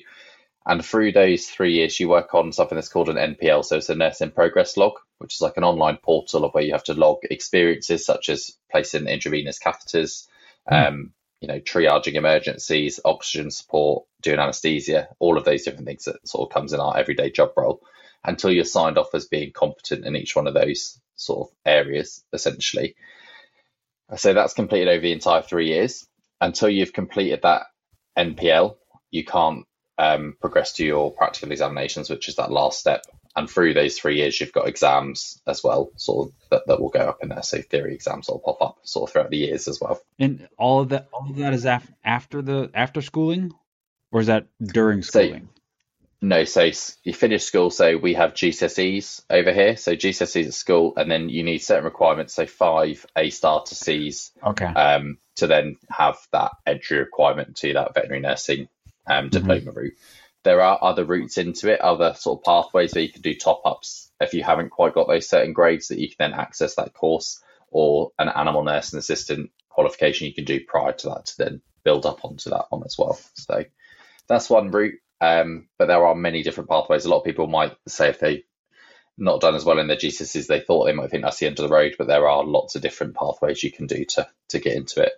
And 0.65 0.85
through 0.85 1.13
those 1.13 1.47
three 1.47 1.73
years, 1.73 1.99
you 1.99 2.09
work 2.09 2.35
on 2.35 2.53
something 2.53 2.77
that's 2.77 2.89
called 2.89 3.09
an 3.09 3.17
NPL, 3.35 3.65
so 3.65 3.77
it's 3.77 3.89
a 3.89 3.97
nurse 3.97 4.21
in 4.21 4.31
progress 4.31 4.77
log, 4.77 4.93
which 5.19 5.35
is 5.35 5.41
like 5.41 5.57
an 5.57 5.65
online 5.65 5.97
portal 5.97 6.45
of 6.45 6.53
where 6.53 6.63
you 6.63 6.73
have 6.73 6.85
to 6.85 6.95
log 6.95 7.19
experiences 7.25 8.07
such 8.07 8.29
as 8.29 8.53
placing 8.71 9.09
intravenous 9.09 9.59
catheters, 9.59 10.29
mm. 10.71 10.89
um, 10.89 11.13
you 11.41 11.49
know, 11.49 11.59
triaging 11.59 12.15
emergencies, 12.15 13.01
oxygen 13.05 13.51
support, 13.51 14.05
doing 14.21 14.39
anesthesia, 14.39 15.09
all 15.19 15.37
of 15.37 15.45
those 15.45 15.65
different 15.65 15.87
things 15.87 16.05
that 16.05 16.27
sort 16.29 16.49
of 16.49 16.55
comes 16.55 16.73
in 16.73 16.79
our 16.79 16.97
everyday 16.97 17.31
job 17.31 17.51
role 17.57 17.83
until 18.25 18.51
you're 18.51 18.65
signed 18.65 18.99
off 18.99 19.15
as 19.15 19.27
being 19.27 19.53
competent 19.53 20.05
in 20.05 20.17
each 20.17 20.37
one 20.37 20.47
of 20.47 20.55
those 20.55 21.01
sort 21.17 21.49
of 21.49 21.57
areas, 21.65 22.25
essentially. 22.33 22.95
So 24.17 24.35
that's 24.35 24.55
completed 24.55 24.89
over 24.89 25.01
the 25.01 25.13
entire 25.13 25.43
three 25.43 25.69
years. 25.69 26.07
Until 26.41 26.69
you've 26.69 26.93
completed 26.93 27.41
that 27.43 27.63
NPL, 28.19 28.77
you 29.11 29.25
can't 29.25 29.65
um, 29.99 30.37
progress 30.41 30.75
to 30.75 30.85
your 30.85 31.13
practical 31.13 31.53
examinations, 31.53 32.11
which 32.11 32.29
is 32.29 32.37
that 32.37 32.51
last 32.51 32.81
step. 32.81 33.05
And 33.35 33.49
through 33.49 33.75
those 33.75 33.99
three 33.99 34.17
years, 34.17 34.39
you've 34.39 34.53
got 34.53 34.69
exams 34.69 35.41
as 35.47 35.65
well, 35.65 35.91
sort 35.97 36.29
of 36.29 36.35
that, 36.51 36.67
that 36.67 36.81
will 36.81 36.91
go 36.91 37.01
up 37.01 37.23
in 37.23 37.31
there. 37.31 37.43
So 37.43 37.63
theory 37.63 37.95
exams 37.95 38.29
will 38.29 38.41
pop 38.41 38.61
up 38.61 38.79
sort 38.83 39.09
of 39.09 39.13
throughout 39.13 39.31
the 39.31 39.39
years 39.39 39.69
as 39.69 39.81
well. 39.81 40.01
And 40.19 40.49
all 40.59 40.81
of 40.81 40.91
that, 40.91 41.09
all 41.13 41.31
of 41.31 41.37
that 41.37 41.55
is 41.55 41.65
af- 41.65 41.91
after 42.05 42.43
the 42.43 42.71
after 42.75 43.01
schooling, 43.01 43.53
or 44.11 44.21
is 44.21 44.27
that 44.27 44.49
during 44.63 45.03
schooling? 45.03 45.49
So, 45.55 45.62
no, 46.23 46.45
so 46.45 46.71
you 47.03 47.13
finish 47.13 47.43
school. 47.43 47.71
So 47.71 47.97
we 47.97 48.15
have 48.15 48.33
GCSEs 48.33 49.23
over 49.29 49.53
here. 49.53 49.77
So 49.77 49.97
GCSEs 49.97 50.47
at 50.47 50.55
school, 50.55 50.95
and 50.97 51.11
then 51.11 51.29
you 51.29 51.43
need 51.43 51.59
certain 51.59 51.85
requirements. 51.85 52.33
So 52.33 52.47
five 52.47 53.05
A 53.17 53.29
star 53.31 53.63
to 53.65 53.75
C's. 53.75 54.31
Okay. 54.43 54.65
Um, 54.65 55.19
to 55.37 55.47
then 55.47 55.77
have 55.91 56.19
that 56.33 56.53
entry 56.67 56.99
requirement 56.99 57.57
to 57.57 57.73
that 57.75 57.95
veterinary 57.95 58.21
nursing 58.21 58.69
um, 59.07 59.25
mm-hmm. 59.25 59.29
diploma 59.29 59.61
mm-hmm. 59.61 59.79
route. 59.79 59.95
There 60.45 60.61
are 60.61 60.79
other 60.83 61.05
routes 61.05 61.39
into 61.39 61.73
it, 61.73 61.81
other 61.81 62.15
sort 62.15 62.41
of 62.41 62.45
pathways 62.45 62.95
where 62.95 63.03
you 63.05 63.13
can 63.13 63.23
do 63.23 63.35
top 63.35 63.63
ups 63.65 64.11
if 64.21 64.35
you 64.35 64.43
haven't 64.43 64.71
quite 64.71 64.95
got 64.95 65.09
those 65.09 65.29
certain 65.29 65.53
grades 65.53 65.89
that 65.89 65.99
you 65.99 66.09
can 66.09 66.17
then 66.19 66.33
access 66.33 66.77
that 66.77 66.95
course, 66.95 67.43
or 67.71 68.13
an 68.19 68.29
animal 68.29 68.63
nursing 68.63 68.99
assistant 68.99 69.51
qualification 69.69 70.27
you 70.27 70.35
can 70.35 70.45
do 70.45 70.61
prior 70.61 70.93
to 70.93 71.09
that 71.09 71.27
to 71.27 71.39
then 71.39 71.63
build 71.85 72.07
up 72.07 72.25
onto 72.25 72.51
that 72.51 72.67
one 72.71 72.83
as 72.85 72.97
well. 72.99 73.19
So 73.35 73.65
that's 74.29 74.51
one 74.51 74.71
route. 74.71 75.01
Um, 75.23 75.69
but 75.79 75.87
there 75.87 76.05
are 76.05 76.17
many 76.17 76.43
different 76.43 76.69
pathways. 76.69 77.05
A 77.05 77.09
lot 77.09 77.19
of 77.21 77.25
people 77.25 77.47
might 77.47 77.77
say 77.87 78.09
if 78.09 78.19
they 78.19 78.43
not 79.17 79.41
done 79.41 79.55
as 79.55 79.65
well 79.65 79.79
in 79.79 79.87
their 79.87 79.97
GCSEs 79.97 80.49
they 80.49 80.59
thought 80.59 80.85
they 80.85 80.93
might 80.93 81.11
think 81.11 81.23
that's 81.23 81.39
the 81.39 81.47
end 81.47 81.61
of 81.61 81.69
the 81.69 81.75
road, 81.75 81.95
but 81.97 82.09
there 82.09 82.29
are 82.29 82.45
lots 82.45 82.75
of 82.75 82.83
different 82.83 83.15
pathways 83.15 83.63
you 83.63 83.71
can 83.71 83.87
do 83.87 84.05
to 84.05 84.29
to 84.49 84.59
get 84.59 84.75
into 84.75 85.01
it. 85.01 85.13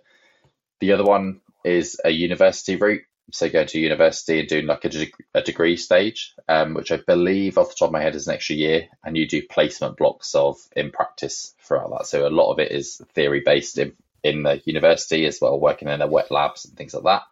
The 0.79 0.91
other 0.91 1.03
one 1.03 1.41
is 1.63 1.99
a 2.05 2.11
university 2.11 2.75
route, 2.75 3.01
so 3.31 3.49
going 3.49 3.65
to 3.65 3.79
university 3.79 4.39
and 4.39 4.47
doing 4.47 4.67
like 4.67 4.85
a, 4.85 5.07
a 5.33 5.41
degree 5.41 5.75
stage, 5.75 6.35
um, 6.47 6.75
which 6.75 6.91
I 6.91 6.97
believe 6.97 7.57
off 7.57 7.69
the 7.69 7.75
top 7.75 7.89
of 7.89 7.93
my 7.93 8.01
head 8.01 8.13
is 8.13 8.27
an 8.27 8.35
extra 8.35 8.55
year, 8.55 8.87
and 9.03 9.17
you 9.17 9.27
do 9.27 9.41
placement 9.41 9.97
blocks 9.97 10.35
of 10.35 10.57
in 10.75 10.91
practice 10.91 11.55
throughout 11.63 11.89
that. 11.97 12.05
So 12.05 12.27
a 12.27 12.29
lot 12.29 12.51
of 12.51 12.59
it 12.59 12.71
is 12.71 13.01
theory 13.15 13.41
based 13.43 13.79
in 13.79 13.93
in 14.23 14.43
the 14.43 14.61
university 14.65 15.25
as 15.25 15.39
well, 15.41 15.59
working 15.59 15.87
in 15.87 15.97
their 15.97 16.07
wet 16.07 16.29
labs 16.29 16.65
and 16.65 16.77
things 16.77 16.93
like 16.93 17.05
that 17.05 17.23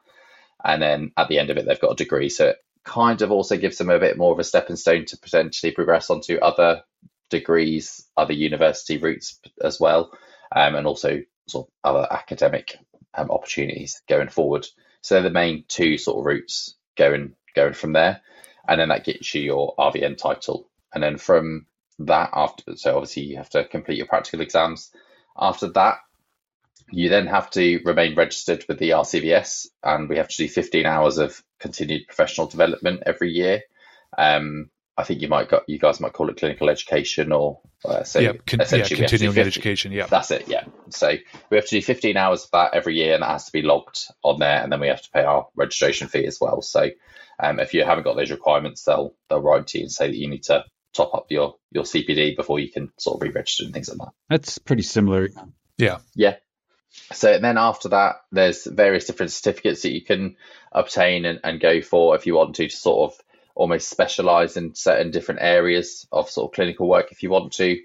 and 0.63 0.82
then 0.82 1.12
at 1.17 1.28
the 1.28 1.39
end 1.39 1.49
of 1.49 1.58
it 1.58 1.65
they've 1.65 1.80
got 1.80 1.91
a 1.93 1.95
degree. 1.95 2.30
So 2.30 2.49
it 2.49 2.58
kind 2.84 3.21
of 3.21 3.32
also 3.32 3.58
gives 3.58 3.78
them 3.78 3.89
a 3.89 3.99
bit 3.99 4.17
more 4.17 4.32
of 4.32 4.39
a 4.39 4.43
stepping 4.43 4.76
stone 4.76 5.06
to 5.06 5.17
potentially 5.17 5.71
progress 5.71 6.10
onto 6.10 6.38
other 6.38 6.84
degrees 7.30 8.06
other 8.15 8.34
university 8.34 8.97
routes 8.97 9.39
as 9.62 9.80
well 9.80 10.12
um, 10.56 10.76
and 10.76 10.86
also 10.86 11.21
sort 11.47 11.67
of 11.67 11.73
other 11.95 12.08
academic 12.12 12.78
um, 13.15 13.32
opportunities 13.32 14.02
going 14.08 14.30
forward. 14.30 14.67
So 15.02 15.15
they're 15.15 15.23
the 15.23 15.30
main 15.32 15.65
two 15.67 15.97
sort 15.97 16.19
of 16.19 16.26
routes 16.26 16.76
going 16.95 17.34
going 17.56 17.73
from 17.73 17.93
there. 17.93 18.21
And 18.67 18.80
then 18.80 18.89
that 18.89 19.04
gets 19.04 19.34
you 19.34 19.41
your 19.41 19.76
RVN 19.78 20.17
title. 20.17 20.69
And 20.93 21.04
then 21.04 21.17
from 21.17 21.65
that 21.99 22.30
after 22.34 22.76
so 22.76 22.95
obviously 22.95 23.23
you 23.23 23.38
have 23.38 23.49
to 23.49 23.65
complete 23.65 23.97
your 23.97 24.08
practical 24.08 24.41
exams 24.41 24.91
after 25.38 25.69
that 25.69 25.97
you 26.91 27.10
then 27.10 27.28
have 27.28 27.50
to 27.52 27.80
remain 27.84 28.15
registered 28.15 28.65
with 28.67 28.80
the 28.80 28.91
RCVS, 28.91 29.67
and 29.84 30.10
we 30.10 30.17
have 30.17 30.28
to 30.30 30.38
do 30.38 30.50
15 30.50 30.86
hours 30.86 31.17
of 31.17 31.41
continued 31.60 32.08
professional 32.08 32.48
development 32.48 33.04
every 33.06 33.32
year. 33.32 33.62
Um, 34.17 34.69
I 34.96 35.04
think 35.04 35.22
you 35.22 35.28
might 35.28 35.50
got 35.50 35.67
you 35.67 35.80
guys 35.80 36.00
might 36.00 36.13
call 36.13 36.30
it 36.30 36.38
clinical 36.38 36.69
education 36.69 37.32
or 37.32 37.62
uh, 37.84 38.04
so 38.04 38.19
yeah, 38.19 38.34
con- 38.46 38.60
yeah 38.60 38.88
continuing 38.88 39.34
50, 39.34 39.41
education. 39.41 39.91
Yeah, 39.91 40.06
that's 40.06 40.30
it. 40.30 40.48
Yeah, 40.48 40.65
so 40.89 41.13
we 41.50 41.58
have 41.58 41.65
to 41.65 41.76
do 41.78 41.82
15 41.82 42.15
hours 42.15 42.43
of 42.43 42.52
that 42.52 42.76
every 42.76 42.96
year, 42.96 43.15
and 43.15 43.24
that 43.24 43.32
has 43.32 43.46
to 43.46 43.52
be 43.52 43.63
logged 43.63 44.08
on 44.24 44.39
there, 44.39 44.62
and 44.62 44.72
then 44.72 44.80
we 44.80 44.88
have 44.88 45.02
to 45.02 45.10
pay 45.12 45.24
our 45.24 45.48
registration 45.56 46.08
fee 46.08 46.28
as 46.28 46.39
well. 46.39 46.62
So 46.62 46.89
um, 47.39 47.60
if 47.60 47.74
you 47.74 47.84
haven't 47.84 48.04
got 48.04 48.15
those 48.15 48.32
requirements, 48.32 48.84
they'll 48.84 49.15
they'll 49.30 49.41
write 49.41 49.67
to 49.67 49.80
you 49.80 49.86
and 49.86 49.91
say 49.91 50.08
that 50.08 50.15
you 50.15 50.30
need 50.30 50.43
to 50.43 50.63
top 50.93 51.15
up 51.15 51.26
your 51.30 51.56
your 51.72 51.84
CPD 51.84 52.36
before 52.36 52.60
you 52.60 52.72
can 52.72 52.91
sort 52.98 53.17
of 53.17 53.24
re-register 53.24 53.65
and 53.65 53.74
things 53.74 53.89
like 53.89 53.98
that. 53.98 54.13
That's 54.30 54.60
pretty 54.60 54.84
similar. 54.84 55.30
Yeah. 55.78 55.98
Yeah. 56.15 56.36
So 57.12 57.39
then 57.39 57.58
after 57.58 57.89
that, 57.89 58.23
there's 58.32 58.65
various 58.65 59.06
different 59.06 59.32
certificates 59.32 59.82
that 59.82 59.93
you 59.93 60.01
can 60.01 60.36
obtain 60.71 61.25
and, 61.25 61.39
and 61.43 61.60
go 61.60 61.82
for 61.82 62.15
if 62.15 62.25
you 62.25 62.36
want 62.36 62.56
to, 62.56 62.67
to 62.67 62.75
sort 62.75 63.12
of 63.12 63.19
almost 63.56 63.89
specialize 63.89 64.58
in 64.58 64.73
certain 64.75 65.12
different 65.12 65.41
areas 65.41 66.08
of 66.12 66.29
sort 66.29 66.49
of 66.49 66.56
clinical 66.56 66.88
work 66.88 67.12
if 67.12 67.23
you 67.23 67.29
want 67.29 67.53
to. 67.53 67.79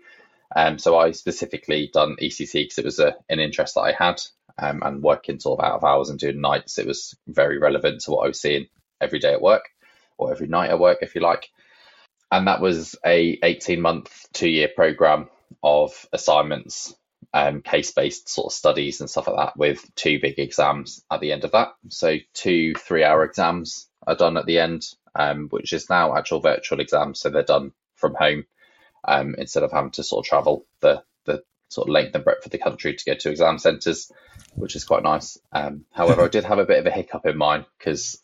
Um, 0.54 0.78
so 0.78 0.98
I 0.98 1.10
specifically 1.12 1.90
done 1.92 2.16
ECC 2.20 2.52
because 2.52 2.78
it 2.78 2.84
was 2.84 2.98
a, 2.98 3.16
an 3.28 3.38
interest 3.38 3.74
that 3.74 3.82
I 3.82 3.92
had 3.92 4.20
um, 4.58 4.82
and 4.82 5.02
working 5.02 5.40
sort 5.40 5.60
of 5.60 5.64
out 5.64 5.76
of 5.76 5.84
hours 5.84 6.10
and 6.10 6.18
doing 6.18 6.40
nights. 6.40 6.78
It 6.78 6.86
was 6.86 7.14
very 7.26 7.58
relevant 7.58 8.02
to 8.02 8.10
what 8.10 8.24
I 8.24 8.28
was 8.28 8.40
seeing 8.40 8.68
every 9.00 9.18
day 9.18 9.32
at 9.32 9.42
work 9.42 9.68
or 10.16 10.32
every 10.32 10.48
night 10.48 10.70
at 10.70 10.80
work, 10.80 10.98
if 11.02 11.14
you 11.14 11.20
like. 11.20 11.50
And 12.30 12.46
that 12.46 12.60
was 12.60 12.96
a 13.04 13.38
18 13.42 13.80
month, 13.80 14.26
two 14.32 14.48
year 14.48 14.68
program 14.74 15.28
of 15.62 16.06
assignments 16.12 16.94
um, 17.34 17.62
case 17.62 17.90
based 17.90 18.28
sort 18.28 18.46
of 18.46 18.56
studies 18.56 19.00
and 19.00 19.10
stuff 19.10 19.28
like 19.28 19.36
that 19.36 19.56
with 19.56 19.84
two 19.94 20.18
big 20.20 20.38
exams 20.38 21.04
at 21.10 21.20
the 21.20 21.32
end 21.32 21.44
of 21.44 21.52
that. 21.52 21.72
So, 21.88 22.16
two 22.34 22.74
three 22.74 23.04
hour 23.04 23.24
exams 23.24 23.88
are 24.06 24.16
done 24.16 24.36
at 24.36 24.46
the 24.46 24.58
end, 24.58 24.84
um, 25.14 25.48
which 25.50 25.72
is 25.72 25.90
now 25.90 26.16
actual 26.16 26.40
virtual 26.40 26.80
exams. 26.80 27.20
So, 27.20 27.30
they're 27.30 27.42
done 27.42 27.72
from 27.96 28.14
home 28.14 28.44
um, 29.06 29.34
instead 29.36 29.62
of 29.62 29.72
having 29.72 29.90
to 29.92 30.02
sort 30.02 30.24
of 30.24 30.28
travel 30.28 30.66
the, 30.80 31.02
the 31.26 31.42
sort 31.68 31.88
of 31.88 31.92
length 31.92 32.14
and 32.14 32.24
breadth 32.24 32.46
of 32.46 32.52
the 32.52 32.58
country 32.58 32.94
to 32.94 33.04
go 33.04 33.14
to 33.14 33.30
exam 33.30 33.58
centres, 33.58 34.10
which 34.54 34.76
is 34.76 34.84
quite 34.84 35.02
nice. 35.02 35.38
Um, 35.52 35.84
however, 35.92 36.24
I 36.24 36.28
did 36.28 36.44
have 36.44 36.58
a 36.58 36.66
bit 36.66 36.78
of 36.78 36.86
a 36.86 36.90
hiccup 36.90 37.26
in 37.26 37.36
mine 37.36 37.66
because 37.78 38.20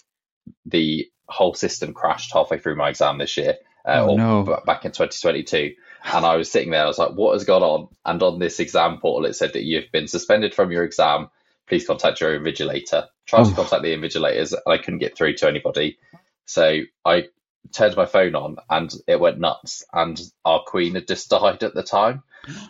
the 0.64 1.08
whole 1.26 1.54
system 1.54 1.92
crashed 1.92 2.32
halfway 2.32 2.58
through 2.58 2.76
my 2.76 2.90
exam 2.90 3.18
this 3.18 3.36
year, 3.36 3.56
uh, 3.86 4.06
oh, 4.08 4.16
no. 4.16 4.60
back 4.66 4.84
in 4.84 4.92
2022 4.92 5.74
and 6.04 6.26
I 6.26 6.36
was 6.36 6.50
sitting 6.50 6.70
there, 6.70 6.84
I 6.84 6.86
was 6.86 6.98
like, 6.98 7.12
what 7.12 7.32
has 7.32 7.44
gone 7.44 7.62
on? 7.62 7.88
And 8.04 8.22
on 8.22 8.38
this 8.38 8.60
exam 8.60 8.98
portal, 8.98 9.26
it 9.28 9.34
said 9.34 9.54
that 9.54 9.64
you've 9.64 9.90
been 9.90 10.08
suspended 10.08 10.54
from 10.54 10.70
your 10.70 10.84
exam. 10.84 11.28
Please 11.66 11.86
contact 11.86 12.20
your 12.20 12.38
invigilator. 12.38 13.06
Tried 13.26 13.46
oh. 13.46 13.50
to 13.50 13.56
contact 13.56 13.82
the 13.82 13.96
invigilators, 13.96 14.52
and 14.52 14.72
I 14.72 14.78
couldn't 14.78 14.98
get 14.98 15.16
through 15.16 15.34
to 15.36 15.48
anybody. 15.48 15.98
So 16.44 16.80
I 17.04 17.28
turned 17.72 17.96
my 17.96 18.06
phone 18.06 18.34
on, 18.34 18.56
and 18.68 18.92
it 19.06 19.18
went 19.18 19.40
nuts. 19.40 19.84
And 19.92 20.20
our 20.44 20.62
queen 20.66 20.94
had 20.94 21.08
just 21.08 21.30
died 21.30 21.62
at 21.62 21.74
the 21.74 21.82
time. 21.82 22.22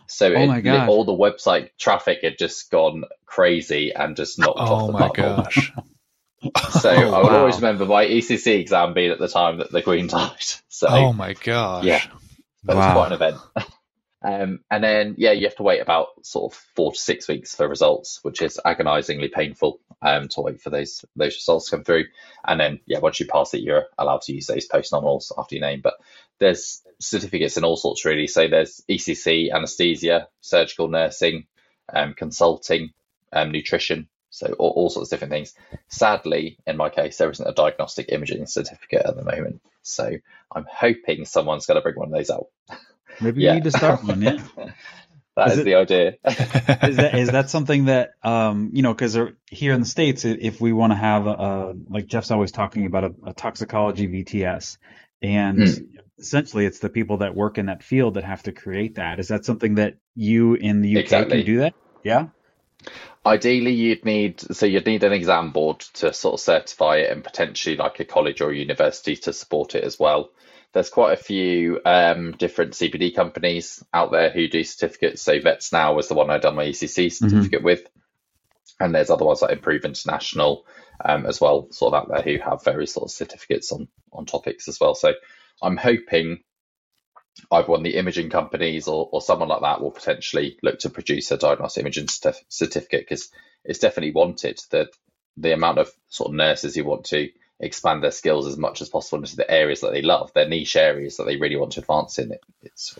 So 0.07 0.33
oh 0.33 0.53
it, 0.53 0.89
all 0.89 1.05
the 1.05 1.13
website 1.13 1.71
traffic 1.79 2.21
had 2.23 2.39
just 2.39 2.71
gone 2.71 3.05
crazy 3.27 3.93
and 3.93 4.17
just 4.17 4.39
knocked 4.39 4.61
oh 4.61 4.75
off 4.75 4.87
the 4.87 4.93
my 4.93 5.11
gosh. 5.13 5.73
so 6.71 6.91
oh, 6.91 7.13
I 7.13 7.19
will 7.19 7.29
wow. 7.29 7.39
always 7.39 7.57
remember 7.57 7.87
my 7.87 8.05
ECC 8.05 8.61
exam 8.61 8.95
being 8.95 9.11
at 9.11 9.19
the 9.19 9.29
time 9.29 9.59
that 9.59 9.73
the 9.73 9.83
Queen 9.83 10.07
died. 10.07 10.37
So 10.69 10.89
oh 10.89 11.13
my 11.13 11.33
gosh, 11.35 11.85
yeah, 11.85 12.05
but 12.65 12.77
wow. 12.77 12.87
it's 12.87 12.95
quite 12.95 13.07
an 13.07 13.13
event. 13.13 13.37
um, 14.23 14.61
and 14.71 14.85
then, 14.85 15.15
yeah, 15.19 15.33
you 15.33 15.47
have 15.47 15.57
to 15.57 15.63
wait 15.63 15.81
about 15.81 16.09
sort 16.25 16.53
of 16.53 16.59
four 16.75 16.93
to 16.93 16.99
six 16.99 17.29
weeks 17.29 17.55
for 17.55 17.69
results, 17.69 18.21
which 18.23 18.43
is 18.43 18.61
agonizingly 18.65 19.29
painful. 19.29 19.81
um, 20.05 20.29
to 20.29 20.43
wait 20.43 20.61
for 20.61 20.71
those 20.71 21.05
those 21.17 21.35
results 21.35 21.67
to 21.67 21.77
come 21.77 21.85
through. 21.85 22.05
And 22.47 22.61
then, 22.61 22.81
yeah, 22.87 22.99
once 22.99 23.19
you 23.19 23.27
pass 23.27 23.55
it, 23.55 23.63
you're 23.63 23.87
allowed 23.99 24.23
to 24.23 24.35
use 24.35 24.47
those 24.47 24.67
post 24.67 24.93
nominals 24.93 25.33
after 25.37 25.57
your 25.57 25.67
name. 25.67 25.81
But 25.83 25.95
there's 26.39 26.83
certificates 27.01 27.57
in 27.57 27.65
all 27.65 27.77
sorts, 27.77 28.05
really. 28.05 28.27
So 28.27 28.47
there's 28.47 28.83
ECC, 28.89 29.51
anesthesia, 29.53 30.29
surgical 30.41 30.89
nursing, 30.89 31.47
um, 31.93 32.15
consulting, 32.15 32.93
um, 33.33 33.51
nutrition. 33.51 34.09
So 34.35 34.53
all, 34.59 34.71
all, 34.71 34.91
sorts 34.91 35.13
of 35.13 35.17
different 35.17 35.33
things. 35.33 35.55
Sadly, 35.87 36.59
in 36.67 36.77
my 36.77 36.89
case, 36.89 37.19
there 37.19 37.31
isn't 37.31 37.47
a 37.47 37.53
diagnostic 37.53 38.07
imaging 38.09 38.47
certificate 38.47 39.07
at 39.07 39.15
the 39.15 39.23
moment. 39.23 39.61
So 39.83 40.11
I'm 40.53 40.67
hoping 40.69 41.25
someone's 41.25 41.67
going 41.67 41.77
to 41.77 41.83
bring 41.83 41.95
one 41.95 42.09
of 42.09 42.15
those 42.15 42.31
out. 42.31 42.47
Maybe 43.21 43.43
yeah. 43.43 43.51
you 43.51 43.55
need 43.61 43.65
to 43.65 43.71
start 43.71 44.03
one, 44.03 44.21
yeah. 44.21 44.43
that 45.37 45.47
is, 45.47 45.53
is 45.53 45.59
it, 45.61 45.65
the 45.65 45.75
idea. 45.77 46.15
is 46.25 46.97
that 46.97 47.15
is 47.15 47.31
that 47.31 47.49
something 47.49 47.85
that 47.85 48.15
um 48.25 48.71
you 48.73 48.83
know 48.83 48.93
because 48.93 49.17
here 49.49 49.73
in 49.73 49.81
the 49.81 49.87
states, 49.87 50.25
if 50.25 50.61
we 50.61 50.73
want 50.73 50.91
to 50.91 50.97
have 50.97 51.29
a, 51.29 51.75
like 51.89 52.07
Jeff's 52.07 52.33
always 52.33 52.51
talking 52.51 52.87
about 52.87 53.05
a, 53.05 53.15
a 53.27 53.35
toxicology 53.35 54.09
VTS, 54.09 54.79
and 55.23 55.59
mm. 55.59 55.87
essentially 56.19 56.67
it's 56.67 56.81
the 56.81 56.89
people 56.89 57.19
that 57.19 57.37
work 57.37 57.57
in 57.57 57.67
that 57.67 57.85
field 57.85 58.15
that 58.15 58.25
have 58.25 58.43
to 58.45 58.53
create 58.53 58.97
that. 58.97 59.21
Is 59.21 59.29
that 59.29 59.45
something 59.45 59.77
that 59.77 59.99
you 60.17 60.55
in 60.55 60.81
the 60.81 60.97
UK 60.97 61.05
exactly. 61.05 61.37
can 61.39 61.47
do 61.47 61.59
that? 61.59 61.75
Yeah. 62.03 62.29
Ideally, 63.27 63.73
you'd 63.73 64.05
need 64.05 64.41
so 64.41 64.67
you'd 64.67 64.87
need 64.87 65.03
an 65.03 65.13
exam 65.13 65.51
board 65.51 65.81
to 65.95 66.13
sort 66.13 66.35
of 66.35 66.41
certify 66.41 66.97
it, 66.97 67.11
and 67.11 67.25
potentially 67.25 67.77
like 67.77 68.01
a 68.01 68.05
college 68.05 68.41
or 68.41 68.53
university 68.53 69.17
to 69.17 69.33
support 69.33 69.75
it 69.75 69.85
as 69.85 69.99
well 69.99 70.31
there's 70.75 70.91
quite 70.91 71.13
a 71.13 71.23
few 71.23 71.81
um, 71.85 72.33
different 72.33 72.73
CPD 72.73 73.15
companies 73.15 73.83
out 73.95 74.11
there 74.11 74.31
who 74.31 74.49
do 74.49 74.65
certificates. 74.65 75.23
So 75.23 75.41
Vets 75.41 75.73
Now 75.73 75.95
was 75.95 76.09
the 76.09 76.15
one 76.15 76.31
I 76.31 76.39
done 76.39 76.57
my 76.57 76.67
ECC 76.67 77.07
mm-hmm. 77.07 77.29
certificate 77.29 77.61
mm-hmm. 77.61 77.65
with, 77.65 77.89
and 78.81 78.93
there's 78.93 79.09
other 79.09 79.25
ones 79.25 79.41
like 79.41 79.53
Improve 79.53 79.85
International 79.85 80.67
um, 81.03 81.27
as 81.27 81.41
well, 81.41 81.69
sort 81.71 81.95
of 81.95 82.03
out 82.03 82.09
there 82.09 82.23
who 82.23 82.43
have 82.43 82.65
various 82.65 82.93
sort 82.93 83.05
of 83.05 83.13
certificates 83.13 83.73
on 83.73 83.89
on 84.13 84.27
topics 84.27 84.67
as 84.69 84.79
well. 84.81 84.97
So 84.97 85.15
I'm 85.63 85.77
hoping 85.77 86.43
either 87.51 87.69
one 87.69 87.81
of 87.81 87.85
the 87.85 87.97
imaging 87.97 88.31
companies 88.31 88.89
or, 88.89 89.09
or 89.13 89.21
someone 89.21 89.49
like 89.49 89.63
that 89.63 89.81
will 89.81 89.91
potentially 89.91 90.59
look 90.63 90.79
to 90.81 90.91
produce 90.91 91.31
a 91.31 91.37
diagnostic 91.37 91.83
imaging 91.83 92.09
certificate 92.49 93.03
because 93.09 93.31
it's 93.65 93.79
definitely 93.79 94.13
wanted. 94.13 94.61
The 94.71 94.89
the 95.37 95.53
amount 95.53 95.79
of 95.79 95.91
sort 96.09 96.31
of 96.31 96.37
nurses 96.37 96.77
who 96.77 96.85
want 96.85 97.07
to 97.07 97.29
expand 97.59 98.03
their 98.03 98.13
skills 98.13 98.47
as 98.47 98.57
much 98.57 98.81
as 98.83 98.89
possible 98.89 99.19
into 99.19 99.37
the 99.37 99.51
areas 99.51 99.81
that 99.81 99.93
they 99.93 100.03
love, 100.03 100.33
their 100.33 100.49
niche 100.49 100.77
areas 100.77 101.17
that 101.17 101.25
they 101.25 101.37
really 101.37 101.57
want 101.57 101.73
to 101.73 101.81
advance 101.81 102.19
in. 102.19 102.33
It, 102.33 102.41
it's 102.63 102.97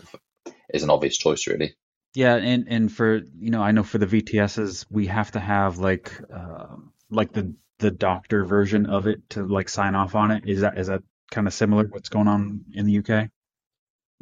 is 0.73 0.83
an 0.83 0.89
obvious 0.89 1.17
choice, 1.17 1.47
really. 1.47 1.75
Yeah, 2.13 2.35
and 2.35 2.67
and 2.69 2.91
for 2.91 3.17
you 3.39 3.51
know, 3.51 3.61
I 3.61 3.71
know 3.71 3.83
for 3.83 3.97
the 3.97 4.07
VTSs, 4.07 4.85
we 4.89 5.07
have 5.07 5.31
to 5.31 5.39
have 5.39 5.77
like 5.79 6.11
uh, 6.33 6.75
like 7.09 7.33
the 7.33 7.53
the 7.79 7.91
doctor 7.91 8.45
version 8.45 8.85
of 8.85 9.07
it 9.07 9.29
to 9.31 9.45
like 9.45 9.69
sign 9.69 9.95
off 9.95 10.15
on 10.15 10.31
it. 10.31 10.45
Is 10.47 10.61
that 10.61 10.77
is 10.77 10.87
that 10.87 11.03
kind 11.31 11.47
of 11.47 11.53
similar 11.53 11.85
what's 11.85 12.09
going 12.09 12.27
on 12.27 12.65
in 12.73 12.85
the 12.85 12.99
UK? 12.99 13.29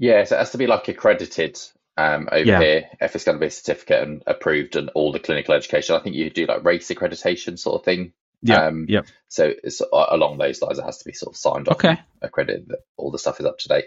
Yeah, 0.04 0.24
so 0.24 0.36
it 0.36 0.39
has 0.39 0.52
to 0.52 0.58
be 0.58 0.68
like 0.68 0.88
accredited 0.88 1.60
um, 1.98 2.28
over 2.32 2.46
yeah. 2.46 2.60
here 2.60 2.89
if 3.00 3.16
it's 3.16 3.24
going 3.24 3.38
to 3.38 3.39
be 3.39 3.48
a 3.48 3.52
certificate 3.52 4.04
and 4.08 4.24
approved 4.28 4.76
and 4.76 4.89
all 4.96 5.12
the 5.12 5.20
clinical 5.20 5.54
education. 5.54 5.96
I 5.96 6.00
think 6.00 6.16
you 6.16 6.30
do 6.30 6.46
like 6.46 6.63
race 6.63 6.89
accreditation 6.89 7.58
sort 7.58 7.80
of 7.80 7.86
thing 7.86 8.13
yeah. 8.44 8.66
Um, 8.66 8.86
yep. 8.89 9.08
So 9.30 9.52
it's 9.63 9.82
along 9.92 10.38
those 10.38 10.62
lines. 10.62 10.78
It 10.78 10.84
has 10.84 10.98
to 11.00 11.06
be 11.06 11.13
sort 11.13 11.34
of 11.34 11.38
signed 11.38 11.70
off. 11.70 11.76
Okay. 11.76 12.00
Accredited 12.22 12.68
that 12.68 12.80
all 12.98 13.10
the 13.10 13.18
stuff 13.18 13.39
is 13.39 13.46
up 13.46 13.58
to 13.60 13.70
date. 13.70 13.86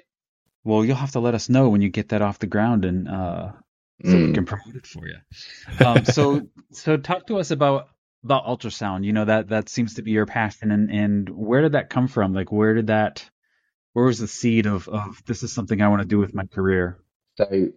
Well, 0.64 0.84
you'll 0.84 0.96
have 0.96 1.12
to 1.12 1.20
let 1.20 1.34
us 1.34 1.48
know 1.48 1.68
when 1.68 1.82
you 1.82 1.90
get 1.90 2.08
that 2.08 2.22
off 2.22 2.40
the 2.40 2.46
ground, 2.46 2.84
and 2.84 3.06
uh, 3.06 3.52
so 4.02 4.10
mm. 4.10 4.28
we 4.28 4.32
can 4.32 4.46
promote 4.46 4.74
it 4.74 4.86
for 4.86 5.06
you. 5.06 5.16
Um, 5.84 6.04
so, 6.06 6.48
so 6.72 6.96
talk 6.96 7.28
to 7.28 7.38
us 7.38 7.52
about 7.52 7.88
about 8.24 8.46
ultrasound. 8.46 9.04
You 9.04 9.12
know 9.12 9.26
that 9.26 9.50
that 9.50 9.68
seems 9.68 9.94
to 9.94 10.02
be 10.02 10.10
your 10.10 10.26
passion, 10.26 10.72
and 10.72 10.90
and 10.90 11.28
where 11.28 11.62
did 11.62 11.72
that 11.72 11.90
come 11.90 12.08
from? 12.08 12.32
Like, 12.32 12.50
where 12.50 12.74
did 12.74 12.88
that? 12.88 13.28
Where 13.96 14.04
was 14.04 14.18
the 14.18 14.28
seed 14.28 14.66
of 14.66 14.90
of 14.90 15.22
this 15.24 15.42
is 15.42 15.54
something 15.54 15.80
I 15.80 15.88
want 15.88 16.02
to 16.02 16.06
do 16.06 16.18
with 16.18 16.34
my 16.34 16.44
career? 16.44 16.98
So 17.38 17.70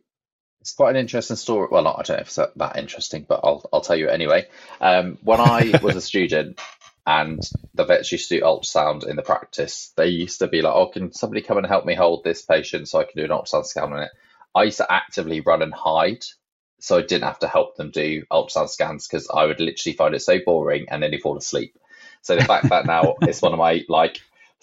it's 0.59 0.73
quite 0.73 0.89
an 0.89 0.97
interesting 0.97 1.37
story. 1.37 1.69
Well, 1.71 1.83
not 1.83 1.97
I 1.97 2.01
don't 2.01 2.17
know 2.17 2.21
if 2.23 2.27
it's 2.27 2.35
that 2.57 2.77
interesting, 2.77 3.25
but 3.25 3.39
I'll 3.41 3.63
I'll 3.71 3.79
tell 3.79 3.95
you 3.95 4.09
anyway. 4.09 4.49
Um, 4.81 5.17
when 5.23 5.39
I 5.39 5.79
was 5.81 5.95
a 5.95 6.01
student 6.01 6.59
and 7.07 7.41
the 7.73 7.85
vets 7.85 8.11
used 8.11 8.27
to 8.27 8.39
do 8.39 8.43
ultrasound 8.43 9.07
in 9.07 9.15
the 9.15 9.21
practice, 9.21 9.93
they 9.95 10.07
used 10.07 10.39
to 10.39 10.47
be 10.47 10.61
like, 10.61 10.75
"Oh, 10.75 10.87
can 10.87 11.13
somebody 11.13 11.41
come 11.41 11.57
and 11.57 11.65
help 11.65 11.85
me 11.85 11.95
hold 11.95 12.25
this 12.25 12.41
patient 12.41 12.89
so 12.89 12.99
I 12.99 13.05
can 13.05 13.15
do 13.15 13.23
an 13.23 13.29
ultrasound 13.29 13.65
scan 13.65 13.93
on 13.93 14.03
it?" 14.03 14.11
I 14.53 14.63
used 14.63 14.79
to 14.79 14.91
actively 14.91 15.39
run 15.39 15.61
and 15.61 15.73
hide, 15.73 16.25
so 16.81 16.97
I 16.97 17.01
didn't 17.01 17.29
have 17.29 17.39
to 17.39 17.47
help 17.47 17.77
them 17.77 17.91
do 17.91 18.25
ultrasound 18.29 18.67
scans 18.67 19.07
because 19.07 19.29
I 19.33 19.45
would 19.45 19.61
literally 19.61 19.95
find 19.95 20.13
it 20.13 20.21
so 20.21 20.37
boring 20.45 20.87
and 20.89 21.01
then 21.01 21.13
you 21.13 21.19
fall 21.19 21.37
asleep. 21.37 21.77
So 22.23 22.35
the 22.35 22.43
fact 22.43 22.67
that 22.67 22.85
now 22.85 23.15
it's 23.21 23.41
one 23.41 23.53
of 23.53 23.59
my 23.59 23.85
like 23.87 24.19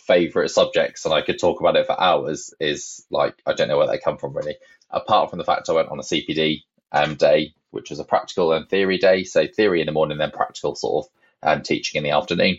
favorite 0.07 0.51
subjects 0.51 1.05
and 1.05 1.15
I 1.15 1.23
could 1.23 1.39
talk 1.39 1.61
about 1.61 1.77
it 1.77 1.87
for 1.87 2.01
hours 2.01 2.55
is 2.61 3.05
like 3.11 3.35
I 3.47 3.55
don't 3.55 3.69
know 3.69 3.79
where 3.79 3.89
they 3.89 3.99
come 3.99 4.19
from 4.19 4.37
really 4.37 4.57
apart 4.91 5.31
from 5.31 5.39
the 5.39 5.45
fact 5.45 5.69
I 5.69 5.73
went 5.73 5.89
on 5.89 5.99
a 5.99 6.03
CPD 6.03 6.63
um, 6.93 7.15
day, 7.15 7.55
which 7.71 7.91
was 7.91 7.99
a 7.99 8.05
practical 8.05 8.53
and 8.53 8.69
theory 8.69 8.99
day. 8.99 9.25
So 9.25 9.47
theory 9.47 9.81
in 9.81 9.87
the 9.87 9.93
morning, 9.93 10.19
then 10.19 10.31
practical 10.31 10.75
sort 10.75 11.07
of 11.07 11.13
um, 11.43 11.63
teaching 11.63 11.99
in 11.99 12.05
the 12.05 12.17
afternoon. 12.17 12.59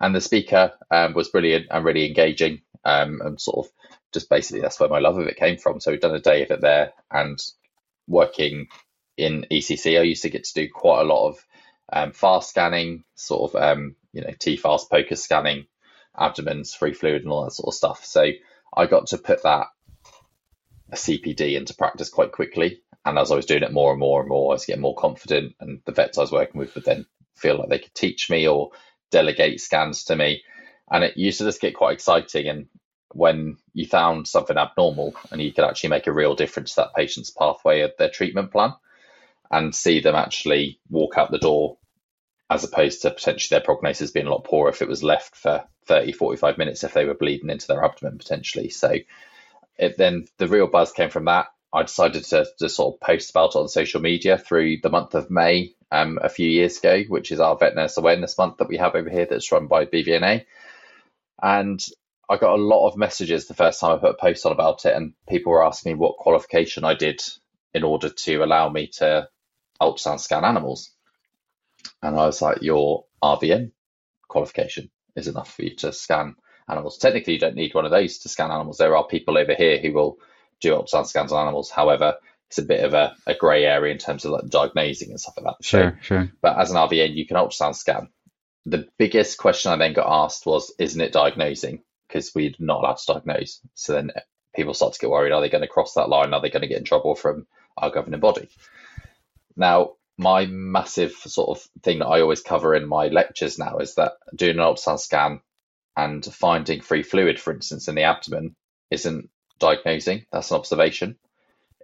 And 0.00 0.14
the 0.14 0.20
speaker 0.20 0.72
um, 0.90 1.14
was 1.14 1.28
brilliant 1.28 1.66
and 1.70 1.84
really 1.84 2.06
engaging, 2.06 2.62
um, 2.84 3.20
and 3.24 3.40
sort 3.40 3.66
of 3.66 3.72
just 4.12 4.28
basically 4.28 4.60
that's 4.60 4.78
where 4.78 4.88
my 4.88 4.98
love 4.98 5.18
of 5.18 5.26
it 5.26 5.36
came 5.36 5.56
from. 5.56 5.80
So 5.80 5.90
we've 5.90 6.00
done 6.00 6.14
a 6.14 6.20
day 6.20 6.42
of 6.42 6.50
it 6.50 6.60
there, 6.60 6.92
and 7.10 7.40
working 8.08 8.66
in 9.16 9.46
ECC, 9.50 9.98
I 9.98 10.02
used 10.02 10.22
to 10.22 10.30
get 10.30 10.44
to 10.44 10.54
do 10.54 10.68
quite 10.68 11.02
a 11.02 11.04
lot 11.04 11.28
of 11.28 11.46
um, 11.92 12.12
fast 12.12 12.50
scanning, 12.50 13.04
sort 13.14 13.54
of 13.54 13.62
um, 13.62 13.94
you 14.12 14.22
know 14.22 14.32
T 14.38 14.56
fast 14.56 14.90
POCUS 14.90 15.22
scanning, 15.22 15.66
abdomens, 16.18 16.74
free 16.74 16.92
fluid, 16.92 17.22
and 17.22 17.30
all 17.30 17.44
that 17.44 17.52
sort 17.52 17.72
of 17.72 17.76
stuff. 17.76 18.04
So 18.04 18.30
I 18.76 18.86
got 18.86 19.08
to 19.08 19.18
put 19.18 19.42
that 19.42 19.66
CPD 20.92 21.56
into 21.56 21.74
practice 21.74 22.08
quite 22.08 22.32
quickly. 22.32 22.80
And 23.04 23.18
as 23.18 23.30
I 23.30 23.36
was 23.36 23.46
doing 23.46 23.62
it 23.62 23.72
more 23.72 23.90
and 23.90 24.00
more 24.00 24.20
and 24.20 24.28
more, 24.28 24.52
I 24.52 24.54
was 24.54 24.64
getting 24.64 24.82
more 24.82 24.94
confident, 24.94 25.54
and 25.60 25.80
the 25.84 25.92
vets 25.92 26.18
I 26.18 26.22
was 26.22 26.32
working 26.32 26.58
with 26.58 26.74
would 26.74 26.84
then 26.84 27.06
feel 27.36 27.58
like 27.58 27.68
they 27.68 27.78
could 27.78 27.94
teach 27.94 28.30
me 28.30 28.48
or 28.48 28.70
delegate 29.10 29.60
scans 29.60 30.04
to 30.04 30.16
me. 30.16 30.42
And 30.90 31.04
it 31.04 31.16
used 31.16 31.38
to 31.38 31.44
just 31.44 31.60
get 31.60 31.74
quite 31.76 31.94
exciting. 31.94 32.48
And 32.48 32.66
when 33.12 33.58
you 33.72 33.86
found 33.86 34.26
something 34.26 34.56
abnormal 34.56 35.14
and 35.30 35.40
you 35.40 35.52
could 35.52 35.64
actually 35.64 35.90
make 35.90 36.06
a 36.06 36.12
real 36.12 36.34
difference 36.34 36.74
to 36.74 36.82
that 36.82 36.94
patient's 36.94 37.30
pathway 37.30 37.80
of 37.80 37.92
their 37.98 38.10
treatment 38.10 38.50
plan 38.50 38.74
and 39.50 39.74
see 39.74 40.00
them 40.00 40.14
actually 40.14 40.80
walk 40.88 41.16
out 41.16 41.30
the 41.30 41.38
door 41.38 41.78
as 42.50 42.64
opposed 42.64 43.02
to 43.02 43.10
potentially 43.10 43.56
their 43.56 43.64
prognosis 43.64 44.10
being 44.10 44.26
a 44.26 44.30
lot 44.30 44.44
poorer 44.44 44.70
if 44.70 44.82
it 44.82 44.88
was 44.88 45.02
left 45.02 45.34
for 45.34 45.64
30, 45.86 46.12
45 46.12 46.58
minutes 46.58 46.84
if 46.84 46.92
they 46.94 47.04
were 47.04 47.14
bleeding 47.14 47.50
into 47.50 47.66
their 47.66 47.84
abdomen 47.84 48.18
potentially. 48.18 48.68
So 48.70 48.96
it 49.78 49.96
then 49.96 50.26
the 50.38 50.48
real 50.48 50.66
buzz 50.66 50.92
came 50.92 51.10
from 51.10 51.24
that. 51.26 51.46
I 51.72 51.82
decided 51.82 52.24
to, 52.26 52.46
to 52.60 52.68
sort 52.68 52.94
of 52.94 53.00
post 53.00 53.30
about 53.30 53.56
it 53.56 53.58
on 53.58 53.68
social 53.68 54.00
media 54.00 54.38
through 54.38 54.78
the 54.82 54.90
month 54.90 55.14
of 55.14 55.30
May 55.30 55.74
um, 55.90 56.18
a 56.22 56.28
few 56.28 56.48
years 56.48 56.78
ago, 56.78 57.02
which 57.08 57.32
is 57.32 57.40
our 57.40 57.56
Vet 57.56 57.74
Nurse 57.74 57.96
Awareness 57.96 58.38
Month 58.38 58.58
that 58.58 58.68
we 58.68 58.76
have 58.76 58.94
over 58.94 59.10
here 59.10 59.26
that's 59.28 59.50
run 59.50 59.66
by 59.66 59.84
BVNA. 59.84 60.44
And 61.42 61.84
I 62.30 62.36
got 62.36 62.58
a 62.58 62.62
lot 62.62 62.88
of 62.88 62.96
messages 62.96 63.46
the 63.46 63.54
first 63.54 63.80
time 63.80 63.92
I 63.92 64.00
put 64.00 64.14
a 64.14 64.20
post 64.20 64.46
on 64.46 64.52
about 64.52 64.86
it, 64.86 64.94
and 64.94 65.14
people 65.28 65.52
were 65.52 65.66
asking 65.66 65.92
me 65.92 65.98
what 65.98 66.16
qualification 66.16 66.84
I 66.84 66.94
did 66.94 67.20
in 67.74 67.82
order 67.82 68.08
to 68.08 68.44
allow 68.44 68.68
me 68.68 68.86
to 68.98 69.28
ultrasound 69.80 70.20
scan 70.20 70.44
animals. 70.44 70.93
And 72.02 72.18
I 72.18 72.26
was 72.26 72.42
like, 72.42 72.62
your 72.62 73.04
RVN 73.22 73.72
qualification 74.28 74.90
is 75.16 75.28
enough 75.28 75.54
for 75.54 75.62
you 75.62 75.74
to 75.76 75.92
scan 75.92 76.36
animals. 76.68 76.98
Technically, 76.98 77.34
you 77.34 77.38
don't 77.38 77.56
need 77.56 77.74
one 77.74 77.84
of 77.84 77.90
those 77.90 78.18
to 78.18 78.28
scan 78.28 78.50
animals. 78.50 78.78
There 78.78 78.96
are 78.96 79.06
people 79.06 79.38
over 79.38 79.54
here 79.54 79.78
who 79.78 79.92
will 79.92 80.18
do 80.60 80.72
ultrasound 80.72 81.06
scans 81.06 81.32
on 81.32 81.42
animals. 81.46 81.70
However, 81.70 82.16
it's 82.48 82.58
a 82.58 82.62
bit 82.62 82.84
of 82.84 82.94
a, 82.94 83.14
a 83.26 83.34
grey 83.34 83.64
area 83.64 83.92
in 83.92 83.98
terms 83.98 84.24
of 84.24 84.32
like 84.32 84.48
diagnosing 84.48 85.10
and 85.10 85.20
stuff 85.20 85.34
like 85.36 85.46
that. 85.46 85.64
Sure, 85.64 85.98
so, 86.00 86.06
sure. 86.06 86.32
But 86.40 86.58
as 86.58 86.70
an 86.70 86.76
RVN, 86.76 87.14
you 87.14 87.26
can 87.26 87.36
ultrasound 87.36 87.74
scan. 87.74 88.08
The 88.66 88.88
biggest 88.98 89.38
question 89.38 89.72
I 89.72 89.76
then 89.76 89.92
got 89.92 90.24
asked 90.24 90.46
was, 90.46 90.72
isn't 90.78 91.00
it 91.00 91.12
diagnosing? 91.12 91.82
Because 92.08 92.34
we're 92.34 92.52
not 92.58 92.80
allowed 92.80 92.98
to 92.98 93.12
diagnose. 93.12 93.60
So 93.74 93.92
then 93.92 94.12
people 94.54 94.72
start 94.72 94.94
to 94.94 95.00
get 95.00 95.10
worried. 95.10 95.32
Are 95.32 95.40
they 95.40 95.50
going 95.50 95.62
to 95.62 95.68
cross 95.68 95.94
that 95.94 96.08
line? 96.08 96.32
Are 96.32 96.40
they 96.40 96.50
going 96.50 96.62
to 96.62 96.68
get 96.68 96.78
in 96.78 96.84
trouble 96.84 97.14
from 97.14 97.46
our 97.76 97.90
governing 97.90 98.20
body? 98.20 98.48
Now, 99.56 99.92
my 100.18 100.46
massive 100.46 101.12
sort 101.12 101.58
of 101.58 101.66
thing 101.82 101.98
that 101.98 102.06
I 102.06 102.20
always 102.20 102.42
cover 102.42 102.74
in 102.74 102.86
my 102.88 103.08
lectures 103.08 103.58
now 103.58 103.78
is 103.78 103.96
that 103.96 104.12
doing 104.34 104.58
an 104.58 104.64
ultrasound 104.64 105.00
scan 105.00 105.40
and 105.96 106.24
finding 106.24 106.80
free 106.80 107.02
fluid, 107.02 107.40
for 107.40 107.52
instance, 107.52 107.88
in 107.88 107.94
the 107.94 108.04
abdomen 108.04 108.54
isn't 108.90 109.30
diagnosing, 109.58 110.26
that's 110.32 110.50
an 110.50 110.56
observation. 110.56 111.16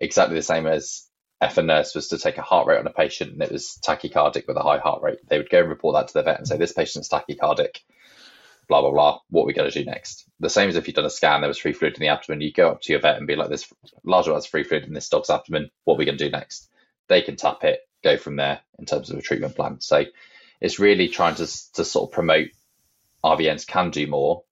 Exactly 0.00 0.36
the 0.36 0.42
same 0.42 0.66
as 0.66 1.06
if 1.42 1.58
a 1.58 1.62
nurse 1.62 1.94
was 1.94 2.08
to 2.08 2.18
take 2.18 2.38
a 2.38 2.42
heart 2.42 2.66
rate 2.66 2.78
on 2.78 2.86
a 2.86 2.92
patient 2.92 3.32
and 3.32 3.42
it 3.42 3.52
was 3.52 3.78
tachycardic 3.86 4.46
with 4.46 4.56
a 4.56 4.62
high 4.62 4.78
heart 4.78 5.02
rate, 5.02 5.18
they 5.28 5.38
would 5.38 5.50
go 5.50 5.60
and 5.60 5.68
report 5.68 5.94
that 5.94 6.08
to 6.08 6.14
the 6.14 6.22
vet 6.22 6.38
and 6.38 6.46
say, 6.46 6.56
This 6.56 6.72
patient's 6.72 7.08
tachycardic, 7.08 7.78
blah, 8.68 8.80
blah, 8.82 8.90
blah. 8.90 9.20
What 9.30 9.44
are 9.44 9.46
we 9.46 9.52
going 9.54 9.70
to 9.70 9.78
do 9.78 9.88
next? 9.88 10.24
The 10.40 10.50
same 10.50 10.68
as 10.68 10.76
if 10.76 10.86
you've 10.86 10.96
done 10.96 11.06
a 11.06 11.10
scan, 11.10 11.40
there 11.40 11.48
was 11.48 11.58
free 11.58 11.72
fluid 11.72 11.94
in 11.94 12.00
the 12.00 12.08
abdomen, 12.08 12.40
you 12.42 12.52
go 12.52 12.70
up 12.70 12.82
to 12.82 12.92
your 12.92 13.00
vet 13.00 13.16
and 13.16 13.26
be 13.26 13.36
like, 13.36 13.48
This 13.50 13.72
large 14.04 14.26
amount 14.26 14.44
of 14.44 14.50
free 14.50 14.64
fluid 14.64 14.84
in 14.84 14.92
this 14.94 15.08
dog's 15.08 15.30
abdomen. 15.30 15.70
What 15.84 15.94
are 15.94 15.98
we 15.98 16.04
going 16.04 16.18
to 16.18 16.24
do 16.24 16.30
next? 16.30 16.68
They 17.08 17.22
can 17.22 17.36
tap 17.36 17.64
it, 17.64 17.80
go 18.02 18.16
from 18.16 18.36
there 18.36 18.60
in 18.78 18.86
terms 18.86 19.10
of 19.10 19.18
a 19.18 19.22
treatment 19.22 19.56
plan. 19.56 19.80
So 19.80 20.04
it's 20.60 20.78
really 20.78 21.08
trying 21.08 21.36
to 21.36 21.46
to 21.74 21.84
sort 21.84 22.10
of 22.10 22.14
promote 22.14 22.48
RVNs 23.24 23.66
can 23.66 23.90
do 23.90 24.06
more. 24.06 24.44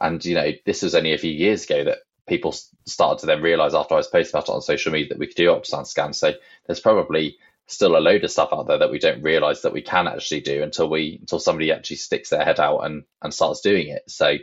And 0.00 0.24
you 0.24 0.34
know, 0.34 0.52
this 0.64 0.82
was 0.82 0.94
only 0.94 1.12
a 1.12 1.18
few 1.18 1.30
years 1.30 1.64
ago 1.64 1.84
that 1.84 1.98
people 2.26 2.54
started 2.86 3.20
to 3.20 3.26
then 3.26 3.42
realize 3.42 3.74
after 3.74 3.94
I 3.94 3.98
was 3.98 4.08
posting 4.08 4.36
about 4.36 4.48
it 4.48 4.52
on 4.52 4.62
social 4.62 4.92
media 4.92 5.10
that 5.10 5.18
we 5.18 5.26
could 5.26 5.36
do 5.36 5.48
ultrasound 5.48 5.86
scans. 5.86 6.18
So 6.18 6.32
there's 6.66 6.80
probably 6.80 7.36
still 7.66 7.96
a 7.96 7.98
load 7.98 8.24
of 8.24 8.30
stuff 8.30 8.50
out 8.52 8.66
there 8.66 8.78
that 8.78 8.90
we 8.90 8.98
don't 8.98 9.22
realize 9.22 9.62
that 9.62 9.72
we 9.72 9.82
can 9.82 10.06
actually 10.06 10.40
do 10.40 10.62
until 10.62 10.88
we 10.88 11.18
until 11.20 11.38
somebody 11.38 11.72
actually 11.72 11.96
sticks 11.96 12.30
their 12.30 12.44
head 12.44 12.60
out 12.60 12.80
and 12.80 13.04
and 13.20 13.32
starts 13.32 13.60
doing 13.60 13.88
it. 13.88 14.02
So 14.08 14.36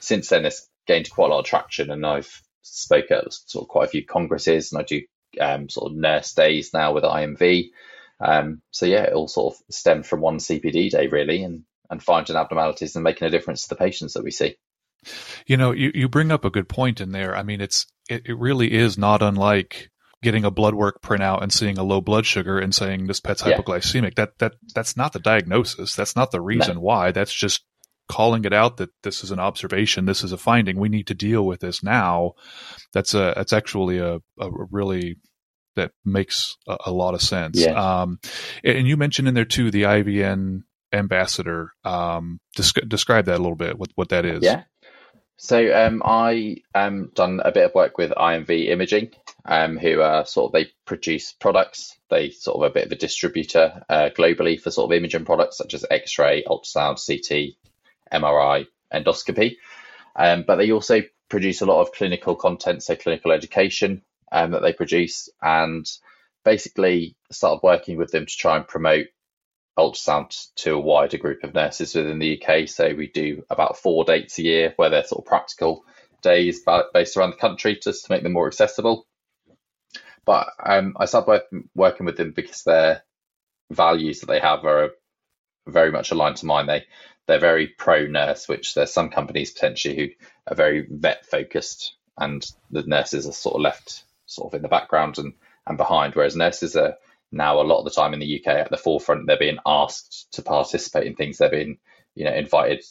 since 0.00 0.28
then, 0.28 0.44
it's 0.44 0.68
gained 0.86 1.10
quite 1.10 1.30
a 1.30 1.34
lot 1.34 1.40
of 1.40 1.46
traction, 1.46 1.90
and 1.90 2.04
I've 2.04 2.42
spoke 2.62 3.10
at 3.10 3.32
sort 3.32 3.64
of 3.64 3.68
quite 3.68 3.86
a 3.86 3.90
few 3.90 4.04
congresses, 4.04 4.72
and 4.72 4.80
I 4.80 4.84
do 4.84 5.02
um, 5.40 5.68
sort 5.68 5.90
of 5.90 5.96
nurse 5.96 6.32
days 6.34 6.72
now 6.72 6.92
with 6.92 7.04
IMV. 7.04 7.70
Um, 8.20 8.62
so 8.70 8.86
yeah, 8.86 9.04
it 9.04 9.12
all 9.12 9.28
sort 9.28 9.54
of 9.54 9.74
stemmed 9.74 10.06
from 10.06 10.20
one 10.20 10.38
CPD 10.38 10.90
day 10.90 11.06
really, 11.06 11.42
and 11.42 11.64
and 11.90 12.02
finding 12.02 12.36
abnormalities 12.36 12.94
and 12.96 13.04
making 13.04 13.26
a 13.26 13.30
difference 13.30 13.62
to 13.62 13.68
the 13.70 13.76
patients 13.76 14.14
that 14.14 14.24
we 14.24 14.30
see. 14.30 14.56
You 15.46 15.56
know, 15.56 15.72
you, 15.72 15.90
you 15.94 16.08
bring 16.08 16.32
up 16.32 16.44
a 16.44 16.50
good 16.50 16.68
point 16.68 17.00
in 17.00 17.12
there. 17.12 17.36
I 17.36 17.42
mean, 17.42 17.60
it's 17.60 17.86
it, 18.08 18.22
it 18.26 18.38
really 18.38 18.72
is 18.72 18.98
not 18.98 19.22
unlike 19.22 19.90
getting 20.22 20.44
a 20.44 20.50
blood 20.50 20.74
work 20.74 21.00
printout 21.00 21.42
and 21.42 21.52
seeing 21.52 21.78
a 21.78 21.84
low 21.84 22.00
blood 22.00 22.26
sugar 22.26 22.58
and 22.58 22.74
saying 22.74 23.06
this 23.06 23.20
pet's 23.20 23.44
yeah. 23.46 23.56
hypoglycemic. 23.56 24.16
That 24.16 24.38
that 24.38 24.54
that's 24.74 24.96
not 24.96 25.12
the 25.12 25.20
diagnosis. 25.20 25.94
That's 25.94 26.16
not 26.16 26.30
the 26.30 26.40
reason 26.40 26.74
no. 26.74 26.80
why. 26.80 27.12
That's 27.12 27.32
just 27.32 27.64
calling 28.08 28.44
it 28.44 28.52
out 28.52 28.78
that 28.78 28.90
this 29.02 29.22
is 29.22 29.30
an 29.30 29.38
observation, 29.38 30.06
this 30.06 30.24
is 30.24 30.32
a 30.32 30.38
finding. 30.38 30.78
We 30.78 30.88
need 30.88 31.06
to 31.08 31.14
deal 31.14 31.46
with 31.46 31.60
this 31.60 31.82
now. 31.82 32.32
That's 32.92 33.14
a 33.14 33.34
that's 33.36 33.52
actually 33.52 33.98
a, 33.98 34.16
a 34.40 34.50
really 34.70 35.18
that 35.78 35.92
makes 36.04 36.56
a, 36.68 36.76
a 36.86 36.92
lot 36.92 37.14
of 37.14 37.22
sense. 37.22 37.60
Yeah. 37.60 37.72
Um, 37.72 38.20
and 38.62 38.86
you 38.86 38.96
mentioned 38.96 39.28
in 39.28 39.34
there 39.34 39.44
too 39.44 39.70
the 39.70 39.82
IMV 39.82 40.62
ambassador. 40.92 41.72
Um, 41.84 42.40
describe 42.54 43.26
that 43.26 43.36
a 43.36 43.42
little 43.42 43.56
bit. 43.56 43.78
What 43.78 43.90
what 43.94 44.10
that 44.10 44.24
is? 44.24 44.42
Yeah. 44.42 44.64
So 45.40 45.72
um, 45.72 46.02
I 46.04 46.56
um 46.74 47.10
done 47.14 47.40
a 47.44 47.52
bit 47.52 47.66
of 47.66 47.74
work 47.74 47.96
with 47.96 48.10
IMV 48.10 48.68
Imaging, 48.68 49.10
um, 49.44 49.78
who 49.78 50.00
are 50.00 50.26
sort 50.26 50.48
of 50.48 50.52
they 50.52 50.70
produce 50.84 51.32
products. 51.32 51.96
They 52.10 52.30
sort 52.30 52.56
of 52.56 52.70
a 52.70 52.74
bit 52.74 52.86
of 52.86 52.92
a 52.92 52.96
distributor 52.96 53.84
uh, 53.88 54.10
globally 54.16 54.60
for 54.60 54.70
sort 54.70 54.90
of 54.90 54.96
imaging 54.96 55.24
products 55.24 55.58
such 55.58 55.74
as 55.74 55.86
X-ray, 55.90 56.44
ultrasound, 56.44 56.98
CT, 57.04 57.54
MRI, 58.12 58.66
endoscopy. 58.92 59.56
Um, 60.16 60.44
but 60.46 60.56
they 60.56 60.72
also 60.72 61.02
produce 61.28 61.60
a 61.60 61.66
lot 61.66 61.82
of 61.82 61.92
clinical 61.92 62.34
content, 62.34 62.82
so 62.82 62.96
clinical 62.96 63.30
education 63.30 64.02
um, 64.32 64.52
that 64.52 64.62
they 64.62 64.72
produce, 64.72 65.28
and 65.42 65.86
basically 66.44 67.16
started 67.30 67.60
working 67.62 67.96
with 67.96 68.10
them 68.10 68.26
to 68.26 68.36
try 68.36 68.56
and 68.56 68.66
promote 68.66 69.06
ultrasound 69.78 70.48
to 70.56 70.74
a 70.74 70.80
wider 70.80 71.18
group 71.18 71.44
of 71.44 71.54
nurses 71.54 71.94
within 71.94 72.18
the 72.18 72.42
UK. 72.42 72.68
So 72.68 72.94
we 72.94 73.08
do 73.08 73.44
about 73.48 73.78
four 73.78 74.04
dates 74.04 74.38
a 74.38 74.42
year 74.42 74.72
where 74.76 74.90
they're 74.90 75.04
sort 75.04 75.24
of 75.24 75.28
practical 75.28 75.84
days 76.20 76.62
based 76.92 77.16
around 77.16 77.30
the 77.30 77.36
country 77.36 77.78
just 77.80 78.06
to 78.06 78.12
make 78.12 78.22
them 78.22 78.32
more 78.32 78.48
accessible. 78.48 79.06
But 80.24 80.48
um, 80.64 80.96
I 80.98 81.06
started 81.06 81.28
work, 81.28 81.44
working 81.74 82.06
with 82.06 82.16
them 82.16 82.32
because 82.32 82.64
their 82.64 83.02
values 83.70 84.20
that 84.20 84.26
they 84.26 84.40
have 84.40 84.64
are 84.64 84.90
very 85.66 85.92
much 85.92 86.10
aligned 86.10 86.36
to 86.38 86.46
mine. 86.46 86.66
They 86.66 86.84
they're 87.26 87.38
very 87.38 87.68
pro 87.68 88.06
nurse, 88.06 88.48
which 88.48 88.74
there's 88.74 88.92
some 88.92 89.10
companies 89.10 89.52
potentially 89.52 89.96
who 89.96 90.08
are 90.46 90.56
very 90.56 90.86
vet 90.90 91.26
focused, 91.26 91.94
and 92.18 92.44
the 92.70 92.82
nurses 92.82 93.26
are 93.28 93.32
sort 93.32 93.56
of 93.56 93.60
left 93.60 94.04
sort 94.28 94.52
of 94.52 94.56
in 94.56 94.62
the 94.62 94.68
background 94.68 95.18
and 95.18 95.34
and 95.66 95.76
behind. 95.76 96.14
Whereas 96.14 96.36
nurses 96.36 96.76
are 96.76 96.94
now 97.32 97.60
a 97.60 97.62
lot 97.62 97.80
of 97.80 97.84
the 97.84 97.90
time 97.90 98.14
in 98.14 98.20
the 98.20 98.40
UK 98.40 98.54
at 98.54 98.70
the 98.70 98.76
forefront. 98.76 99.26
They're 99.26 99.38
being 99.38 99.58
asked 99.66 100.28
to 100.32 100.42
participate 100.42 101.06
in 101.06 101.16
things. 101.16 101.38
They're 101.38 101.50
being 101.50 101.78
you 102.14 102.24
know 102.24 102.34
invited 102.34 102.84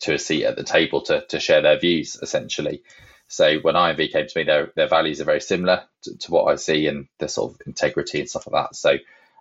to 0.00 0.14
a 0.14 0.18
seat 0.18 0.44
at 0.44 0.56
the 0.56 0.64
table 0.64 1.02
to 1.02 1.24
to 1.26 1.40
share 1.40 1.62
their 1.62 1.78
views 1.78 2.16
essentially. 2.20 2.82
So 3.28 3.58
when 3.58 3.74
IMV 3.74 4.12
came 4.12 4.26
to 4.26 4.38
me, 4.38 4.44
their 4.44 4.72
their 4.74 4.88
values 4.88 5.20
are 5.20 5.24
very 5.24 5.40
similar 5.40 5.84
to, 6.02 6.16
to 6.18 6.30
what 6.30 6.44
I 6.44 6.56
see 6.56 6.86
and 6.86 7.08
the 7.18 7.28
sort 7.28 7.52
of 7.52 7.66
integrity 7.66 8.20
and 8.20 8.28
stuff 8.28 8.48
like 8.50 8.64
that. 8.64 8.76
So 8.76 8.96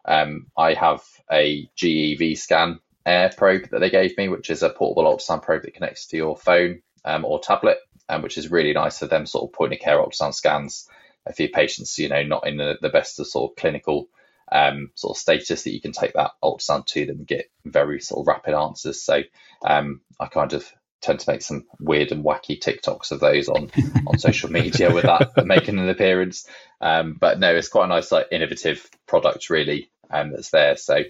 um, 0.05 0.47
I 0.57 0.73
have 0.73 1.03
a 1.31 1.69
GE 1.75 2.19
Vscan 2.19 2.79
Air 3.05 3.31
probe 3.35 3.69
that 3.69 3.79
they 3.79 3.89
gave 3.89 4.17
me, 4.17 4.27
which 4.27 4.49
is 4.49 4.63
a 4.63 4.69
portable 4.69 5.03
ultrasound 5.03 5.43
probe 5.43 5.63
that 5.63 5.73
connects 5.73 6.07
to 6.07 6.17
your 6.17 6.35
phone 6.35 6.81
um, 7.05 7.23
or 7.23 7.39
tablet, 7.39 7.77
um, 8.09 8.21
which 8.21 8.37
is 8.37 8.51
really 8.51 8.73
nice 8.73 8.99
for 8.99 9.07
them 9.07 9.25
sort 9.25 9.49
of 9.49 9.53
point 9.53 9.73
of 9.73 9.79
care 9.79 9.97
ultrasound 9.97 10.33
scans 10.33 10.89
for 11.35 11.43
your 11.43 11.51
patients, 11.51 11.97
you 11.97 12.09
know, 12.09 12.23
not 12.23 12.47
in 12.47 12.57
the, 12.57 12.77
the 12.81 12.89
best 12.89 13.19
of 13.19 13.27
sort 13.27 13.51
of 13.51 13.55
clinical 13.57 14.09
um, 14.51 14.91
sort 14.95 15.17
of 15.17 15.21
status 15.21 15.63
that 15.63 15.73
you 15.73 15.81
can 15.81 15.91
take 15.91 16.13
that 16.13 16.31
ultrasound 16.43 16.85
to 16.87 17.05
them 17.05 17.17
and 17.17 17.27
get 17.27 17.49
very 17.65 17.99
sort 17.99 18.21
of 18.21 18.27
rapid 18.27 18.53
answers. 18.53 19.01
So 19.01 19.23
um, 19.65 20.01
I 20.19 20.27
kind 20.27 20.53
of 20.53 20.71
tend 21.01 21.19
to 21.19 21.31
make 21.31 21.41
some 21.41 21.65
weird 21.79 22.11
and 22.11 22.23
wacky 22.23 22.59
TikToks 22.59 23.11
of 23.11 23.19
those 23.19 23.49
on 23.49 23.69
on 24.07 24.17
social 24.17 24.51
media 24.51 24.91
with 24.93 25.03
that 25.03 25.31
making 25.45 25.79
an 25.79 25.89
appearance. 25.89 26.47
Um, 26.81 27.17
but 27.19 27.39
no, 27.39 27.53
it's 27.55 27.67
quite 27.67 27.85
a 27.85 27.89
nice 27.89 28.11
like 28.11 28.27
innovative 28.31 28.89
product 29.05 29.49
really 29.49 29.89
um, 30.09 30.31
that's 30.31 30.49
there. 30.49 30.77
So 30.77 31.03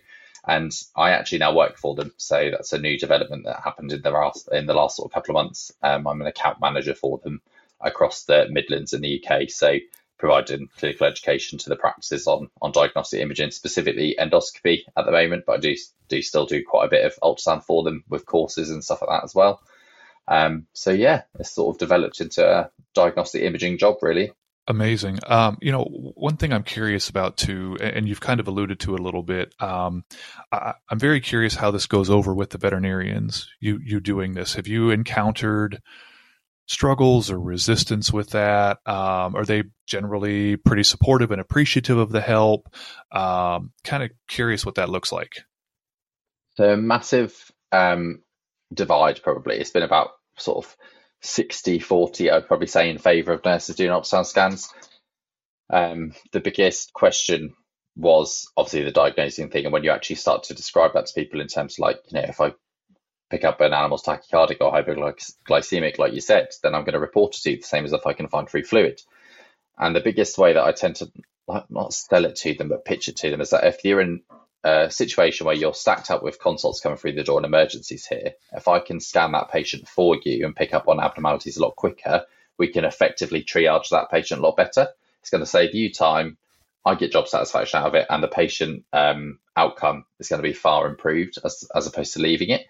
and 0.47 0.71
I 0.95 1.11
actually 1.11 1.39
now 1.39 1.55
work 1.55 1.77
for 1.77 1.93
them. 1.95 2.13
So 2.17 2.49
that's 2.51 2.73
a 2.73 2.79
new 2.79 2.97
development 2.97 3.45
that 3.45 3.61
happened 3.63 3.91
in 3.91 4.01
the 4.01 4.11
last 4.11 4.49
in 4.51 4.65
the 4.65 4.73
last 4.73 4.95
sort 4.95 5.09
of 5.09 5.13
couple 5.13 5.35
of 5.35 5.43
months. 5.43 5.71
Um, 5.83 6.07
I'm 6.07 6.21
an 6.21 6.27
account 6.27 6.59
manager 6.61 6.95
for 6.95 7.19
them 7.19 7.41
across 7.81 8.23
the 8.23 8.47
Midlands 8.49 8.93
in 8.93 9.01
the 9.01 9.23
UK. 9.23 9.49
So 9.49 9.77
providing 10.17 10.69
clinical 10.77 11.07
education 11.07 11.57
to 11.59 11.69
the 11.69 11.75
practices 11.75 12.27
on 12.27 12.49
on 12.61 12.71
diagnostic 12.71 13.21
imaging, 13.21 13.51
specifically 13.51 14.15
endoscopy 14.19 14.83
at 14.95 15.05
the 15.05 15.11
moment. 15.11 15.45
But 15.45 15.57
I 15.57 15.59
do 15.59 15.75
do 16.09 16.21
still 16.21 16.45
do 16.45 16.63
quite 16.63 16.85
a 16.85 16.89
bit 16.89 17.05
of 17.05 17.15
ultrasound 17.21 17.63
for 17.63 17.83
them 17.83 18.03
with 18.09 18.25
courses 18.25 18.69
and 18.69 18.83
stuff 18.83 19.01
like 19.01 19.09
that 19.09 19.23
as 19.23 19.35
well. 19.35 19.61
Um, 20.27 20.67
so 20.73 20.91
yeah, 20.91 21.23
it's 21.39 21.51
sort 21.51 21.75
of 21.75 21.79
developed 21.79 22.19
into 22.21 22.45
a 22.45 22.69
diagnostic 22.93 23.43
imaging 23.43 23.77
job 23.77 23.97
really. 24.01 24.31
Amazing. 24.69 25.19
Um, 25.25 25.57
you 25.61 25.71
know, 25.71 25.85
one 25.85 26.35
thing 26.35 26.51
I'm 26.51 26.63
curious 26.63 27.07
about 27.07 27.37
too, 27.37 27.77
and 27.79 28.05
you've 28.05 28.19
kind 28.19 28.41
of 28.41 28.49
alluded 28.49 28.81
to 28.81 28.95
it 28.95 28.99
a 28.99 29.03
little 29.03 29.23
bit. 29.23 29.53
Um, 29.61 30.03
I, 30.51 30.73
am 30.91 30.99
very 30.99 31.21
curious 31.21 31.55
how 31.55 31.71
this 31.71 31.85
goes 31.85 32.09
over 32.09 32.33
with 32.33 32.49
the 32.49 32.57
veterinarians. 32.57 33.47
You 33.61 33.79
you 33.81 34.01
doing 34.01 34.33
this? 34.33 34.55
Have 34.55 34.67
you 34.67 34.89
encountered 34.89 35.81
struggles 36.67 37.31
or 37.31 37.39
resistance 37.39 38.13
with 38.13 38.29
that? 38.31 38.79
Um, 38.85 39.35
are 39.35 39.45
they 39.45 39.63
generally 39.87 40.57
pretty 40.57 40.83
supportive 40.83 41.31
and 41.31 41.41
appreciative 41.41 41.97
of 41.97 42.11
the 42.11 42.21
help? 42.21 42.69
Um, 43.11 43.71
kind 43.83 44.03
of 44.03 44.11
curious 44.27 44.65
what 44.65 44.75
that 44.75 44.89
looks 44.89 45.11
like. 45.11 45.41
The 46.57 46.77
massive 46.77 47.51
um, 47.71 48.21
divide, 48.73 49.21
probably. 49.23 49.57
It's 49.57 49.71
been 49.71 49.83
about 49.83 50.11
sort 50.37 50.65
of 50.65 50.75
60 51.21 51.79
40, 51.79 52.29
I'd 52.29 52.47
probably 52.47 52.67
say, 52.67 52.89
in 52.89 52.97
favour 52.97 53.33
of 53.33 53.45
nurses 53.45 53.75
doing 53.75 53.91
ultrasound 53.91 54.25
scans. 54.25 54.69
Um, 55.69 56.13
the 56.31 56.39
biggest 56.39 56.93
question 56.93 57.53
was 57.95 58.49
obviously 58.55 58.83
the 58.83 58.91
diagnosing 58.91 59.49
thing. 59.49 59.65
And 59.65 59.73
when 59.73 59.83
you 59.83 59.91
actually 59.91 60.17
start 60.17 60.43
to 60.43 60.53
describe 60.53 60.93
that 60.93 61.07
to 61.07 61.13
people 61.13 61.41
in 61.41 61.47
terms 61.47 61.75
of 61.75 61.79
like, 61.79 61.99
you 62.09 62.19
know, 62.19 62.25
if 62.27 62.39
I 62.39 62.53
pick 63.29 63.43
up 63.43 63.61
an 63.61 63.73
animal's 63.73 64.03
tachycardic 64.03 64.57
or 64.61 64.71
hypoglycemic, 64.71 65.97
like 65.97 66.13
you 66.13 66.21
said, 66.21 66.49
then 66.63 66.73
I'm 66.73 66.83
going 66.83 66.93
to 66.93 66.99
report 66.99 67.35
it 67.35 67.41
to 67.41 67.51
you 67.51 67.57
the 67.57 67.63
same 67.63 67.85
as 67.85 67.93
if 67.93 68.05
I 68.05 68.13
can 68.13 68.27
find 68.27 68.49
free 68.49 68.63
fluid. 68.63 69.01
And 69.77 69.95
the 69.95 70.01
biggest 70.01 70.37
way 70.37 70.53
that 70.53 70.63
I 70.63 70.71
tend 70.71 70.97
to 70.97 71.11
not 71.69 71.93
sell 71.93 72.25
it 72.25 72.35
to 72.37 72.53
them, 72.53 72.69
but 72.69 72.85
pitch 72.85 73.07
it 73.07 73.17
to 73.17 73.29
them 73.29 73.41
is 73.41 73.51
that 73.51 73.65
if 73.65 73.83
you're 73.83 74.01
in 74.01 74.21
a 74.63 74.89
situation 74.89 75.45
where 75.45 75.55
you're 75.55 75.73
stacked 75.73 76.11
up 76.11 76.23
with 76.23 76.39
consults 76.39 76.79
coming 76.79 76.97
through 76.97 77.13
the 77.13 77.23
door 77.23 77.37
and 77.37 77.45
emergencies 77.45 78.05
here, 78.05 78.33
if 78.53 78.67
I 78.67 78.79
can 78.79 78.99
scan 78.99 79.31
that 79.33 79.51
patient 79.51 79.87
for 79.87 80.17
you 80.23 80.45
and 80.45 80.55
pick 80.55 80.73
up 80.73 80.87
on 80.87 80.99
abnormalities 80.99 81.57
a 81.57 81.61
lot 81.61 81.75
quicker, 81.75 82.25
we 82.57 82.69
can 82.69 82.85
effectively 82.85 83.43
triage 83.43 83.89
that 83.89 84.09
patient 84.09 84.39
a 84.39 84.43
lot 84.43 84.57
better. 84.57 84.87
It's 85.21 85.29
going 85.29 85.43
to 85.43 85.45
save 85.45 85.75
you 85.75 85.91
time. 85.91 86.37
I 86.85 86.95
get 86.95 87.11
job 87.11 87.27
satisfaction 87.27 87.79
out 87.79 87.87
of 87.87 87.95
it, 87.95 88.07
and 88.09 88.23
the 88.23 88.29
patient 88.29 88.85
um, 88.93 89.39
outcome 89.55 90.05
is 90.19 90.29
going 90.29 90.41
to 90.41 90.47
be 90.47 90.53
far 90.53 90.87
improved 90.87 91.37
as, 91.43 91.65
as 91.75 91.85
opposed 91.85 92.13
to 92.13 92.21
leaving 92.21 92.49
it. 92.49 92.65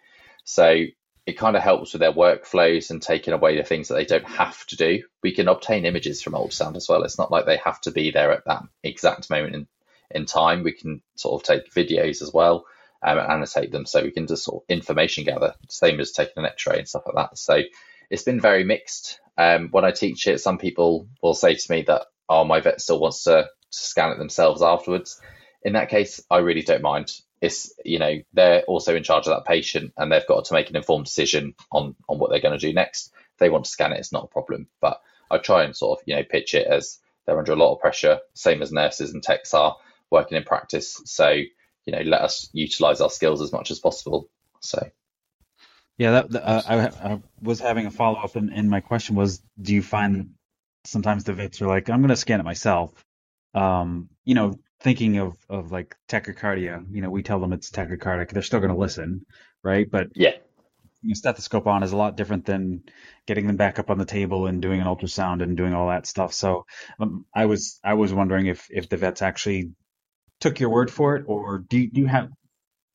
So 0.49 0.85
it 1.25 1.37
kind 1.37 1.57
of 1.57 1.61
helps 1.61 1.91
with 1.91 1.99
their 1.99 2.13
workflows 2.13 2.89
and 2.89 3.01
taking 3.01 3.33
away 3.33 3.57
the 3.57 3.63
things 3.63 3.89
that 3.89 3.95
they 3.95 4.05
don't 4.05 4.27
have 4.29 4.65
to 4.67 4.77
do. 4.77 5.03
We 5.21 5.33
can 5.33 5.49
obtain 5.49 5.85
images 5.85 6.21
from 6.21 6.33
ultrasound 6.33 6.77
as 6.77 6.87
well. 6.87 7.03
It's 7.03 7.17
not 7.17 7.31
like 7.31 7.45
they 7.45 7.57
have 7.57 7.81
to 7.81 7.91
be 7.91 8.11
there 8.11 8.31
at 8.31 8.45
that 8.45 8.63
exact 8.81 9.29
moment 9.29 9.55
in 9.55 9.67
in 10.09 10.25
time. 10.25 10.63
We 10.63 10.71
can 10.71 11.01
sort 11.15 11.41
of 11.41 11.45
take 11.45 11.73
videos 11.73 12.21
as 12.21 12.31
well 12.33 12.65
um, 13.03 13.17
and 13.17 13.29
annotate 13.29 13.73
them 13.73 13.85
so 13.85 14.01
we 14.01 14.11
can 14.11 14.25
just 14.25 14.45
sort 14.45 14.63
of 14.63 14.69
information 14.69 15.25
gather, 15.25 15.53
same 15.67 15.99
as 15.99 16.13
taking 16.13 16.37
an 16.37 16.45
x-ray 16.45 16.79
and 16.79 16.87
stuff 16.87 17.03
like 17.05 17.15
that. 17.15 17.37
So 17.37 17.61
it's 18.09 18.23
been 18.23 18.39
very 18.39 18.63
mixed. 18.63 19.19
Um, 19.37 19.67
when 19.71 19.83
I 19.83 19.91
teach 19.91 20.27
it, 20.27 20.39
some 20.39 20.59
people 20.59 21.09
will 21.21 21.33
say 21.33 21.55
to 21.55 21.71
me 21.71 21.81
that, 21.83 22.05
oh, 22.29 22.45
my 22.45 22.61
vet 22.61 22.79
still 22.79 23.01
wants 23.01 23.23
to, 23.25 23.43
to 23.43 23.49
scan 23.77 24.13
it 24.13 24.17
themselves 24.17 24.61
afterwards. 24.61 25.19
In 25.61 25.73
that 25.73 25.89
case, 25.89 26.23
I 26.31 26.37
really 26.37 26.63
don't 26.63 26.81
mind. 26.81 27.11
It's, 27.41 27.73
you 27.85 27.99
know, 27.99 28.19
they're 28.33 28.63
also 28.63 28.95
in 28.95 29.03
charge 29.03 29.27
of 29.27 29.35
that 29.35 29.45
patient 29.45 29.93
and 29.97 30.11
they've 30.11 30.27
got 30.27 30.45
to 30.45 30.53
make 30.53 30.69
an 30.69 30.75
informed 30.75 31.05
decision 31.05 31.53
on, 31.71 31.95
on 32.09 32.19
what 32.19 32.31
they're 32.31 32.41
going 32.41 32.57
to 32.57 32.67
do 32.67 32.73
next. 32.73 33.11
If 33.33 33.39
they 33.39 33.49
want 33.49 33.65
to 33.65 33.71
scan 33.71 33.93
it, 33.93 33.99
it's 33.99 34.11
not 34.11 34.25
a 34.25 34.27
problem. 34.27 34.67
But 34.81 35.01
I 35.29 35.37
try 35.37 35.63
and 35.63 35.75
sort 35.75 35.99
of, 35.99 36.07
you 36.07 36.15
know, 36.15 36.23
pitch 36.23 36.55
it 36.55 36.67
as 36.67 36.99
they're 37.25 37.37
under 37.37 37.53
a 37.53 37.57
lot 37.57 37.73
of 37.73 37.79
pressure, 37.79 38.19
same 38.33 38.61
as 38.61 38.71
nurses 38.71 39.13
and 39.13 39.21
techs 39.21 39.53
are 39.53 39.77
working 40.09 40.37
in 40.37 40.43
practice. 40.43 41.01
So, 41.05 41.43
you 41.87 41.93
know 41.93 42.01
let 42.01 42.21
us 42.21 42.49
utilize 42.53 43.01
our 43.01 43.09
skills 43.09 43.41
as 43.41 43.51
much 43.51 43.71
as 43.71 43.79
possible. 43.79 44.29
So. 44.59 44.91
Yeah, 45.97 46.21
that, 46.21 46.35
uh, 46.35 46.61
I, 46.67 47.13
I, 47.13 47.21
was 47.41 47.59
having 47.59 47.87
a 47.87 47.91
follow 47.91 48.19
up, 48.19 48.35
and, 48.35 48.51
and, 48.53 48.69
my 48.69 48.81
question 48.81 49.15
was, 49.15 49.41
do 49.59 49.73
you 49.73 49.81
find 49.81 50.35
sometimes 50.85 51.23
the 51.23 51.33
vets 51.33 51.59
are 51.59 51.67
like, 51.67 51.89
I'm 51.89 52.01
going 52.01 52.09
to 52.09 52.15
scan 52.15 52.39
it 52.39 52.43
myself, 52.43 52.93
um, 53.55 54.09
you 54.23 54.35
know, 54.35 54.59
thinking 54.81 55.17
of 55.17 55.37
of 55.49 55.71
like 55.71 55.95
tachycardia, 56.07 56.85
you 56.91 57.01
know, 57.01 57.09
we 57.09 57.23
tell 57.23 57.39
them 57.39 57.53
it's 57.53 57.71
tachycardic, 57.71 58.31
they're 58.31 58.41
still 58.41 58.59
going 58.59 58.73
to 58.73 58.79
listen, 58.79 59.25
right? 59.63 59.89
But 59.89 60.07
yeah, 60.15 60.31
you 61.01 61.09
know, 61.09 61.13
stethoscope 61.13 61.67
on 61.67 61.83
is 61.83 61.91
a 61.91 61.97
lot 61.97 62.17
different 62.17 62.45
than 62.45 62.83
getting 63.25 63.47
them 63.47 63.57
back 63.57 63.79
up 63.79 63.89
on 63.89 63.97
the 63.97 64.05
table 64.05 64.47
and 64.47 64.61
doing 64.61 64.81
an 64.81 64.87
ultrasound 64.87 65.41
and 65.41 65.57
doing 65.57 65.73
all 65.73 65.89
that 65.89 66.07
stuff. 66.07 66.33
So 66.33 66.65
um, 66.99 67.25
I 67.33 67.45
was 67.45 67.79
I 67.83 67.95
was 67.95 68.13
wondering 68.13 68.47
if 68.47 68.67
if 68.69 68.89
the 68.89 68.97
vets 68.97 69.21
actually 69.21 69.71
took 70.39 70.59
your 70.59 70.69
word 70.69 70.91
for 70.91 71.15
it, 71.15 71.25
or 71.27 71.59
do 71.59 71.79
you, 71.79 71.91
do 71.91 72.01
you 72.01 72.07
have 72.07 72.29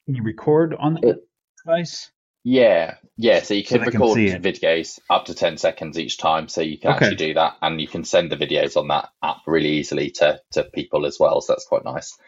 can 0.06 0.14
you 0.14 0.22
record 0.22 0.74
on 0.74 0.94
the 0.94 1.20
device? 1.64 2.10
Yeah, 2.44 2.96
yeah. 3.16 3.42
So 3.42 3.54
you 3.54 3.64
can 3.64 3.78
so 3.78 3.86
record 3.86 4.16
can 4.16 4.42
videos 4.42 4.98
up 5.08 5.26
to 5.26 5.34
ten 5.34 5.56
seconds 5.58 5.98
each 5.98 6.18
time, 6.18 6.48
so 6.48 6.60
you 6.60 6.78
can 6.78 6.92
okay. 6.92 7.06
actually 7.06 7.28
do 7.28 7.34
that, 7.34 7.56
and 7.62 7.80
you 7.80 7.86
can 7.86 8.04
send 8.04 8.30
the 8.32 8.36
videos 8.36 8.76
on 8.76 8.88
that 8.88 9.10
app 9.22 9.42
really 9.46 9.70
easily 9.70 10.10
to 10.10 10.40
to 10.52 10.64
people 10.64 11.06
as 11.06 11.18
well. 11.20 11.40
So 11.40 11.52
that's 11.52 11.66
quite 11.66 11.84
nice. 11.84 12.18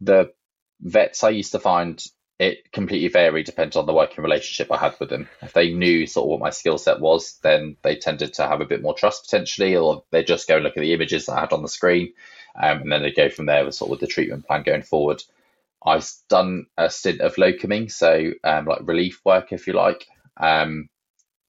The 0.00 0.32
vets 0.80 1.24
I 1.24 1.30
used 1.30 1.52
to 1.52 1.58
find 1.58 2.02
it 2.38 2.70
completely 2.72 3.08
varied 3.08 3.46
depending 3.46 3.78
on 3.78 3.86
the 3.86 3.94
working 3.94 4.22
relationship 4.24 4.70
I 4.72 4.76
had 4.76 4.96
with 4.98 5.08
them. 5.08 5.28
If 5.40 5.52
they 5.52 5.72
knew 5.72 6.06
sort 6.06 6.24
of 6.24 6.30
what 6.30 6.40
my 6.40 6.50
skill 6.50 6.78
set 6.78 7.00
was, 7.00 7.38
then 7.42 7.76
they 7.82 7.96
tended 7.96 8.34
to 8.34 8.46
have 8.46 8.60
a 8.60 8.66
bit 8.66 8.82
more 8.82 8.94
trust 8.94 9.24
potentially, 9.24 9.76
or 9.76 10.04
they 10.10 10.24
just 10.24 10.48
go 10.48 10.56
and 10.56 10.64
look 10.64 10.76
at 10.76 10.80
the 10.80 10.92
images 10.92 11.26
that 11.26 11.34
I 11.34 11.40
had 11.40 11.52
on 11.52 11.62
the 11.62 11.68
screen, 11.68 12.12
um, 12.60 12.82
and 12.82 12.92
then 12.92 13.02
they 13.02 13.12
go 13.12 13.28
from 13.28 13.46
there 13.46 13.64
with 13.64 13.74
sort 13.74 13.92
of 13.92 14.00
the 14.00 14.06
treatment 14.06 14.46
plan 14.46 14.62
going 14.62 14.82
forward. 14.82 15.22
I've 15.84 16.08
done 16.28 16.66
a 16.78 16.88
stint 16.88 17.20
of 17.20 17.36
locuming, 17.36 17.90
so 17.90 18.32
um, 18.42 18.64
like 18.66 18.80
relief 18.82 19.20
work, 19.24 19.52
if 19.52 19.66
you 19.66 19.74
like, 19.74 20.06
um, 20.36 20.88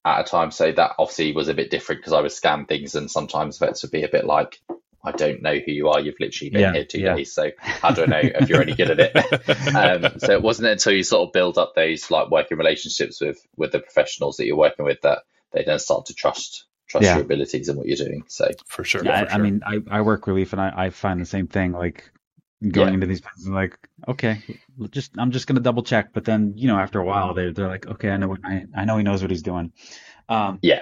at 0.04 0.22
a 0.22 0.24
time. 0.24 0.52
So 0.52 0.72
that 0.72 0.92
obviously 1.00 1.34
was 1.34 1.48
a 1.48 1.54
bit 1.54 1.72
different 1.72 2.02
because 2.02 2.14
I 2.14 2.22
would 2.22 2.32
scan 2.32 2.66
things, 2.66 2.96
and 2.96 3.10
sometimes 3.10 3.58
vets 3.58 3.84
would 3.84 3.92
be 3.92 4.04
a 4.04 4.10
bit 4.10 4.26
like, 4.26 4.60
I 5.04 5.12
don't 5.12 5.42
know 5.42 5.56
who 5.56 5.72
you 5.72 5.90
are. 5.90 6.00
You've 6.00 6.20
literally 6.20 6.50
been 6.50 6.62
yeah, 6.62 6.74
here 6.74 6.86
two 6.86 7.00
yeah. 7.00 7.16
days, 7.16 7.34
so 7.34 7.52
how 7.60 7.92
do 7.92 8.04
I 8.04 8.08
know 8.08 8.22
if 8.22 8.50
you're 8.50 8.62
any 8.62 8.76
good 8.76 9.00
at 9.00 9.00
it? 9.00 9.76
um, 9.76 10.20
so 10.20 10.34
it 10.34 10.42
wasn't 10.42 10.68
until 10.68 10.94
you 10.94 11.04
sort 11.04 11.28
of 11.28 11.34
build 11.34 11.58
up 11.58 11.74
those 11.76 12.12
like 12.12 12.30
working 12.30 12.58
relationships 12.58 13.22
with 13.22 13.40
with 13.56 13.72
the 13.72 13.80
professionals 13.80 14.38
that 14.38 14.46
you're 14.46 14.58
working 14.58 14.86
with 14.86 15.02
that 15.02 15.20
they 15.54 15.64
then 15.64 15.80
start 15.80 16.08
to 16.08 16.14
trust 16.14 16.66
trust 16.88 17.06
yeah. 17.06 17.16
your 17.16 17.24
abilities 17.24 17.70
and 17.70 17.78
what 17.78 17.88
you're 17.88 17.98
doing. 17.98 18.24
So 18.28 18.50
for 18.66 18.84
sure, 18.84 19.04
yeah. 19.04 19.22
For 19.22 19.26
I, 19.26 19.30
sure. 19.30 19.40
I, 19.40 19.44
mean, 19.44 19.62
I, 19.66 19.98
I 19.98 20.02
work 20.02 20.28
relief, 20.28 20.54
and 20.54 20.62
I, 20.62 20.74
I 20.76 20.90
find 20.90 21.22
the 21.22 21.26
same 21.26 21.48
thing. 21.48 21.72
Like 21.72 22.12
going 22.68 22.94
into 22.94 23.08
these 23.08 23.22
places, 23.22 23.48
like 23.48 23.78
okay, 24.08 24.42
just 24.90 25.12
I'm 25.18 25.32
just 25.32 25.48
gonna 25.48 25.60
double 25.60 25.84
check. 25.84 26.14
But 26.14 26.26
then 26.26 26.54
you 26.56 26.68
know, 26.68 26.78
after 26.78 27.00
a 27.00 27.06
while, 27.06 27.34
they're 27.34 27.52
they're 27.52 27.68
like, 27.68 27.88
okay, 27.88 28.10
I 28.10 28.18
know 28.18 28.28
what 28.28 28.40
I, 28.44 28.66
I 28.76 28.86
know 28.86 28.98
he 28.98 29.04
knows 29.04 29.22
what 29.22 29.32
he's 29.32 29.44
doing. 29.44 29.74
Um, 30.30 30.60
yeah 30.62 30.82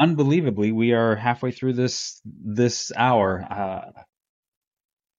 unbelievably, 0.00 0.72
we 0.72 0.92
are 0.92 1.14
halfway 1.14 1.52
through 1.52 1.74
this 1.74 2.20
this 2.24 2.90
hour. 2.96 3.46
Uh, 3.48 4.02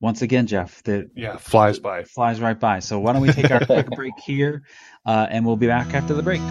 once 0.01 0.23
again, 0.23 0.47
Jeff, 0.47 0.81
that 0.83 1.11
yeah 1.15 1.37
flies 1.37 1.79
by, 1.79 2.03
flies 2.03 2.41
right 2.41 2.59
by. 2.59 2.79
So 2.79 2.99
why 2.99 3.13
don't 3.13 3.21
we 3.21 3.31
take 3.31 3.51
our 3.51 3.59
quick 3.65 3.89
break 3.91 4.17
here, 4.25 4.63
uh, 5.05 5.27
and 5.29 5.45
we'll 5.45 5.57
be 5.57 5.67
back 5.67 5.93
after 5.93 6.13
the 6.13 6.23
break. 6.23 6.41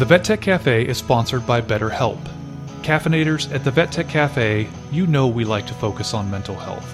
The 0.00 0.06
Vet 0.06 0.24
Tech 0.24 0.40
Cafe 0.40 0.86
is 0.86 0.96
sponsored 0.96 1.46
by 1.46 1.60
BetterHelp. 1.60 2.18
Caffeinators 2.80 3.52
at 3.54 3.64
the 3.64 3.70
Vet 3.70 3.92
Tech 3.92 4.08
Cafe, 4.08 4.66
you 4.90 5.06
know 5.06 5.28
we 5.28 5.44
like 5.44 5.66
to 5.66 5.74
focus 5.74 6.14
on 6.14 6.30
mental 6.30 6.54
health. 6.54 6.90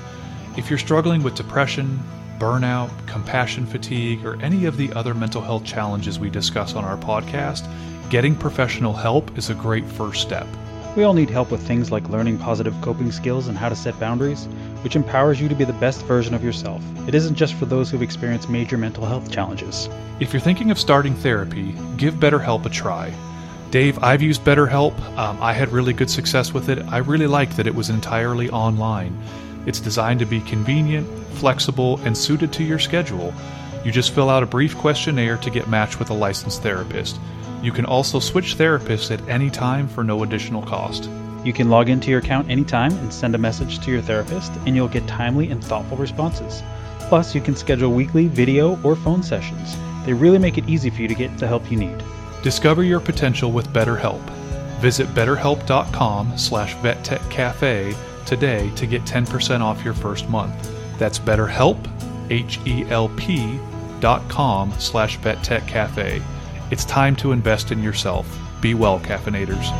If 0.57 0.69
you're 0.69 0.77
struggling 0.81 1.23
with 1.23 1.37
depression, 1.37 2.03
burnout, 2.41 2.91
compassion 3.07 3.65
fatigue, 3.65 4.27
or 4.27 4.43
any 4.43 4.65
of 4.65 4.77
the 4.77 4.93
other 4.95 5.15
mental 5.15 5.41
health 5.41 5.65
challenges 5.65 6.19
we 6.19 6.31
discuss 6.31 6.75
on 6.75 6.85
our 6.85 6.97
podcast, 6.97 7.71
getting 8.11 8.35
professional 8.35 8.93
help 8.93 9.39
is 9.39 9.51
a 9.51 9.55
great 9.55 9.87
first 9.87 10.21
step. 10.21 10.49
We 10.97 11.05
all 11.05 11.13
need 11.13 11.29
help 11.29 11.51
with 11.51 11.61
things 11.61 11.93
like 11.93 12.09
learning 12.09 12.39
positive 12.39 12.75
coping 12.81 13.13
skills 13.13 13.49
and 13.49 13.59
how 13.59 13.69
to 13.69 13.77
set 13.77 14.01
boundaries, 14.01 14.47
which 14.83 14.97
empowers 14.97 15.39
you 15.39 15.47
to 15.47 15.55
be 15.55 15.65
the 15.65 15.75
best 15.75 16.03
version 16.07 16.33
of 16.33 16.43
yourself. 16.43 16.83
It 17.07 17.15
isn't 17.15 17.35
just 17.35 17.53
for 17.53 17.67
those 17.67 17.91
who've 17.91 18.01
experienced 18.01 18.49
major 18.49 18.79
mental 18.79 19.05
health 19.05 19.31
challenges. 19.31 19.91
If 20.21 20.33
you're 20.33 20.41
thinking 20.41 20.71
of 20.71 20.79
starting 20.79 21.15
therapy, 21.15 21.75
give 21.99 22.15
BetterHelp 22.15 22.65
a 22.65 22.71
try. 22.71 23.13
Dave, 23.71 24.03
I've 24.03 24.23
used 24.23 24.43
BetterHelp. 24.43 24.99
Um, 25.19 25.37
I 25.43 25.53
had 25.53 25.69
really 25.69 25.93
good 25.93 26.09
success 26.09 26.55
with 26.55 26.71
it. 26.71 26.79
I 26.89 26.99
really 26.99 27.27
liked 27.27 27.59
that 27.59 27.67
it 27.67 27.75
was 27.75 27.91
entirely 27.91 28.49
online. 28.49 29.23
It's 29.67 29.81
designed 29.81 30.21
to 30.21 30.27
be 30.27 30.41
convenient, 30.41 31.07
flexible, 31.35 32.01
and 32.05 32.17
suited 32.17 32.55
to 32.55 32.65
your 32.65 32.79
schedule. 32.79 33.35
You 33.85 33.93
just 33.93 34.15
fill 34.15 34.31
out 34.31 34.43
a 34.43 34.47
brief 34.47 34.75
questionnaire 34.79 35.37
to 35.37 35.51
get 35.51 35.69
matched 35.69 35.99
with 35.99 36.09
a 36.09 36.15
licensed 36.15 36.63
therapist. 36.63 37.19
You 37.63 37.73
can 37.73 37.85
also 37.85 38.21
switch 38.21 38.57
therapists 38.57 39.11
at 39.11 39.29
any 39.29 39.51
time 39.51 39.89
for 39.89 40.05
no 40.05 40.23
additional 40.23 40.63
cost. 40.63 41.11
You 41.45 41.53
can 41.53 41.71
log 41.71 41.89
into 41.89 42.11
your 42.11 42.19
account 42.19 42.51
anytime 42.51 42.93
and 42.99 43.13
send 43.13 43.35
a 43.35 43.39
message 43.39 43.79
to 43.81 43.91
your 43.91 44.03
therapist, 44.03 44.53
and 44.67 44.75
you'll 44.75 44.89
get 44.89 45.07
timely 45.07 45.51
and 45.51 45.65
thoughtful 45.65 45.97
responses. 45.97 46.63
Plus, 47.09 47.35
you 47.35 47.41
can 47.41 47.55
schedule 47.55 47.93
weekly 47.93 48.27
video 48.27 48.81
or 48.83 48.97
phone 48.97 49.23
sessions. 49.23 49.77
They 50.05 50.13
really 50.13 50.39
make 50.39 50.59
it 50.59 50.69
easy 50.69 50.91
for 50.91 51.03
you 51.03 51.09
to 51.09 51.15
get 51.15 51.37
the 51.39 51.47
help 51.47 51.71
you 51.71 51.79
need. 51.79 52.03
Discover 52.43 52.85
your 52.85 53.01
potential 53.01 53.53
with 53.53 53.69
BetterHelp. 53.69 54.21
Visit 54.81 55.07
betterhelp.com 55.09 56.37
slash 56.37 56.75
vettechcafe 56.77 57.97
today 58.27 58.71
to 58.77 58.87
get 58.87 59.03
10% 59.03 59.61
off 59.61 59.85
your 59.85 59.95
first 59.95 60.29
month. 60.29 60.73
That's 60.99 61.19
BetterHelp, 61.19 61.79
H-E-L-P 62.31 63.61
dot 64.01 64.29
com 64.29 64.73
slash 64.79 65.19
VetTechCafe. 65.21 66.23
It's 66.69 66.85
time 66.85 67.15
to 67.17 67.31
invest 67.31 67.71
in 67.71 67.81
yourself. 67.81 68.27
Be 68.61 68.75
well, 68.75 68.99
caffeinators. 68.99 69.71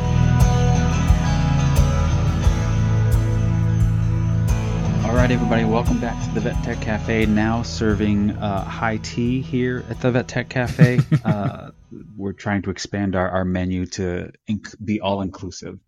All 5.03 5.13
right, 5.13 5.29
everybody, 5.29 5.65
welcome 5.65 5.99
back 5.99 6.23
to 6.23 6.33
the 6.33 6.39
Vet 6.39 6.63
Tech 6.63 6.79
Cafe. 6.79 7.25
Now 7.25 7.61
serving 7.61 8.31
uh, 8.31 8.63
high 8.63 8.97
tea 9.03 9.41
here 9.41 9.83
at 9.89 9.99
the 9.99 10.11
Vet 10.11 10.29
Tech 10.29 10.47
Cafe. 10.47 11.01
uh, 11.25 11.71
we're 12.15 12.31
trying 12.31 12.61
to 12.61 12.69
expand 12.69 13.17
our, 13.17 13.29
our 13.31 13.43
menu 13.43 13.85
to 13.87 14.31
inc- 14.49 14.85
be 14.85 15.01
all 15.01 15.19
inclusive. 15.21 15.79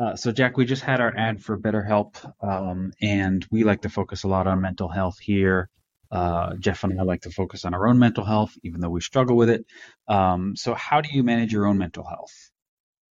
Uh, 0.00 0.16
so, 0.16 0.32
Jack, 0.32 0.56
we 0.56 0.64
just 0.64 0.82
had 0.82 1.00
our 1.00 1.16
ad 1.16 1.40
for 1.40 1.56
BetterHelp, 1.56 2.16
um, 2.42 2.92
and 3.00 3.46
we 3.52 3.62
like 3.62 3.82
to 3.82 3.88
focus 3.88 4.24
a 4.24 4.28
lot 4.28 4.48
on 4.48 4.60
mental 4.60 4.88
health 4.88 5.20
here. 5.20 5.70
Uh, 6.10 6.56
Jeff 6.56 6.82
and 6.82 6.98
I 6.98 7.04
like 7.04 7.22
to 7.22 7.30
focus 7.30 7.64
on 7.64 7.72
our 7.72 7.86
own 7.86 7.98
mental 7.98 8.24
health, 8.24 8.56
even 8.64 8.80
though 8.80 8.90
we 8.90 9.00
struggle 9.00 9.36
with 9.36 9.48
it. 9.48 9.64
Um, 10.10 10.56
so, 10.56 10.74
how 10.74 11.00
do 11.00 11.08
you 11.10 11.22
manage 11.22 11.52
your 11.52 11.66
own 11.66 11.78
mental 11.78 12.04
health? 12.04 12.50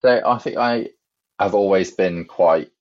So, 0.01 0.21
I 0.25 0.37
think 0.37 0.57
I 0.57 0.89
have 1.39 1.55
always 1.55 1.91
been 1.91 2.25
quite 2.25 2.71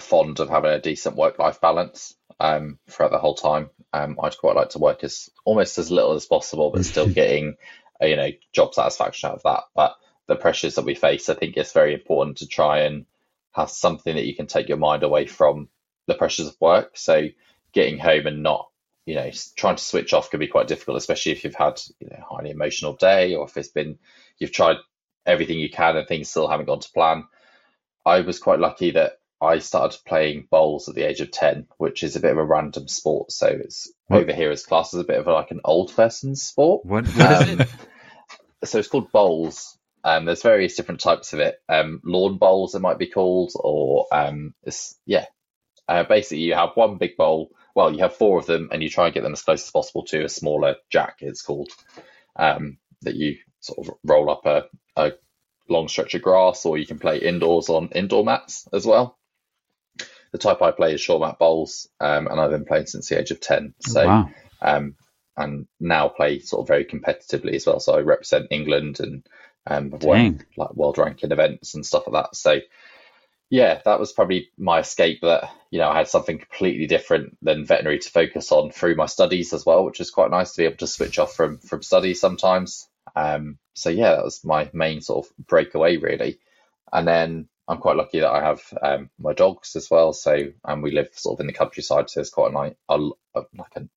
fond 0.00 0.40
of 0.40 0.48
having 0.48 0.70
a 0.70 0.80
decent 0.80 1.16
work-life 1.16 1.60
balance 1.60 2.14
um, 2.40 2.78
throughout 2.88 3.12
the 3.12 3.18
whole 3.18 3.34
time. 3.34 3.70
Um, 3.92 4.18
I'd 4.22 4.38
quite 4.38 4.56
like 4.56 4.70
to 4.70 4.78
work 4.78 5.04
as 5.04 5.28
almost 5.44 5.78
as 5.78 5.90
little 5.90 6.14
as 6.14 6.26
possible, 6.26 6.70
but 6.70 6.84
still 6.84 7.08
getting 7.12 7.56
you 8.00 8.16
know 8.16 8.30
job 8.52 8.74
satisfaction 8.74 9.28
out 9.28 9.36
of 9.36 9.42
that. 9.42 9.64
But 9.74 9.96
the 10.26 10.36
pressures 10.36 10.76
that 10.76 10.84
we 10.84 10.94
face, 10.94 11.28
I 11.28 11.34
think 11.34 11.56
it's 11.56 11.72
very 11.72 11.94
important 11.94 12.38
to 12.38 12.46
try 12.46 12.80
and 12.80 13.06
have 13.52 13.70
something 13.70 14.14
that 14.14 14.26
you 14.26 14.34
can 14.34 14.46
take 14.46 14.68
your 14.68 14.78
mind 14.78 15.02
away 15.02 15.26
from 15.26 15.68
the 16.06 16.14
pressures 16.14 16.46
of 16.46 16.56
work. 16.60 16.96
So 16.96 17.28
getting 17.72 17.98
home 17.98 18.26
and 18.26 18.42
not, 18.42 18.68
you 19.08 19.14
know, 19.14 19.30
trying 19.56 19.76
to 19.76 19.82
switch 19.82 20.12
off 20.12 20.30
can 20.30 20.38
be 20.38 20.46
quite 20.46 20.68
difficult, 20.68 20.98
especially 20.98 21.32
if 21.32 21.42
you've 21.42 21.54
had, 21.54 21.80
you 21.98 22.08
know, 22.10 22.22
highly 22.28 22.50
emotional 22.50 22.92
day 22.92 23.34
or 23.34 23.46
if 23.46 23.56
it's 23.56 23.70
been 23.70 23.98
you've 24.36 24.52
tried 24.52 24.76
everything 25.24 25.58
you 25.58 25.70
can 25.70 25.96
and 25.96 26.06
things 26.06 26.28
still 26.28 26.46
haven't 26.46 26.66
gone 26.66 26.80
to 26.80 26.92
plan. 26.92 27.24
I 28.04 28.20
was 28.20 28.38
quite 28.38 28.58
lucky 28.58 28.90
that 28.90 29.12
I 29.40 29.60
started 29.60 29.98
playing 30.04 30.48
bowls 30.50 30.90
at 30.90 30.94
the 30.94 31.04
age 31.04 31.22
of 31.22 31.30
10, 31.30 31.68
which 31.78 32.02
is 32.02 32.16
a 32.16 32.20
bit 32.20 32.32
of 32.32 32.36
a 32.36 32.44
random 32.44 32.86
sport. 32.86 33.32
So 33.32 33.46
it's 33.46 33.90
what? 34.08 34.20
over 34.20 34.34
here 34.34 34.50
as 34.50 34.66
classed 34.66 34.92
as 34.92 35.00
a 35.00 35.04
bit 35.04 35.18
of 35.18 35.26
like 35.26 35.52
an 35.52 35.62
old 35.64 35.96
person 35.96 36.36
sport. 36.36 36.84
What, 36.84 37.06
what 37.06 37.32
um, 37.32 37.48
is 37.48 37.60
it? 37.60 37.68
So 38.64 38.78
it's 38.78 38.88
called 38.88 39.10
bowls. 39.10 39.78
Um, 40.04 40.26
there's 40.26 40.42
various 40.42 40.76
different 40.76 41.00
types 41.00 41.32
of 41.32 41.38
it. 41.38 41.56
Um, 41.66 42.02
lawn 42.04 42.36
bowls, 42.36 42.74
it 42.74 42.80
might 42.80 42.98
be 42.98 43.06
called, 43.06 43.52
or 43.54 44.06
um, 44.12 44.52
it's, 44.64 44.98
yeah. 45.06 45.24
Uh, 45.88 46.02
basically, 46.02 46.42
you 46.42 46.52
have 46.52 46.70
one 46.74 46.98
big 46.98 47.16
bowl. 47.16 47.52
Well, 47.78 47.92
you 47.92 48.00
have 48.00 48.16
four 48.16 48.40
of 48.40 48.46
them, 48.46 48.70
and 48.72 48.82
you 48.82 48.90
try 48.90 49.04
and 49.04 49.14
get 49.14 49.22
them 49.22 49.34
as 49.34 49.42
close 49.42 49.62
as 49.62 49.70
possible 49.70 50.02
to 50.06 50.24
a 50.24 50.28
smaller 50.28 50.74
jack. 50.90 51.18
It's 51.20 51.42
called 51.42 51.70
um, 52.34 52.78
that 53.02 53.14
you 53.14 53.36
sort 53.60 53.86
of 53.86 53.94
roll 54.02 54.30
up 54.30 54.46
a, 54.46 54.64
a 54.96 55.12
long 55.68 55.86
stretch 55.86 56.16
of 56.16 56.22
grass, 56.22 56.66
or 56.66 56.76
you 56.76 56.86
can 56.86 56.98
play 56.98 57.18
indoors 57.18 57.68
on 57.68 57.90
indoor 57.94 58.24
mats 58.24 58.66
as 58.72 58.84
well. 58.84 59.16
The 60.32 60.38
type 60.38 60.60
I 60.60 60.72
play 60.72 60.94
is 60.94 61.00
short 61.00 61.20
mat 61.20 61.38
bowls, 61.38 61.88
um, 62.00 62.26
and 62.26 62.40
I've 62.40 62.50
been 62.50 62.64
playing 62.64 62.86
since 62.86 63.08
the 63.10 63.20
age 63.20 63.30
of 63.30 63.38
ten. 63.38 63.74
So 63.78 64.04
wow. 64.04 64.30
um, 64.60 64.96
and 65.36 65.68
now 65.78 66.08
play 66.08 66.40
sort 66.40 66.62
of 66.62 66.66
very 66.66 66.84
competitively 66.84 67.54
as 67.54 67.64
well. 67.64 67.78
So 67.78 67.94
I 67.96 68.00
represent 68.00 68.48
England 68.50 68.98
and 68.98 69.24
um, 69.68 69.90
won 70.02 70.44
like 70.56 70.74
world 70.74 70.98
ranking 70.98 71.30
events 71.30 71.76
and 71.76 71.86
stuff 71.86 72.08
like 72.08 72.24
that. 72.24 72.34
So 72.34 72.58
yeah, 73.50 73.80
that 73.84 74.00
was 74.00 74.12
probably 74.12 74.50
my 74.58 74.80
escape. 74.80 75.20
That 75.22 75.50
you 75.70 75.78
know, 75.78 75.88
I 75.88 75.98
had 75.98 76.08
something 76.08 76.38
completely 76.38 76.86
different 76.86 77.36
than 77.42 77.64
veterinary 77.64 77.98
to 77.98 78.10
focus 78.10 78.52
on 78.52 78.70
through 78.70 78.96
my 78.96 79.06
studies 79.06 79.52
as 79.52 79.64
well, 79.64 79.84
which 79.84 80.00
is 80.00 80.10
quite 80.10 80.30
nice 80.30 80.52
to 80.52 80.62
be 80.62 80.64
able 80.66 80.76
to 80.78 80.86
switch 80.86 81.18
off 81.18 81.34
from 81.34 81.58
from 81.58 81.82
study 81.82 82.14
sometimes. 82.14 82.88
Um, 83.16 83.58
so 83.74 83.90
yeah, 83.90 84.16
that 84.16 84.24
was 84.24 84.44
my 84.44 84.70
main 84.72 85.00
sort 85.00 85.26
of 85.26 85.46
breakaway 85.46 85.96
really. 85.96 86.38
And 86.92 87.06
then 87.06 87.48
I'm 87.66 87.78
quite 87.78 87.96
lucky 87.96 88.20
that 88.20 88.30
I 88.30 88.42
have 88.42 88.62
um, 88.82 89.10
my 89.18 89.34
dogs 89.34 89.76
as 89.76 89.90
well. 89.90 90.12
So 90.12 90.52
and 90.64 90.82
we 90.82 90.90
live 90.90 91.10
sort 91.12 91.36
of 91.36 91.40
in 91.40 91.46
the 91.46 91.52
countryside, 91.52 92.10
so 92.10 92.20
it's 92.20 92.30
quite 92.30 92.50
a 92.50 92.54
nice, 92.54 92.74
a, 92.88 92.96
like 92.96 93.76
a, 93.76 93.88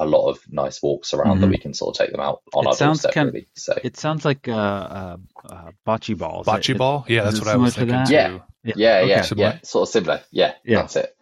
a 0.00 0.06
lot 0.06 0.30
of 0.30 0.40
nice 0.50 0.82
walks 0.82 1.12
around 1.12 1.34
mm-hmm. 1.34 1.40
that 1.42 1.50
we 1.50 1.58
can 1.58 1.74
sort 1.74 1.94
of 1.94 1.98
take 1.98 2.10
them 2.10 2.20
out 2.20 2.40
on 2.54 2.64
it 2.64 2.68
our 2.68 2.74
sounds 2.74 3.02
doorstep. 3.02 3.14
Kind, 3.14 3.34
really. 3.34 3.48
So 3.54 3.78
it 3.84 3.96
sounds 3.98 4.24
like 4.24 4.48
uh, 4.48 4.52
uh, 4.52 5.16
uh 5.48 5.70
bocce 5.86 6.16
balls. 6.16 6.46
Bocce 6.46 6.76
ball, 6.76 7.04
yeah, 7.06 7.24
that's 7.24 7.38
what 7.38 7.48
I 7.48 7.56
was 7.56 7.76
thinking 7.76 8.06
too. 8.06 8.12
Yeah, 8.14 8.38
yeah, 8.64 8.74
yeah, 8.76 8.98
okay. 8.98 9.10
yeah, 9.10 9.24
yeah, 9.36 9.58
sort 9.62 9.88
of 9.88 9.92
similar. 9.92 10.22
Yeah, 10.30 10.54
yeah, 10.64 10.76
that's 10.76 10.96
it. 10.96 11.14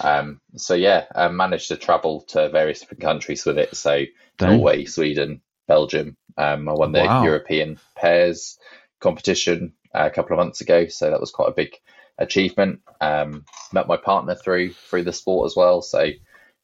Um, 0.00 0.40
so 0.56 0.74
yeah, 0.74 1.04
I 1.14 1.28
managed 1.28 1.68
to 1.68 1.76
travel 1.76 2.22
to 2.28 2.48
various 2.48 2.80
different 2.80 3.02
countries 3.02 3.44
with 3.44 3.58
it. 3.58 3.76
So 3.76 4.04
Dang. 4.38 4.56
Norway, 4.56 4.86
Sweden, 4.86 5.42
Belgium. 5.68 6.16
Um, 6.38 6.68
I 6.68 6.72
won 6.72 6.92
the 6.92 7.00
wow. 7.00 7.22
European 7.22 7.78
pairs 7.94 8.58
competition 9.00 9.74
uh, 9.94 10.08
a 10.10 10.14
couple 10.14 10.32
of 10.32 10.42
months 10.42 10.62
ago, 10.62 10.88
so 10.88 11.10
that 11.10 11.20
was 11.20 11.30
quite 11.30 11.50
a 11.50 11.54
big 11.54 11.74
achievement. 12.16 12.80
Um, 13.00 13.44
met 13.72 13.88
my 13.88 13.98
partner 13.98 14.34
through 14.34 14.72
through 14.72 15.04
the 15.04 15.12
sport 15.12 15.46
as 15.46 15.54
well. 15.54 15.82
So 15.82 16.08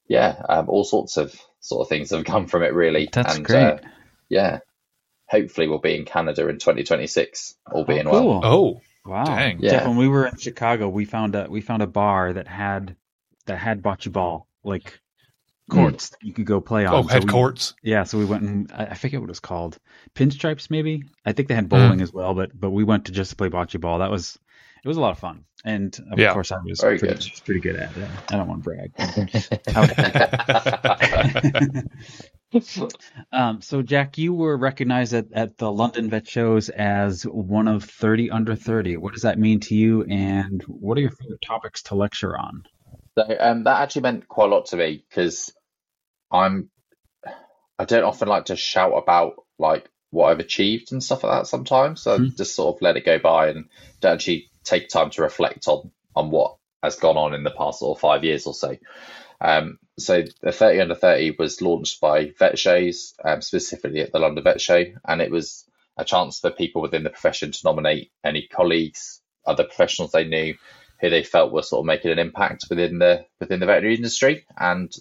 yeah, 0.08 0.42
um, 0.48 0.70
all 0.70 0.84
sorts 0.84 1.18
of 1.18 1.38
sort 1.60 1.82
of 1.84 1.88
things 1.88 2.10
have 2.10 2.24
come 2.24 2.46
from 2.46 2.62
it 2.62 2.74
really. 2.74 3.08
That's 3.12 3.36
and, 3.36 3.44
great. 3.44 3.62
Uh, 3.62 3.78
yeah, 4.28 4.58
hopefully 5.28 5.68
we'll 5.68 5.78
be 5.78 5.96
in 5.96 6.04
Canada 6.04 6.48
in 6.48 6.58
2026, 6.58 7.54
all 7.72 7.84
being 7.84 8.06
oh, 8.06 8.10
cool. 8.10 8.40
well. 8.40 8.40
Oh, 8.44 8.80
wow! 9.04 9.24
Dang. 9.24 9.60
Yeah. 9.60 9.70
Jeff, 9.70 9.86
when 9.86 9.96
we 9.96 10.08
were 10.08 10.26
in 10.26 10.36
Chicago, 10.36 10.88
we 10.88 11.04
found 11.04 11.34
a 11.34 11.46
we 11.48 11.60
found 11.60 11.82
a 11.82 11.86
bar 11.86 12.32
that 12.32 12.48
had 12.48 12.96
that 13.46 13.58
had 13.58 13.82
bocce 13.82 14.12
ball 14.12 14.46
like 14.62 15.00
courts 15.68 16.10
mm. 16.10 16.14
you 16.22 16.32
could 16.32 16.46
go 16.46 16.60
play 16.60 16.84
on. 16.86 16.94
Oh, 16.94 17.02
so 17.02 17.08
had 17.08 17.24
we, 17.24 17.30
courts. 17.30 17.74
Yeah, 17.82 18.04
so 18.04 18.18
we 18.18 18.24
went 18.24 18.42
and 18.42 18.72
I, 18.72 18.86
I 18.86 18.94
forget 18.94 19.20
what 19.20 19.26
it 19.26 19.30
was 19.30 19.40
called. 19.40 19.78
Pinstripes, 20.14 20.70
maybe. 20.70 21.04
I 21.24 21.32
think 21.32 21.48
they 21.48 21.54
had 21.54 21.68
bowling 21.68 22.00
mm. 22.00 22.02
as 22.02 22.12
well, 22.12 22.34
but 22.34 22.58
but 22.58 22.70
we 22.70 22.84
went 22.84 23.06
to 23.06 23.12
just 23.12 23.30
to 23.30 23.36
play 23.36 23.48
bocce 23.48 23.80
ball. 23.80 24.00
That 24.00 24.10
was 24.10 24.38
it 24.84 24.88
was 24.88 24.96
a 24.96 25.00
lot 25.00 25.10
of 25.10 25.18
fun, 25.18 25.44
and 25.64 25.98
of 26.10 26.18
yeah. 26.18 26.32
course 26.32 26.52
I 26.52 26.58
was 26.64 26.80
pretty 26.80 27.06
good. 27.06 27.24
pretty 27.44 27.60
good 27.60 27.76
at 27.76 27.96
it. 27.96 28.08
I 28.30 28.36
don't 28.36 28.48
want 28.48 28.64
to 28.64 28.70
brag. 28.70 28.92
um, 33.32 33.60
so 33.60 33.82
Jack, 33.82 34.18
you 34.18 34.32
were 34.32 34.56
recognized 34.56 35.12
at, 35.14 35.26
at 35.32 35.58
the 35.58 35.70
London 35.70 36.08
Vet 36.10 36.28
Shows 36.28 36.68
as 36.68 37.24
one 37.24 37.68
of 37.68 37.84
30 37.84 38.30
under 38.30 38.54
30. 38.54 38.96
What 38.98 39.12
does 39.12 39.22
that 39.22 39.38
mean 39.38 39.60
to 39.60 39.74
you, 39.74 40.04
and 40.04 40.62
what 40.62 40.96
are 40.96 41.00
your 41.00 41.10
favorite 41.10 41.42
topics 41.44 41.82
to 41.84 41.94
lecture 41.94 42.38
on? 42.38 42.64
So 43.18 43.36
um, 43.40 43.64
that 43.64 43.82
actually 43.82 44.02
meant 44.02 44.28
quite 44.28 44.48
a 44.48 44.54
lot 44.54 44.66
to 44.66 44.76
me 44.76 45.04
because 45.08 45.52
I'm 46.30 46.70
I 47.78 47.84
don't 47.84 48.04
often 48.04 48.28
like 48.28 48.46
to 48.46 48.56
shout 48.56 48.92
about 48.96 49.34
like 49.58 49.88
what 50.10 50.30
I've 50.30 50.40
achieved 50.40 50.92
and 50.92 51.02
stuff 51.02 51.22
like 51.22 51.40
that 51.40 51.46
sometimes. 51.46 52.02
So 52.02 52.18
mm. 52.18 52.36
just 52.36 52.54
sort 52.54 52.76
of 52.76 52.82
let 52.82 52.96
it 52.96 53.04
go 53.04 53.18
by 53.18 53.48
and 53.48 53.68
don't 54.00 54.14
actually 54.14 54.50
take 54.64 54.88
time 54.88 55.10
to 55.10 55.22
reflect 55.22 55.68
on 55.68 55.90
on 56.16 56.30
what 56.30 56.56
has 56.82 56.96
gone 56.96 57.16
on 57.16 57.34
in 57.34 57.44
the 57.44 57.50
past 57.50 57.82
or 57.82 57.96
five 57.96 58.24
years 58.24 58.46
or 58.46 58.54
so. 58.54 58.76
Um, 59.40 59.78
so 59.98 60.24
the 60.42 60.52
30 60.52 60.80
under 60.80 60.94
30 60.94 61.36
was 61.38 61.60
launched 61.60 62.00
by 62.00 62.32
Vet 62.38 62.58
Shows, 62.58 63.14
um, 63.24 63.40
specifically 63.40 64.00
at 64.00 64.12
the 64.12 64.18
London 64.18 64.44
Vet 64.44 64.60
Show, 64.60 64.84
and 65.06 65.20
it 65.20 65.30
was 65.30 65.64
a 65.96 66.04
chance 66.04 66.40
for 66.40 66.50
people 66.50 66.82
within 66.82 67.02
the 67.02 67.10
profession 67.10 67.52
to 67.52 67.60
nominate 67.64 68.10
any 68.24 68.46
colleagues, 68.46 69.20
other 69.46 69.64
professionals 69.64 70.12
they 70.12 70.24
knew, 70.24 70.56
who 71.00 71.10
they 71.10 71.22
felt 71.22 71.52
were 71.52 71.62
sort 71.62 71.80
of 71.80 71.86
making 71.86 72.10
an 72.10 72.18
impact 72.18 72.66
within 72.70 72.98
the 72.98 73.26
within 73.40 73.60
the 73.60 73.66
veterinary 73.66 73.96
industry, 73.96 74.44
and 74.56 74.92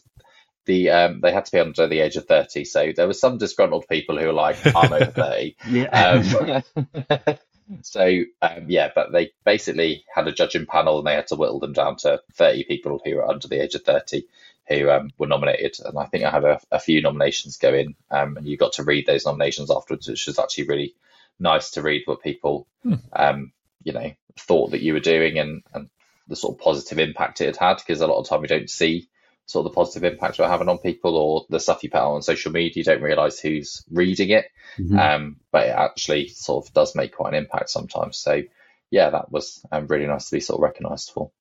the 0.68 0.92
um, 0.92 1.22
they 1.22 1.32
had 1.32 1.46
to 1.46 1.52
be 1.52 1.60
under 1.60 1.88
the 1.88 2.02
age 2.02 2.16
of 2.16 2.28
30. 2.28 2.66
So 2.66 2.92
there 2.96 3.08
were 3.08 3.14
some 3.14 3.40
disgruntled 3.40 3.88
people 3.88 4.20
who 4.20 4.28
were 4.28 4.34
like, 4.34 4.58
I'm 4.66 4.94
over 4.94 5.06
30. 5.12 5.56
yeah. 5.70 6.64
Um, 6.78 6.98
so 7.82 8.22
um, 8.42 8.66
yeah, 8.68 8.92
but 8.94 9.12
they 9.12 9.32
basically 9.44 10.06
had 10.14 10.28
a 10.28 10.32
judging 10.32 10.68
panel 10.68 11.00
and 11.00 11.08
they 11.08 11.16
had 11.16 11.28
to 11.28 11.36
whittle 11.36 11.60
them 11.60 11.74
down 11.74 11.96
to 11.98 12.22
30 12.34 12.66
people 12.66 13.02
who 13.04 13.16
were 13.16 13.28
under 13.28 13.48
the 13.48 13.62
age 13.62 13.76
of 13.76 13.84
30 13.84 14.24
who 14.68 14.90
um, 14.90 15.10
were 15.18 15.28
nominated. 15.28 15.80
And 15.84 15.98
I 15.98 16.06
think 16.06 16.24
I 16.24 16.30
had 16.30 16.44
a, 16.44 16.60
a 16.72 16.80
few 16.80 17.02
nominations 17.02 17.58
go 17.58 17.74
in, 17.74 17.96
um, 18.12 18.38
and 18.38 18.46
you 18.46 18.58
got 18.58 18.74
to 18.74 18.84
read 18.84 19.06
those 19.06 19.26
nominations 19.26 19.72
afterwards, 19.72 20.08
which 20.08 20.28
was 20.28 20.40
actually 20.40 20.68
really 20.68 20.96
nice 21.40 21.72
to 21.72 21.82
read 21.82 22.04
what 22.06 22.22
people, 22.22 22.68
hmm. 22.84 22.96
um, 23.14 23.52
you 23.84 23.94
know, 23.94 24.12
thought 24.38 24.72
that 24.72 24.82
you 24.82 24.94
were 24.94 25.00
doing 25.00 25.40
and, 25.40 25.64
and 25.74 25.90
the 26.28 26.36
sort 26.36 26.56
of 26.56 26.62
positive 26.62 27.00
impact 27.00 27.40
it 27.42 27.46
had 27.46 27.58
had. 27.58 27.78
Because 27.78 28.02
a 28.02 28.08
lot 28.08 28.20
of 28.20 28.28
time 28.28 28.42
we 28.42 28.48
don't 28.48 28.70
see 28.70 29.08
sort 29.48 29.66
of 29.66 29.72
the 29.72 29.76
positive 29.76 30.04
impact 30.12 30.38
we're 30.38 30.48
having 30.48 30.70
on 30.70 30.78
people 30.78 31.16
or 31.16 31.46
the 31.50 31.60
stuff 31.60 31.82
you 31.82 31.90
put 31.90 31.98
out 31.98 32.12
on 32.12 32.22
social 32.22 32.52
media. 32.52 32.74
You 32.76 32.84
don't 32.84 33.02
realize 33.02 33.40
who's 33.40 33.84
reading 33.90 34.30
it, 34.30 34.46
mm-hmm. 34.78 34.98
um, 34.98 35.38
but 35.52 35.68
it 35.68 35.76
actually 35.76 36.28
sort 36.28 36.68
of 36.68 36.74
does 36.74 36.96
make 36.96 37.16
quite 37.16 37.34
an 37.34 37.40
impact 37.40 37.70
sometimes. 37.70 38.18
So, 38.18 38.44
yeah, 38.92 39.10
that 39.10 39.32
was 39.32 39.66
um, 39.72 39.88
really 39.88 40.06
nice 40.06 40.30
to 40.30 40.36
be 40.36 40.42
sort 40.42 40.60
of 40.60 40.64
recognized 40.64 41.12
for. 41.12 41.32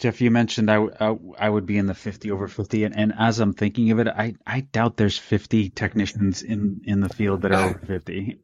Jeff, 0.00 0.20
you 0.20 0.32
mentioned 0.32 0.70
I, 0.70 0.84
I, 1.00 1.16
I, 1.38 1.48
would 1.48 1.66
be 1.66 1.78
in 1.78 1.86
the 1.86 1.94
50 1.94 2.32
over 2.32 2.48
50, 2.48 2.84
and, 2.84 2.96
and 2.96 3.12
as 3.16 3.38
I'm 3.38 3.52
thinking 3.52 3.92
of 3.92 4.00
it, 4.00 4.08
I, 4.08 4.34
I 4.44 4.60
doubt 4.60 4.96
there's 4.96 5.16
50 5.16 5.70
technicians 5.70 6.42
in, 6.42 6.80
in 6.84 7.00
the 7.00 7.08
field 7.08 7.42
that 7.42 7.52
are 7.52 7.64
over 7.70 7.78
50 7.78 8.40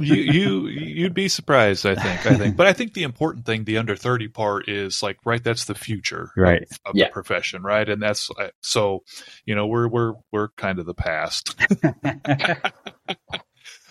you 0.00 0.14
you 0.14 0.66
you'd 0.66 1.14
be 1.14 1.28
surprised 1.28 1.84
i 1.84 1.94
think 1.94 2.26
i 2.26 2.36
think. 2.36 2.56
But 2.56 2.66
i 2.66 2.72
think 2.72 2.94
the 2.94 3.02
important 3.02 3.44
thing 3.46 3.64
the 3.64 3.78
under 3.78 3.96
30 3.96 4.28
part 4.28 4.68
is 4.68 5.02
like 5.02 5.18
right 5.24 5.42
that's 5.42 5.66
the 5.66 5.74
future 5.74 6.30
right. 6.36 6.62
of, 6.62 6.78
of 6.86 6.96
yeah. 6.96 7.06
the 7.06 7.12
profession 7.12 7.62
right? 7.62 7.88
And 7.88 8.02
that's 8.02 8.30
uh, 8.38 8.48
so 8.60 9.02
you 9.44 9.54
know 9.54 9.66
we're 9.66 9.88
we're 9.88 10.14
we're 10.32 10.48
kind 10.50 10.78
of 10.78 10.86
the 10.86 10.94
past. 10.94 11.54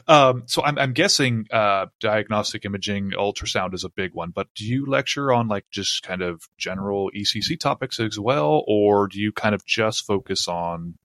Um 0.07 0.43
so 0.45 0.63
i'm 0.63 0.77
i'm 0.77 0.93
guessing 0.93 1.47
uh 1.51 1.87
diagnostic 1.99 2.63
imaging 2.63 3.13
ultrasound 3.17 3.73
is 3.73 3.83
a 3.83 3.89
big 3.89 4.13
one 4.13 4.29
but 4.29 4.45
do 4.53 4.63
you 4.63 4.85
lecture 4.85 5.33
on 5.33 5.47
like 5.47 5.65
just 5.71 6.03
kind 6.03 6.21
of 6.21 6.43
general 6.59 7.09
ecc 7.17 7.59
topics 7.59 7.99
as 7.99 8.19
well 8.19 8.63
or 8.67 9.07
do 9.07 9.19
you 9.19 9.31
kind 9.31 9.55
of 9.55 9.65
just 9.65 10.05
focus 10.05 10.47
on 10.47 10.99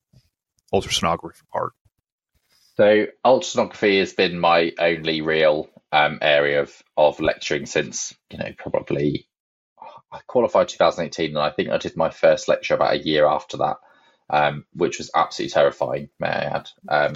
ultrasonography 0.74 1.48
part 1.50 1.72
so 2.80 3.06
ultrasonography 3.26 3.98
has 3.98 4.14
been 4.14 4.40
my 4.40 4.72
only 4.78 5.20
real 5.20 5.68
um, 5.92 6.18
area 6.22 6.62
of, 6.62 6.82
of 6.96 7.20
lecturing 7.20 7.66
since, 7.66 8.14
you 8.30 8.38
know, 8.38 8.52
probably 8.56 9.28
I 10.10 10.20
qualified 10.26 10.68
2018 10.68 11.36
and 11.36 11.38
I 11.38 11.50
think 11.50 11.68
I 11.68 11.76
did 11.76 11.94
my 11.94 12.08
first 12.08 12.48
lecture 12.48 12.74
about 12.74 12.94
a 12.94 13.04
year 13.04 13.26
after 13.26 13.58
that, 13.58 13.76
um, 14.30 14.64
which 14.72 14.96
was 14.96 15.10
absolutely 15.14 15.52
terrifying, 15.52 16.08
may 16.18 16.28
I 16.28 16.56
add. 16.56 16.70
Um, 16.88 17.12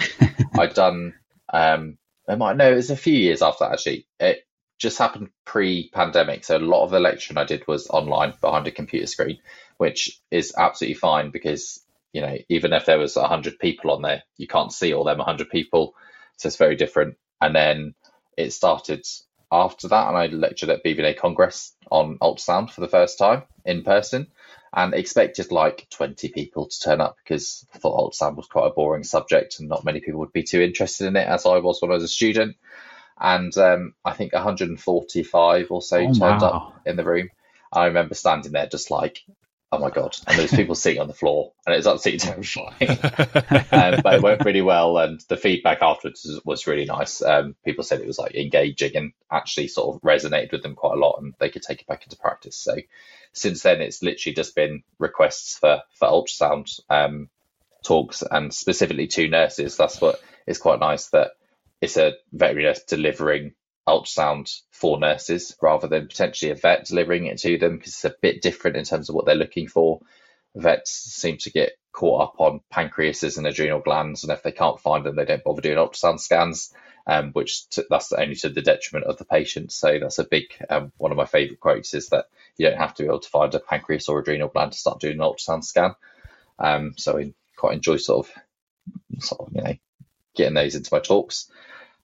I'd 0.59 0.75
done, 0.75 1.15
um, 1.51 1.97
I 2.29 2.35
might 2.35 2.57
know 2.57 2.71
it 2.71 2.75
was 2.75 2.91
a 2.91 2.95
few 2.95 3.17
years 3.17 3.41
after 3.41 3.65
that 3.65 3.73
actually. 3.73 4.05
It 4.19 4.45
just 4.77 4.99
happened 4.99 5.29
pre 5.45 5.89
pandemic. 5.89 6.43
So 6.43 6.57
a 6.57 6.59
lot 6.59 6.83
of 6.83 6.91
the 6.91 6.99
lecturing 6.99 7.39
I 7.39 7.43
did 7.43 7.67
was 7.67 7.87
online 7.87 8.35
behind 8.39 8.67
a 8.67 8.71
computer 8.71 9.07
screen, 9.07 9.39
which 9.77 10.21
is 10.29 10.53
absolutely 10.55 10.93
fine 10.93 11.31
because 11.31 11.81
you 12.15 12.21
know, 12.21 12.37
even 12.47 12.71
if 12.71 12.85
there 12.85 12.97
was 12.97 13.17
100 13.17 13.59
people 13.59 13.91
on 13.91 14.01
there, 14.01 14.23
you 14.37 14.47
can't 14.47 14.71
see 14.71 14.93
all 14.93 15.03
them 15.03 15.17
100 15.17 15.49
people. 15.49 15.95
So 16.37 16.47
it's 16.47 16.55
very 16.55 16.77
different. 16.77 17.17
And 17.41 17.53
then 17.53 17.93
it 18.37 18.53
started 18.53 19.05
after 19.51 19.89
that, 19.89 20.07
and 20.07 20.15
I 20.15 20.27
lectured 20.27 20.69
at 20.69 20.81
BVNA 20.81 21.17
Congress 21.17 21.75
on 21.91 22.17
ultrasound 22.19 22.71
for 22.71 22.79
the 22.79 22.87
first 22.87 23.17
time 23.17 23.43
in 23.65 23.83
person 23.83 24.27
and 24.71 24.93
expected 24.93 25.51
like 25.51 25.87
20 25.89 26.29
people 26.29 26.67
to 26.67 26.79
turn 26.79 27.01
up 27.01 27.17
because 27.21 27.67
I 27.73 27.79
thought 27.79 27.99
ultrasound 27.99 28.37
was 28.37 28.47
quite 28.47 28.67
a 28.67 28.73
boring 28.73 29.03
subject 29.03 29.59
and 29.59 29.67
not 29.67 29.83
many 29.83 29.99
people 29.99 30.21
would 30.21 30.31
be 30.31 30.43
too 30.43 30.61
interested 30.61 31.07
in 31.07 31.17
it 31.17 31.27
as 31.27 31.45
I 31.45 31.57
was 31.57 31.81
when 31.81 31.91
I 31.91 31.95
was 31.95 32.03
a 32.03 32.07
student. 32.07 32.55
And 33.19 33.55
um, 33.57 33.93
I 34.05 34.13
think 34.13 34.31
145 34.31 35.67
or 35.69 35.81
so 35.81 35.97
oh, 35.97 36.13
turned 36.13 36.41
wow. 36.41 36.47
up 36.47 36.81
in 36.85 36.95
the 36.95 37.03
room. 37.03 37.29
I 37.73 37.87
remember 37.87 38.15
standing 38.15 38.53
there 38.53 38.67
just 38.67 38.89
like, 38.89 39.21
oh 39.71 39.79
my 39.79 39.89
god. 39.89 40.15
And 40.27 40.37
there's 40.37 40.51
people 40.51 40.75
sitting 40.75 41.01
on 41.01 41.07
the 41.07 41.13
floor 41.13 41.51
and 41.65 41.73
it 41.73 41.77
was 41.77 41.87
absolutely 41.87 42.19
terrifying. 42.27 42.89
Um, 43.71 44.01
but 44.03 44.15
it 44.15 44.21
went 44.21 44.45
really 44.45 44.61
well 44.61 44.97
and 44.97 45.19
the 45.27 45.37
feedback 45.37 45.81
afterwards 45.81 46.39
was 46.45 46.67
really 46.67 46.85
nice. 46.85 47.21
Um, 47.21 47.55
people 47.65 47.83
said 47.83 47.99
it 47.99 48.07
was 48.07 48.19
like 48.19 48.35
engaging 48.35 48.95
and 48.95 49.13
actually 49.31 49.67
sort 49.67 49.95
of 49.95 50.01
resonated 50.01 50.51
with 50.51 50.63
them 50.63 50.75
quite 50.75 50.95
a 50.95 50.99
lot 50.99 51.19
and 51.21 51.33
they 51.39 51.49
could 51.49 51.63
take 51.63 51.81
it 51.81 51.87
back 51.87 52.03
into 52.03 52.17
practice. 52.17 52.55
So 52.57 52.75
since 53.33 53.63
then 53.63 53.81
it's 53.81 54.01
literally 54.01 54.35
just 54.35 54.55
been 54.55 54.83
requests 54.99 55.57
for 55.57 55.81
for 55.93 56.07
ultrasound 56.07 56.79
um, 56.89 57.29
talks 57.83 58.23
and 58.29 58.53
specifically 58.53 59.07
to 59.07 59.27
nurses. 59.27 59.77
That's 59.77 59.99
what 59.99 60.21
is 60.47 60.57
quite 60.57 60.79
nice 60.79 61.07
that 61.07 61.31
it's 61.81 61.97
a 61.97 62.13
veterinary 62.31 62.65
nurse 62.65 62.83
delivering 62.83 63.53
ultrasound 63.87 64.61
for 64.71 64.99
nurses 64.99 65.55
rather 65.61 65.87
than 65.87 66.07
potentially 66.07 66.51
a 66.51 66.55
vet 66.55 66.85
delivering 66.85 67.25
it 67.27 67.37
to 67.39 67.57
them 67.57 67.77
because 67.77 67.93
it's 67.93 68.05
a 68.05 68.15
bit 68.21 68.41
different 68.41 68.77
in 68.77 68.85
terms 68.85 69.09
of 69.09 69.15
what 69.15 69.25
they're 69.25 69.35
looking 69.35 69.67
for. 69.67 69.99
Vets 70.55 70.91
seem 70.91 71.37
to 71.37 71.51
get 71.51 71.73
caught 71.91 72.21
up 72.21 72.35
on 72.39 72.61
pancreases 72.71 73.37
and 73.37 73.45
adrenal 73.45 73.79
glands, 73.79 74.23
and 74.23 74.31
if 74.31 74.41
they 74.43 74.51
can't 74.51 74.79
find 74.79 75.05
them, 75.05 75.15
they 75.15 75.25
don't 75.25 75.43
bother 75.43 75.61
doing 75.61 75.77
ultrasound 75.77 76.19
scans. 76.19 76.73
um, 77.07 77.31
which 77.33 77.65
that's 77.89 78.11
only 78.13 78.35
to 78.35 78.49
the 78.49 78.61
detriment 78.61 79.05
of 79.05 79.17
the 79.17 79.25
patient. 79.25 79.71
So 79.71 79.99
that's 79.99 80.19
a 80.19 80.23
big 80.23 80.45
um, 80.69 80.91
one 80.97 81.11
of 81.11 81.17
my 81.17 81.25
favourite 81.25 81.59
quotes 81.59 81.93
is 81.93 82.09
that 82.09 82.25
you 82.57 82.67
don't 82.67 82.77
have 82.79 82.95
to 82.95 83.03
be 83.03 83.07
able 83.07 83.19
to 83.19 83.29
find 83.29 83.53
a 83.53 83.59
pancreas 83.59 84.09
or 84.09 84.19
adrenal 84.19 84.47
gland 84.47 84.71
to 84.71 84.77
start 84.77 84.99
doing 84.99 85.13
an 85.15 85.19
ultrasound 85.19 85.63
scan. 85.63 85.93
Um, 86.57 86.93
so 86.97 87.17
I 87.17 87.33
quite 87.55 87.75
enjoy 87.75 87.97
sort 87.97 88.27
of, 88.27 89.23
sort 89.23 89.47
of 89.47 89.55
you 89.55 89.61
know 89.61 89.75
getting 90.35 90.55
those 90.55 90.75
into 90.75 90.89
my 90.93 90.99
talks. 90.99 91.49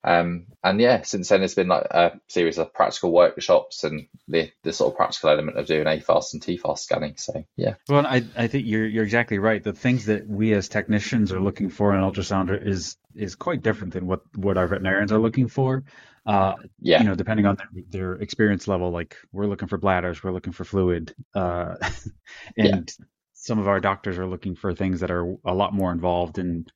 Um, 0.04 0.48
and 0.64 0.82
yeah, 0.82 1.04
since 1.04 1.30
then 1.30 1.42
there's 1.42 1.54
been 1.54 1.68
like 1.68 1.86
a 1.92 2.20
series 2.28 2.58
of 2.58 2.74
practical 2.74 3.12
workshops 3.12 3.84
and 3.84 4.08
the, 4.28 4.52
the 4.64 4.74
sort 4.74 4.92
of 4.92 4.98
practical 4.98 5.30
element 5.30 5.58
of 5.58 5.68
doing 5.68 5.86
AFAST 5.86 6.34
and 6.34 6.42
TFAST 6.42 6.80
scanning. 6.80 7.14
So 7.18 7.46
yeah. 7.56 7.76
Well, 7.88 8.06
I, 8.06 8.24
I 8.36 8.48
think 8.48 8.66
you're 8.66 8.88
you're 8.88 9.04
exactly 9.04 9.38
right. 9.38 9.64
The 9.64 9.74
things 9.74 10.06
that 10.06 10.28
we 10.28 10.54
as 10.54 10.70
technicians 10.70 11.32
are 11.32 11.40
looking 11.40 11.70
for 11.70 11.94
in 11.94 12.02
ultrasound 12.02 12.66
is 12.66 12.98
is 13.16 13.36
quite 13.36 13.62
different 13.62 13.94
than 13.94 14.08
what 14.08 14.22
what 14.36 14.58
our 14.58 14.68
veterinarians 14.68 15.12
are 15.12 15.20
looking 15.20 15.48
for. 15.48 15.84
Uh, 16.26 16.56
yeah. 16.80 17.02
You 17.02 17.10
know, 17.10 17.16
depending 17.16 17.46
on 17.46 17.56
their, 17.58 17.70
their 17.90 18.14
experience 18.14 18.68
level, 18.68 18.92
like 18.92 19.18
we're 19.32 19.48
looking 19.48 19.68
for 19.68 19.78
bladders, 19.78 20.24
we're 20.24 20.32
looking 20.32 20.54
for 20.54 20.64
fluid, 20.64 21.14
uh, 21.36 21.76
and 22.58 22.94
yeah. 22.98 23.06
some 23.34 23.60
of 23.60 23.68
our 23.68 23.80
doctors 23.80 24.18
are 24.18 24.28
looking 24.28 24.56
for 24.56 24.74
things 24.74 25.00
that 25.00 25.12
are 25.12 25.36
a 25.46 25.54
lot 25.54 25.74
more 25.74 25.92
involved 25.92 26.38
and 26.38 26.72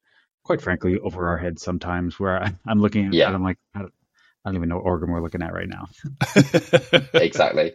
quite 0.46 0.62
frankly 0.62 0.98
over 1.00 1.28
our 1.28 1.38
heads 1.38 1.64
sometimes 1.64 2.20
where 2.20 2.42
I, 2.42 2.54
am 2.68 2.80
looking 2.80 3.08
at 3.08 3.14
yeah. 3.14 3.28
I'm 3.28 3.44
like, 3.44 3.58
I 3.74 3.80
don't, 3.80 3.94
I 4.46 4.50
don't, 4.50 4.58
even 4.58 4.70
know 4.70 4.76
what 4.76 4.86
organ 4.86 5.12
we're 5.12 5.22
looking 5.22 5.42
at 5.42 5.54
right 5.54 5.68
now. 5.68 5.88
exactly. 7.14 7.74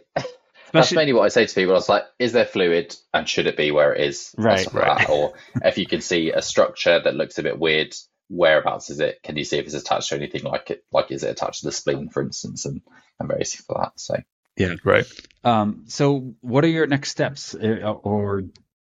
That's 0.71 0.93
mainly 0.93 1.11
what 1.11 1.25
I 1.25 1.27
say 1.27 1.45
to 1.45 1.53
people. 1.53 1.73
I 1.73 1.75
was 1.75 1.89
like, 1.89 2.05
is 2.17 2.31
there 2.31 2.45
fluid 2.45 2.95
and 3.13 3.27
should 3.27 3.45
it 3.45 3.57
be 3.57 3.71
where 3.71 3.93
it 3.93 4.07
is? 4.07 4.33
Right. 4.37 4.65
right. 4.73 4.99
Like 4.99 5.09
or 5.09 5.33
if 5.65 5.77
you 5.77 5.85
can 5.85 5.99
see 5.99 6.31
a 6.31 6.41
structure 6.41 6.97
that 6.97 7.13
looks 7.13 7.37
a 7.37 7.43
bit 7.43 7.59
weird, 7.59 7.93
whereabouts 8.29 8.89
is 8.89 9.01
it? 9.01 9.21
Can 9.21 9.35
you 9.35 9.43
see 9.43 9.57
if 9.57 9.65
it's 9.65 9.73
attached 9.73 10.09
to 10.09 10.15
anything 10.15 10.43
like 10.43 10.71
it? 10.71 10.85
Like, 10.93 11.11
is 11.11 11.23
it 11.23 11.29
attached 11.29 11.59
to 11.59 11.65
the 11.67 11.71
spleen, 11.73 12.09
for 12.09 12.23
instance? 12.23 12.65
And 12.65 12.81
I'm 13.19 13.27
very 13.27 13.41
easy 13.41 13.59
for 13.67 13.77
that. 13.81 13.99
So, 13.99 14.15
yeah, 14.55 14.75
right. 14.85 15.05
Um, 15.43 15.83
so, 15.87 16.35
what 16.39 16.63
are 16.63 16.69
your 16.69 16.87
next 16.87 17.11
steps, 17.11 17.53
uh, 17.53 17.91
or 18.03 18.43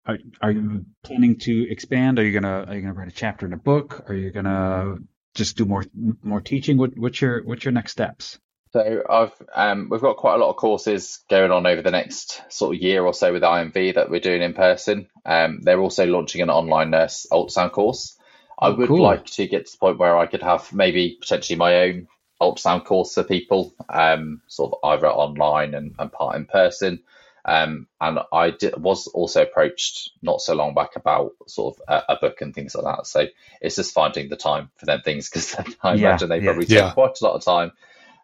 are, 0.06 0.18
are 0.42 0.52
you 0.52 0.86
planning 1.04 1.38
to 1.40 1.72
expand? 1.72 2.20
Are 2.20 2.24
you 2.24 2.34
gonna 2.34 2.66
are 2.68 2.76
you 2.76 2.82
gonna 2.82 2.94
write 2.94 3.08
a 3.08 3.12
chapter 3.12 3.46
in 3.46 3.54
a 3.54 3.58
book? 3.58 4.06
Are 4.10 4.14
you 4.14 4.32
gonna 4.32 4.98
just 5.34 5.58
do 5.58 5.66
more 5.66 5.86
more 6.22 6.42
teaching? 6.42 6.78
What, 6.78 6.98
what's 6.98 7.22
your 7.22 7.44
what's 7.44 7.64
your 7.64 7.72
next 7.72 7.94
steps? 7.94 8.40
So 8.74 9.04
I've 9.08 9.34
um, 9.54 9.88
we've 9.90 10.02
got 10.02 10.18
quite 10.18 10.36
a 10.36 10.38
lot 10.38 10.50
of 10.50 10.56
courses 10.56 11.24
going 11.30 11.52
on 11.52 11.66
over 11.66 11.82
the 11.82 11.92
next 11.92 12.42
sort 12.52 12.76
of 12.76 12.82
year 12.82 13.06
or 13.06 13.14
so 13.14 13.32
with 13.32 13.44
IMV 13.44 13.96
that 13.96 14.10
we're 14.10 14.20
doing 14.20 14.42
in 14.42 14.54
person. 14.54 15.08
Um, 15.26 15.62
they're 15.62 15.80
also 15.80 16.06
launching 16.06 16.42
an 16.42 16.50
online 16.50 16.90
nurse 16.90 17.28
ultrasound 17.32 17.72
course. 17.72 18.18
I 18.60 18.70
oh, 18.70 18.76
would 18.76 18.88
cool. 18.88 19.02
like 19.02 19.26
to 19.26 19.48
get 19.48 19.68
to 19.68 19.72
the 19.72 19.78
point 19.78 20.00
where 20.00 20.18
I 20.18 20.26
could 20.26 20.42
have 20.42 20.74
maybe 20.74 21.18
potentially 21.20 21.58
my 21.58 21.82
own 21.82 22.08
ultrasound 22.42 22.86
course 22.86 23.14
for 23.14 23.24
people, 23.24 23.74
um, 23.90 24.42
sort 24.48 24.74
of 24.74 24.80
either 24.84 25.08
online 25.08 25.76
and, 25.76 25.96
and 25.98 26.12
part 26.12 26.36
in 26.36 26.46
person. 26.46 27.04
Um, 27.46 27.88
and 28.00 28.20
I 28.32 28.52
did, 28.52 28.82
was 28.82 29.08
also 29.08 29.42
approached 29.42 30.12
not 30.22 30.40
so 30.40 30.56
long 30.56 30.74
back 30.74 30.96
about 30.96 31.34
sort 31.48 31.76
of 31.76 31.82
a, 31.90 32.14
a, 32.14 32.18
book 32.20 32.40
and 32.40 32.56
things 32.56 32.74
like 32.74 32.86
that. 32.86 33.06
So 33.06 33.26
it's 33.60 33.76
just 33.76 33.94
finding 33.94 34.30
the 34.30 34.38
time 34.38 34.70
for 34.78 34.86
them 34.86 35.02
things 35.02 35.30
because 35.30 35.56
I 35.84 35.96
yeah, 35.96 36.10
imagine 36.10 36.30
they 36.30 36.38
yeah, 36.38 36.46
probably 36.46 36.66
yeah. 36.68 36.86
take 36.86 36.94
quite 36.94 37.20
a 37.20 37.24
lot 37.26 37.36
of 37.36 37.44
time 37.44 37.74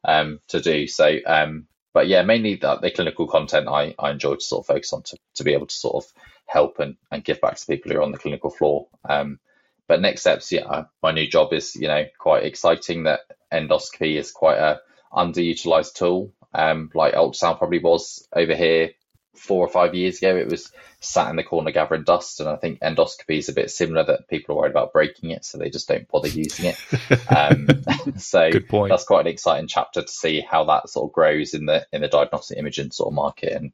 um, 0.05 0.39
to 0.49 0.61
do. 0.61 0.87
So, 0.87 1.17
um, 1.25 1.67
but 1.93 2.07
yeah, 2.07 2.23
mainly 2.23 2.55
the, 2.55 2.77
the, 2.77 2.91
clinical 2.91 3.27
content 3.27 3.67
I, 3.67 3.93
I 3.99 4.11
enjoy 4.11 4.35
to 4.35 4.41
sort 4.41 4.63
of 4.63 4.67
focus 4.67 4.93
on 4.93 5.03
to, 5.03 5.17
to 5.35 5.43
be 5.43 5.53
able 5.53 5.67
to 5.67 5.75
sort 5.75 6.05
of 6.05 6.11
help 6.45 6.79
and, 6.79 6.95
and 7.11 7.23
give 7.23 7.41
back 7.41 7.57
to 7.57 7.65
people 7.65 7.91
who 7.91 7.97
are 7.97 8.03
on 8.03 8.13
the 8.13 8.17
clinical 8.17 8.49
floor. 8.49 8.87
Um, 9.07 9.39
but 9.89 10.01
next 10.01 10.21
steps, 10.21 10.51
yeah, 10.51 10.83
my 11.03 11.11
new 11.11 11.27
job 11.27 11.51
is 11.51 11.75
you 11.75 11.87
know 11.87 12.05
quite 12.19 12.45
exciting. 12.45 13.03
That 13.03 13.21
endoscopy 13.51 14.15
is 14.17 14.31
quite 14.31 14.59
a 14.59 14.79
underutilized 15.11 15.95
tool, 15.95 16.31
um, 16.53 16.89
like 16.93 17.15
ultrasound 17.15 17.57
probably 17.57 17.79
was 17.79 18.27
over 18.33 18.55
here 18.55 18.91
four 19.35 19.65
or 19.65 19.69
five 19.69 19.95
years 19.95 20.17
ago, 20.17 20.35
it 20.35 20.49
was 20.49 20.71
sat 20.99 21.29
in 21.29 21.35
the 21.35 21.43
corner 21.43 21.71
gathering 21.71 22.03
dust. 22.03 22.39
And 22.39 22.49
I 22.49 22.55
think 22.55 22.79
endoscopy 22.79 23.37
is 23.37 23.49
a 23.49 23.53
bit 23.53 23.71
similar 23.71 24.03
that 24.05 24.27
people 24.27 24.55
are 24.55 24.59
worried 24.59 24.71
about 24.71 24.93
breaking 24.93 25.31
it, 25.31 25.45
so 25.45 25.57
they 25.57 25.69
just 25.69 25.87
don't 25.87 26.07
bother 26.07 26.27
using 26.27 26.65
it. 26.65 26.77
Um, 27.29 27.67
so 28.17 28.49
that's 28.87 29.03
quite 29.03 29.21
an 29.21 29.31
exciting 29.31 29.67
chapter 29.67 30.01
to 30.01 30.07
see 30.07 30.41
how 30.41 30.65
that 30.65 30.89
sort 30.89 31.09
of 31.09 31.13
grows 31.13 31.53
in 31.53 31.65
the 31.65 31.85
in 31.91 32.01
the 32.01 32.07
diagnostic 32.07 32.57
imaging 32.57 32.91
sort 32.91 33.07
of 33.07 33.13
market. 33.13 33.53
And 33.53 33.71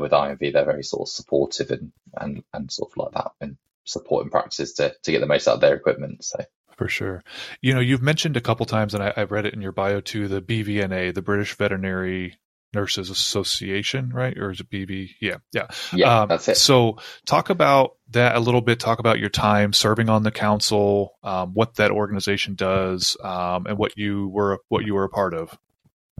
with 0.00 0.12
IMV, 0.12 0.52
they're 0.52 0.64
very 0.64 0.82
sort 0.82 1.08
of 1.08 1.12
supportive 1.12 1.70
and, 1.70 1.92
and, 2.16 2.42
and 2.52 2.70
sort 2.70 2.90
of 2.90 2.96
like 2.96 3.12
that 3.12 3.32
and 3.40 3.56
supporting 3.84 4.30
practices 4.30 4.74
to, 4.74 4.94
to 5.02 5.12
get 5.12 5.20
the 5.20 5.26
most 5.26 5.46
out 5.46 5.54
of 5.54 5.60
their 5.60 5.74
equipment. 5.74 6.24
So 6.24 6.44
for 6.76 6.88
sure. 6.88 7.22
You 7.62 7.74
know, 7.74 7.80
you've 7.80 8.02
mentioned 8.02 8.36
a 8.36 8.40
couple 8.40 8.66
times, 8.66 8.92
and 8.94 9.02
I, 9.02 9.12
have 9.16 9.32
read 9.32 9.46
it 9.46 9.54
in 9.54 9.62
your 9.62 9.72
bio 9.72 10.00
too, 10.00 10.28
the 10.28 10.42
BVNA, 10.42 11.14
the 11.14 11.22
British 11.22 11.54
Veterinary 11.54 12.36
Nurses 12.76 13.10
Association, 13.10 14.10
right? 14.10 14.36
Or 14.38 14.50
is 14.50 14.60
it 14.60 14.70
BV? 14.70 15.10
Yeah, 15.20 15.38
yeah. 15.52 15.66
Yeah, 15.92 16.20
um, 16.20 16.28
that's 16.28 16.48
it. 16.48 16.56
So 16.56 16.98
talk 17.24 17.50
about 17.50 17.96
that 18.10 18.36
a 18.36 18.40
little 18.40 18.60
bit. 18.60 18.78
Talk 18.78 18.98
about 18.98 19.18
your 19.18 19.30
time 19.30 19.72
serving 19.72 20.08
on 20.08 20.22
the 20.22 20.30
council, 20.30 21.16
um, 21.22 21.54
what 21.54 21.74
that 21.76 21.90
organization 21.90 22.54
does, 22.54 23.16
um, 23.22 23.66
and 23.66 23.78
what 23.78 23.96
you 23.96 24.28
were 24.28 24.60
what 24.68 24.84
you 24.84 24.94
were 24.94 25.04
a 25.04 25.08
part 25.08 25.34
of. 25.34 25.56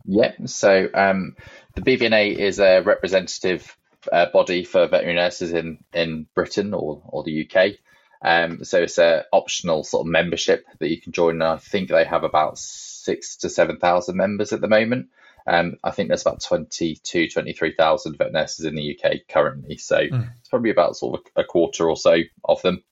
Yeah. 0.05 0.33
So 0.47 0.89
um, 0.95 1.37
the 1.75 1.83
BVNA 1.83 2.37
is 2.37 2.59
a 2.59 2.81
representative 2.81 3.77
uh, 4.13 4.27
body 4.27 4.65
for 4.65 4.87
veterinary 4.87 5.17
nurses 5.17 5.53
in 5.53 5.79
in 5.93 6.27
Britain 6.35 6.75
or 6.75 7.03
or 7.05 7.23
the 7.23 7.49
UK. 7.49 7.77
Um, 8.23 8.65
so 8.65 8.83
it's 8.83 8.99
a 8.99 9.25
optional 9.33 9.85
sort 9.85 10.07
of 10.07 10.11
membership 10.11 10.67
that 10.79 10.89
you 10.89 11.01
can 11.01 11.13
join. 11.13 11.43
I 11.43 11.59
think 11.59 11.91
they 11.91 12.05
have 12.05 12.25
about 12.25 12.59
six 12.59 13.37
to 13.39 13.51
seven 13.51 13.79
thousand 13.79 14.17
members 14.17 14.53
at 14.53 14.61
the 14.61 14.69
moment. 14.69 15.09
Um, 15.47 15.77
I 15.85 15.93
think 15.93 16.09
there's 16.09 16.23
about 16.23 16.43
22, 16.43 17.29
23,000 17.29 18.19
vet 18.19 18.33
nurses 18.33 18.65
in 18.65 18.75
the 18.75 18.99
UK 18.99 19.29
currently. 19.29 19.77
So 19.77 19.99
mm. 19.99 20.31
it's 20.41 20.49
probably 20.49 20.71
about 20.71 20.97
sort 20.97 21.21
of 21.21 21.27
a 21.37 21.45
quarter 21.45 21.89
or 21.89 21.97
so 21.97 22.17
of 22.45 22.63
them 22.63 22.83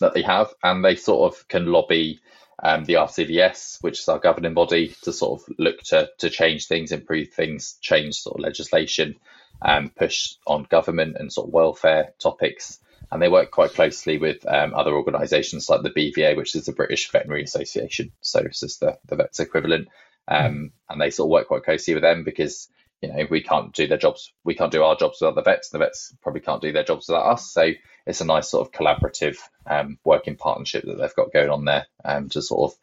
that 0.00 0.14
they 0.14 0.22
have. 0.22 0.52
And 0.62 0.84
they 0.84 0.96
sort 0.96 1.32
of 1.32 1.46
can 1.46 1.66
lobby 1.66 2.20
um, 2.62 2.84
the 2.84 2.94
RCVS, 2.94 3.82
which 3.82 4.00
is 4.00 4.08
our 4.08 4.18
governing 4.18 4.54
body, 4.54 4.94
to 5.02 5.12
sort 5.12 5.40
of 5.40 5.54
look 5.58 5.80
to, 5.84 6.10
to 6.18 6.28
change 6.28 6.66
things, 6.66 6.92
improve 6.92 7.28
things, 7.30 7.78
change 7.80 8.16
sort 8.16 8.36
of 8.36 8.42
legislation, 8.42 9.16
um, 9.62 9.90
push 9.90 10.34
on 10.46 10.66
government 10.68 11.16
and 11.18 11.32
sort 11.32 11.48
of 11.48 11.54
welfare 11.54 12.14
topics. 12.18 12.80
And 13.12 13.20
they 13.22 13.28
work 13.28 13.50
quite 13.50 13.72
closely 13.72 14.18
with 14.18 14.46
um, 14.46 14.74
other 14.74 14.92
organisations 14.92 15.68
like 15.68 15.82
the 15.82 15.90
BVA, 15.90 16.36
which 16.36 16.54
is 16.54 16.66
the 16.66 16.72
British 16.72 17.10
Veterinary 17.10 17.42
Association. 17.42 18.12
So 18.20 18.40
it's 18.40 18.60
just 18.60 18.80
the, 18.80 18.98
the 19.06 19.16
vet's 19.16 19.40
equivalent 19.40 19.88
um, 20.30 20.72
and 20.88 21.00
they 21.00 21.10
sort 21.10 21.26
of 21.26 21.30
work 21.30 21.48
quite 21.48 21.64
closely 21.64 21.94
with 21.94 22.02
them 22.02 22.24
because 22.24 22.68
you 23.02 23.08
know 23.08 23.26
we 23.30 23.42
can't 23.42 23.74
do 23.74 23.86
their 23.86 23.98
jobs, 23.98 24.32
we 24.44 24.54
can't 24.54 24.72
do 24.72 24.82
our 24.82 24.96
jobs 24.96 25.20
without 25.20 25.34
the 25.34 25.42
vets, 25.42 25.72
and 25.72 25.80
the 25.80 25.84
vets 25.84 26.14
probably 26.22 26.40
can't 26.40 26.62
do 26.62 26.72
their 26.72 26.84
jobs 26.84 27.08
without 27.08 27.26
us. 27.26 27.50
So 27.52 27.72
it's 28.06 28.20
a 28.20 28.26
nice 28.26 28.48
sort 28.48 28.66
of 28.66 28.72
collaborative 28.72 29.36
um, 29.66 29.98
working 30.04 30.36
partnership 30.36 30.84
that 30.86 30.98
they've 30.98 31.14
got 31.14 31.32
going 31.32 31.50
on 31.50 31.64
there 31.64 31.86
um, 32.04 32.28
to 32.30 32.40
sort 32.40 32.72
of 32.72 32.78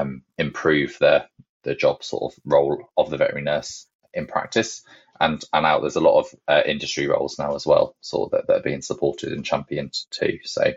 um, 0.00 0.22
improve 0.36 0.96
the 0.98 1.26
the 1.62 1.74
job 1.74 2.02
sort 2.02 2.32
of 2.32 2.40
role 2.44 2.88
of 2.96 3.10
the 3.10 3.16
veterinary 3.16 3.44
nurse 3.44 3.86
in 4.12 4.26
practice. 4.26 4.82
And, 5.22 5.44
and 5.52 5.66
out 5.66 5.82
there's 5.82 5.96
a 5.96 6.00
lot 6.00 6.20
of 6.20 6.34
uh, 6.48 6.62
industry 6.64 7.06
roles 7.06 7.38
now 7.38 7.54
as 7.54 7.66
well, 7.66 7.94
so 8.00 8.30
that, 8.32 8.46
that 8.46 8.56
are 8.56 8.62
being 8.62 8.80
supported 8.80 9.32
and 9.32 9.44
championed 9.44 9.94
too. 10.10 10.38
So 10.44 10.72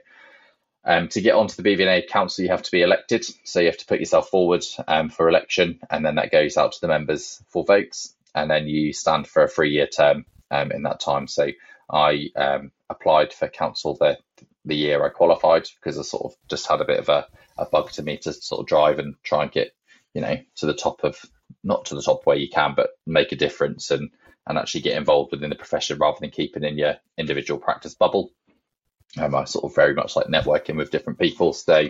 um, 0.86 1.08
to 1.10 1.22
get 1.22 1.36
onto 1.36 1.62
the 1.62 1.64
BVNA 1.64 2.08
council, 2.08 2.44
you 2.44 2.52
have 2.52 2.64
to 2.64 2.72
be 2.72 2.82
elected. 2.82 3.26
So 3.44 3.60
you 3.60 3.68
have 3.68 3.78
to 3.78 3.86
put 3.86 4.00
yourself 4.00 4.30
forward 4.30 4.64
um, 4.88 5.10
for 5.10 5.30
election, 5.30 5.80
and 5.90 6.06
then 6.06 6.16
that 6.16 6.32
goes 6.32 6.58
out 6.58 6.74
to 6.74 6.82
the 6.82 6.88
members 6.88 7.42
for 7.50 7.64
votes. 7.64 8.16
And 8.36 8.50
then 8.50 8.68
you 8.68 8.94
stand 8.94 9.28
for 9.28 9.44
a 9.44 9.48
three 9.48 9.72
year 9.72 9.88
term 9.88 10.26
um, 10.52 10.72
in 10.72 10.84
that 10.84 11.00
time. 11.00 11.28
So 11.28 11.50
I 11.90 12.30
um, 12.36 12.72
applied 12.90 13.34
for 13.34 13.48
council 13.48 13.96
the, 14.00 14.18
the 14.66 14.76
year 14.76 15.06
I 15.06 15.10
qualified 15.10 15.68
because 15.76 15.98
I 16.00 16.04
sort 16.04 16.26
of 16.26 16.38
just 16.50 16.68
had 16.68 16.82
a 16.82 16.86
bit 16.86 17.00
of 17.00 17.10
a, 17.10 17.28
a 17.58 17.66
bug 17.66 17.92
to 17.92 18.04
me 18.04 18.18
to 18.18 18.34
sort 18.34 18.62
of 18.62 18.68
drive 18.68 19.00
and 19.00 19.16
try 19.24 19.44
and 19.44 19.52
get, 19.52 19.76
you 20.14 20.22
know, 20.22 20.38
to 20.58 20.66
the 20.66 20.74
top 20.74 21.04
of, 21.04 21.20
not 21.64 21.86
to 21.86 21.96
the 21.96 22.02
top 22.02 22.26
where 22.26 22.38
you 22.38 22.50
can, 22.50 22.74
but 22.76 22.92
make 23.06 23.32
a 23.32 23.38
difference 23.38 23.92
and, 23.92 24.10
and 24.48 24.58
actually 24.58 24.82
get 24.82 24.98
involved 24.98 25.32
within 25.32 25.50
the 25.50 25.56
profession 25.56 25.98
rather 26.00 26.18
than 26.20 26.30
keeping 26.30 26.64
in 26.64 26.78
your 26.78 26.96
individual 27.18 27.60
practice 27.60 27.94
bubble. 27.94 28.32
Um, 29.18 29.36
I 29.36 29.46
sort 29.46 29.66
of 29.66 29.76
very 29.76 29.94
much 29.94 30.16
like 30.16 30.28
networking 30.28 30.78
with 30.78 30.92
different 30.92 31.20
people. 31.20 31.54
So 31.54 31.90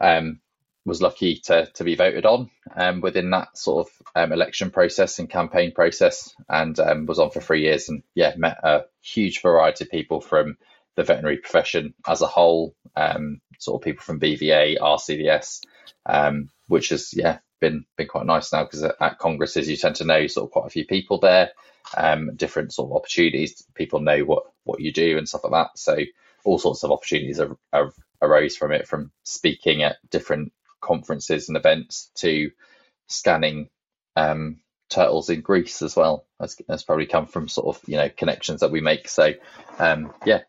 um, 0.00 0.40
was 0.84 1.00
lucky 1.00 1.36
to 1.36 1.66
to 1.74 1.84
be 1.84 1.94
voted 1.94 2.26
on 2.26 2.50
um, 2.74 3.00
within 3.00 3.30
that 3.30 3.56
sort 3.56 3.86
of 3.86 3.92
um, 4.14 4.32
election 4.32 4.70
process 4.70 5.18
and 5.18 5.30
campaign 5.30 5.72
process, 5.72 6.34
and 6.48 6.78
um, 6.78 7.06
was 7.06 7.18
on 7.18 7.30
for 7.30 7.40
three 7.40 7.62
years. 7.62 7.88
And 7.88 8.02
yeah, 8.14 8.34
met 8.36 8.58
a 8.62 8.84
huge 9.00 9.40
variety 9.40 9.84
of 9.84 9.90
people 9.90 10.20
from 10.20 10.58
the 10.96 11.04
veterinary 11.04 11.38
profession 11.38 11.94
as 12.06 12.22
a 12.22 12.26
whole, 12.26 12.74
um, 12.96 13.40
sort 13.58 13.80
of 13.80 13.84
people 13.84 14.02
from 14.02 14.20
BVA, 14.20 14.78
RCVS, 14.78 15.60
um, 16.06 16.50
which 16.68 16.90
has 16.90 17.14
yeah 17.14 17.38
been 17.60 17.86
been 17.96 18.08
quite 18.08 18.26
nice 18.26 18.52
now 18.52 18.64
because 18.64 18.82
at, 18.82 18.96
at, 19.00 19.18
congresses 19.18 19.68
you 19.68 19.76
tend 19.76 19.96
to 19.96 20.04
know 20.04 20.26
sort 20.26 20.44
of 20.44 20.50
quite 20.52 20.66
a 20.66 20.70
few 20.70 20.84
people 20.84 21.18
there, 21.18 21.50
um, 21.96 22.36
different 22.36 22.72
sort 22.72 22.90
of 22.90 22.96
opportunities. 22.96 23.64
People 23.74 24.00
know 24.00 24.20
what 24.20 24.44
what 24.64 24.80
you 24.80 24.92
do 24.92 25.16
and 25.16 25.28
stuff 25.28 25.44
like 25.44 25.52
that. 25.52 25.78
So 25.78 25.96
all 26.44 26.58
sorts 26.58 26.82
of 26.82 26.90
opportunities 26.90 27.38
have, 27.38 27.56
have 27.72 27.92
arose 28.22 28.56
from 28.56 28.72
it, 28.72 28.86
from 28.86 29.10
speaking 29.22 29.82
at 29.82 29.96
different 30.10 30.52
conferences 30.80 31.48
and 31.48 31.56
events 31.56 32.10
to 32.16 32.50
scanning 33.06 33.68
um, 34.16 34.60
turtles 34.88 35.30
in 35.30 35.40
Greece 35.40 35.82
as 35.82 35.96
well. 35.96 36.26
That's, 36.38 36.56
that's, 36.68 36.82
probably 36.82 37.06
come 37.06 37.26
from 37.26 37.48
sort 37.48 37.76
of 37.76 37.88
you 37.88 37.96
know 37.96 38.08
connections 38.08 38.60
that 38.60 38.70
we 38.70 38.80
make. 38.80 39.08
So 39.08 39.32
um, 39.78 40.12
yeah. 40.24 40.40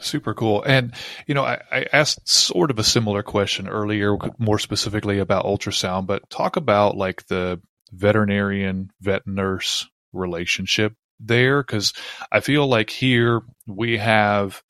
Super 0.00 0.32
cool. 0.32 0.62
And, 0.62 0.94
you 1.26 1.34
know, 1.34 1.44
I, 1.44 1.60
I, 1.72 1.86
asked 1.92 2.28
sort 2.28 2.70
of 2.70 2.78
a 2.78 2.84
similar 2.84 3.24
question 3.24 3.66
earlier, 3.66 4.16
more 4.38 4.60
specifically 4.60 5.18
about 5.18 5.44
ultrasound, 5.44 6.06
but 6.06 6.30
talk 6.30 6.54
about 6.54 6.96
like 6.96 7.26
the 7.26 7.60
veterinarian 7.90 8.90
vet 9.00 9.26
nurse 9.26 9.88
relationship 10.12 10.94
there. 11.20 11.62
Cause 11.62 11.92
I 12.30 12.40
feel 12.40 12.66
like 12.66 12.90
here 12.90 13.42
we 13.66 13.98
have 13.98 14.62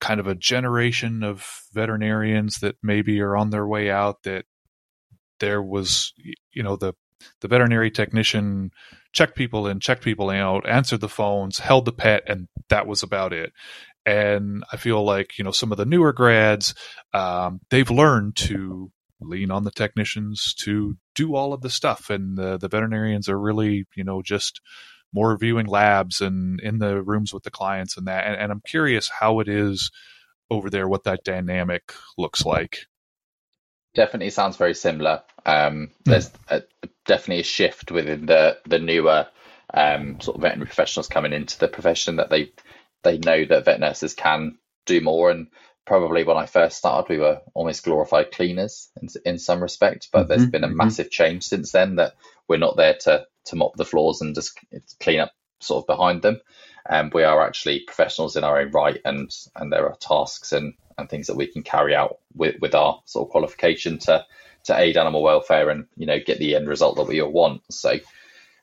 kind 0.00 0.20
of 0.20 0.26
a 0.26 0.34
generation 0.34 1.22
of 1.22 1.62
veterinarians 1.72 2.56
that 2.60 2.76
maybe 2.82 3.20
are 3.20 3.36
on 3.36 3.50
their 3.50 3.66
way 3.66 3.90
out 3.90 4.22
that 4.24 4.44
there 5.40 5.62
was 5.62 6.12
you 6.52 6.62
know 6.62 6.76
the 6.76 6.92
the 7.40 7.48
veterinary 7.48 7.90
technician 7.90 8.70
checked 9.12 9.34
people 9.34 9.66
in 9.66 9.80
checked 9.80 10.04
people 10.04 10.30
out 10.30 10.68
answered 10.68 11.00
the 11.00 11.08
phones 11.08 11.58
held 11.58 11.84
the 11.86 11.92
pet 11.92 12.22
and 12.26 12.48
that 12.68 12.86
was 12.86 13.02
about 13.02 13.32
it 13.32 13.52
and 14.04 14.62
i 14.72 14.76
feel 14.76 15.02
like 15.02 15.38
you 15.38 15.44
know 15.44 15.50
some 15.50 15.72
of 15.72 15.78
the 15.78 15.86
newer 15.86 16.12
grads 16.12 16.74
um, 17.14 17.60
they've 17.70 17.90
learned 17.90 18.36
to 18.36 18.90
lean 19.20 19.50
on 19.50 19.64
the 19.64 19.70
technicians 19.70 20.54
to 20.54 20.96
do 21.14 21.34
all 21.34 21.52
of 21.54 21.62
the 21.62 21.70
stuff 21.70 22.10
and 22.10 22.36
the, 22.36 22.58
the 22.58 22.68
veterinarians 22.68 23.28
are 23.28 23.40
really 23.40 23.84
you 23.96 24.04
know 24.04 24.20
just 24.20 24.60
more 25.14 25.36
viewing 25.38 25.66
labs 25.66 26.20
and 26.20 26.60
in 26.60 26.78
the 26.78 27.00
rooms 27.00 27.32
with 27.32 27.44
the 27.44 27.50
clients 27.50 27.96
and 27.96 28.08
that. 28.08 28.26
And, 28.26 28.36
and 28.36 28.52
I'm 28.52 28.60
curious 28.60 29.08
how 29.08 29.40
it 29.40 29.48
is 29.48 29.90
over 30.50 30.68
there, 30.68 30.88
what 30.88 31.04
that 31.04 31.24
dynamic 31.24 31.94
looks 32.18 32.44
like. 32.44 32.86
Definitely 33.94 34.30
sounds 34.30 34.56
very 34.56 34.74
similar. 34.74 35.22
Um, 35.46 35.90
hmm. 36.04 36.10
there's 36.10 36.30
a, 36.48 36.62
definitely 37.06 37.40
a 37.40 37.44
shift 37.44 37.92
within 37.92 38.26
the 38.26 38.58
the 38.66 38.78
newer 38.78 39.28
um, 39.72 40.20
sort 40.20 40.36
of 40.36 40.42
veterinary 40.42 40.66
professionals 40.66 41.08
coming 41.08 41.32
into 41.32 41.58
the 41.58 41.68
profession 41.68 42.16
that 42.16 42.28
they 42.28 42.52
they 43.04 43.18
know 43.18 43.44
that 43.44 43.64
vet 43.64 43.78
nurses 43.78 44.14
can 44.14 44.58
do 44.86 45.00
more. 45.00 45.30
And 45.30 45.46
probably 45.86 46.24
when 46.24 46.36
I 46.36 46.46
first 46.46 46.76
started, 46.76 47.08
we 47.08 47.18
were 47.18 47.40
almost 47.54 47.84
glorified 47.84 48.32
cleaners 48.32 48.88
in, 49.00 49.08
in 49.24 49.38
some 49.38 49.62
respect. 49.62 50.08
But 50.12 50.22
mm-hmm, 50.22 50.28
there's 50.28 50.50
been 50.50 50.64
a 50.64 50.68
mm-hmm. 50.68 50.76
massive 50.76 51.10
change 51.10 51.44
since 51.44 51.70
then 51.70 51.96
that 51.96 52.14
we're 52.48 52.56
not 52.56 52.76
there 52.76 52.96
to 53.02 53.26
to 53.46 53.56
mop 53.56 53.76
the 53.76 53.84
floors 53.84 54.20
and 54.20 54.34
just 54.34 54.58
clean 55.00 55.20
up 55.20 55.32
sort 55.60 55.82
of 55.82 55.86
behind 55.86 56.22
them. 56.22 56.40
And 56.86 57.06
um, 57.06 57.10
we 57.14 57.24
are 57.24 57.46
actually 57.46 57.80
professionals 57.80 58.36
in 58.36 58.44
our 58.44 58.60
own 58.60 58.70
right, 58.70 59.00
and 59.04 59.34
and 59.56 59.72
there 59.72 59.88
are 59.88 59.96
tasks 59.96 60.52
and, 60.52 60.74
and 60.98 61.08
things 61.08 61.28
that 61.28 61.36
we 61.36 61.46
can 61.46 61.62
carry 61.62 61.94
out 61.94 62.18
with, 62.34 62.60
with 62.60 62.74
our 62.74 63.00
sort 63.06 63.26
of 63.26 63.32
qualification 63.32 63.98
to 64.00 64.26
to 64.64 64.78
aid 64.78 64.96
animal 64.96 65.22
welfare 65.22 65.70
and 65.70 65.86
you 65.96 66.06
know 66.06 66.18
get 66.24 66.38
the 66.38 66.54
end 66.54 66.68
result 66.68 66.96
that 66.96 67.06
we 67.06 67.22
all 67.22 67.32
want. 67.32 67.62
So, 67.70 67.94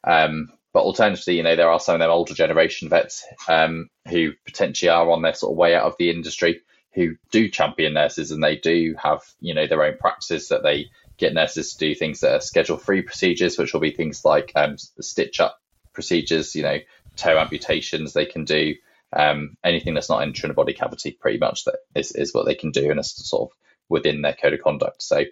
um, 0.03 0.51
but 0.71 0.83
alternatively, 0.83 1.37
you 1.37 1.43
know 1.43 1.55
there 1.55 1.71
are 1.71 1.79
some 1.79 1.95
of 1.95 1.99
them 1.99 2.11
older 2.11 2.35
generation 2.35 2.89
vets 2.89 3.25
um, 3.47 3.89
who 4.07 4.33
potentially 4.45 4.89
are 4.89 5.09
on 5.09 5.23
their 5.23 5.33
sort 5.33 5.53
of 5.53 5.57
way 5.57 5.73
out 5.73 5.85
of 5.85 5.95
the 5.97 6.11
industry 6.11 6.61
who 6.93 7.15
do 7.31 7.49
champion 7.49 7.93
nurses 7.93 8.31
and 8.31 8.43
they 8.43 8.57
do 8.57 8.95
have 9.01 9.21
you 9.39 9.53
know 9.53 9.65
their 9.65 9.83
own 9.83 9.97
practices 9.97 10.49
that 10.49 10.61
they 10.61 10.89
get 11.21 11.33
nurses 11.33 11.73
to 11.73 11.77
do 11.77 11.95
things 11.95 12.19
that 12.19 12.35
are 12.35 12.41
schedule 12.41 12.77
free 12.77 13.01
procedures, 13.01 13.57
which 13.57 13.73
will 13.73 13.79
be 13.79 13.91
things 13.91 14.25
like 14.25 14.51
um, 14.55 14.75
stitch 14.77 15.39
up 15.39 15.61
procedures, 15.93 16.55
you 16.55 16.63
know, 16.63 16.79
toe 17.15 17.37
amputations 17.37 18.11
they 18.11 18.25
can 18.25 18.43
do. 18.43 18.75
Um, 19.13 19.55
anything 19.63 19.93
that's 19.93 20.09
not 20.09 20.21
entering 20.21 20.51
a 20.51 20.55
body 20.55 20.73
cavity, 20.73 21.11
pretty 21.11 21.37
much 21.37 21.65
that 21.65 21.79
is, 21.95 22.11
is 22.13 22.33
what 22.33 22.45
they 22.45 22.55
can 22.55 22.71
do, 22.71 22.89
and 22.89 22.99
it's 22.99 23.29
sort 23.29 23.49
of 23.49 23.57
within 23.87 24.21
their 24.21 24.33
code 24.33 24.53
of 24.53 24.61
conduct. 24.61 25.03
So 25.03 25.17
it, 25.17 25.29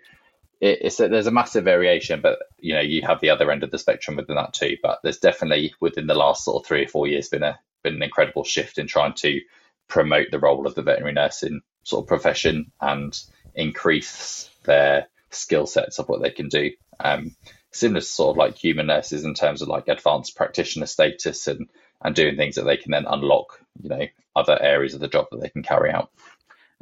it's 0.81 0.99
a, 0.99 1.07
there's 1.07 1.27
a 1.27 1.31
massive 1.31 1.63
variation, 1.63 2.21
but 2.21 2.39
you 2.59 2.73
know 2.73 2.81
you 2.81 3.01
have 3.03 3.21
the 3.21 3.29
other 3.29 3.49
end 3.51 3.63
of 3.63 3.71
the 3.71 3.79
spectrum 3.79 4.17
within 4.17 4.35
that 4.35 4.53
too. 4.53 4.77
But 4.83 4.99
there's 5.01 5.17
definitely 5.17 5.73
within 5.79 6.07
the 6.07 6.13
last 6.13 6.43
sort 6.43 6.61
of 6.61 6.67
three 6.67 6.83
or 6.83 6.87
four 6.87 7.07
years 7.07 7.29
been 7.29 7.43
a 7.43 7.59
been 7.83 7.95
an 7.95 8.03
incredible 8.03 8.43
shift 8.43 8.77
in 8.77 8.87
trying 8.87 9.13
to 9.13 9.39
promote 9.87 10.27
the 10.29 10.39
role 10.39 10.67
of 10.67 10.75
the 10.75 10.83
veterinary 10.83 11.13
nursing 11.13 11.61
sort 11.83 12.03
of 12.03 12.07
profession 12.07 12.71
and 12.81 13.17
increase 13.55 14.49
their 14.65 15.07
skill 15.31 15.65
sets 15.65 15.99
of 15.99 16.07
what 16.09 16.21
they 16.21 16.31
can 16.31 16.49
do. 16.49 16.71
Um, 16.99 17.35
similar 17.71 18.01
to 18.01 18.05
sort 18.05 18.31
of 18.31 18.37
like 18.37 18.57
human 18.57 18.87
nurses 18.87 19.23
in 19.23 19.33
terms 19.33 19.61
of 19.61 19.67
like 19.67 19.87
advanced 19.87 20.35
practitioner 20.35 20.85
status 20.85 21.47
and 21.47 21.69
and 22.01 22.15
doing 22.15 22.37
things 22.37 22.55
that 22.55 22.63
they 22.63 22.77
can 22.77 22.91
then 22.91 23.05
unlock, 23.05 23.59
you 23.81 23.89
know, 23.89 24.05
other 24.35 24.57
areas 24.61 24.93
of 24.93 25.01
the 25.01 25.07
job 25.07 25.27
that 25.31 25.41
they 25.41 25.49
can 25.49 25.63
carry 25.63 25.91
out. 25.91 26.09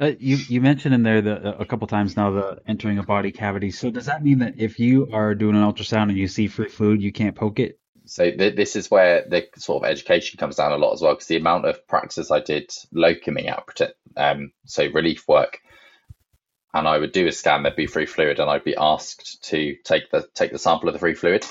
Uh, 0.00 0.12
you 0.20 0.36
you 0.48 0.60
mentioned 0.60 0.94
in 0.94 1.02
there 1.02 1.20
the, 1.20 1.58
a 1.58 1.64
couple 1.64 1.86
times 1.88 2.16
now 2.16 2.30
the 2.30 2.60
entering 2.68 2.98
a 2.98 3.02
body 3.02 3.32
cavity. 3.32 3.72
So 3.72 3.90
does 3.90 4.06
that 4.06 4.22
mean 4.22 4.38
that 4.38 4.54
if 4.58 4.78
you 4.78 5.08
are 5.12 5.34
doing 5.34 5.56
an 5.56 5.62
ultrasound 5.62 6.08
and 6.08 6.16
you 6.16 6.28
see 6.28 6.46
free 6.46 6.68
fluid, 6.68 7.02
you 7.02 7.12
can't 7.12 7.34
poke 7.34 7.58
it? 7.58 7.80
So 8.04 8.30
th- 8.30 8.54
this 8.54 8.76
is 8.76 8.90
where 8.90 9.26
the 9.28 9.48
sort 9.56 9.82
of 9.82 9.90
education 9.90 10.38
comes 10.38 10.56
down 10.56 10.72
a 10.72 10.76
lot 10.76 10.92
as 10.92 11.02
well, 11.02 11.14
because 11.14 11.26
the 11.26 11.36
amount 11.36 11.66
of 11.66 11.86
practice 11.88 12.30
I 12.30 12.40
did 12.40 12.70
locuming 12.94 13.48
out, 13.48 13.80
um, 14.16 14.52
so 14.64 14.86
relief 14.86 15.26
work, 15.26 15.60
and 16.74 16.86
I 16.86 16.98
would 16.98 17.12
do 17.12 17.26
a 17.26 17.32
scan, 17.32 17.62
there'd 17.62 17.76
be 17.76 17.86
free 17.86 18.06
fluid, 18.06 18.40
and 18.40 18.50
I'd 18.50 18.64
be 18.64 18.76
asked 18.76 19.44
to 19.44 19.76
take 19.84 20.10
the 20.10 20.28
take 20.34 20.52
the 20.52 20.58
sample 20.58 20.88
of 20.88 20.92
the 20.92 20.98
free 20.98 21.14
fluid. 21.14 21.46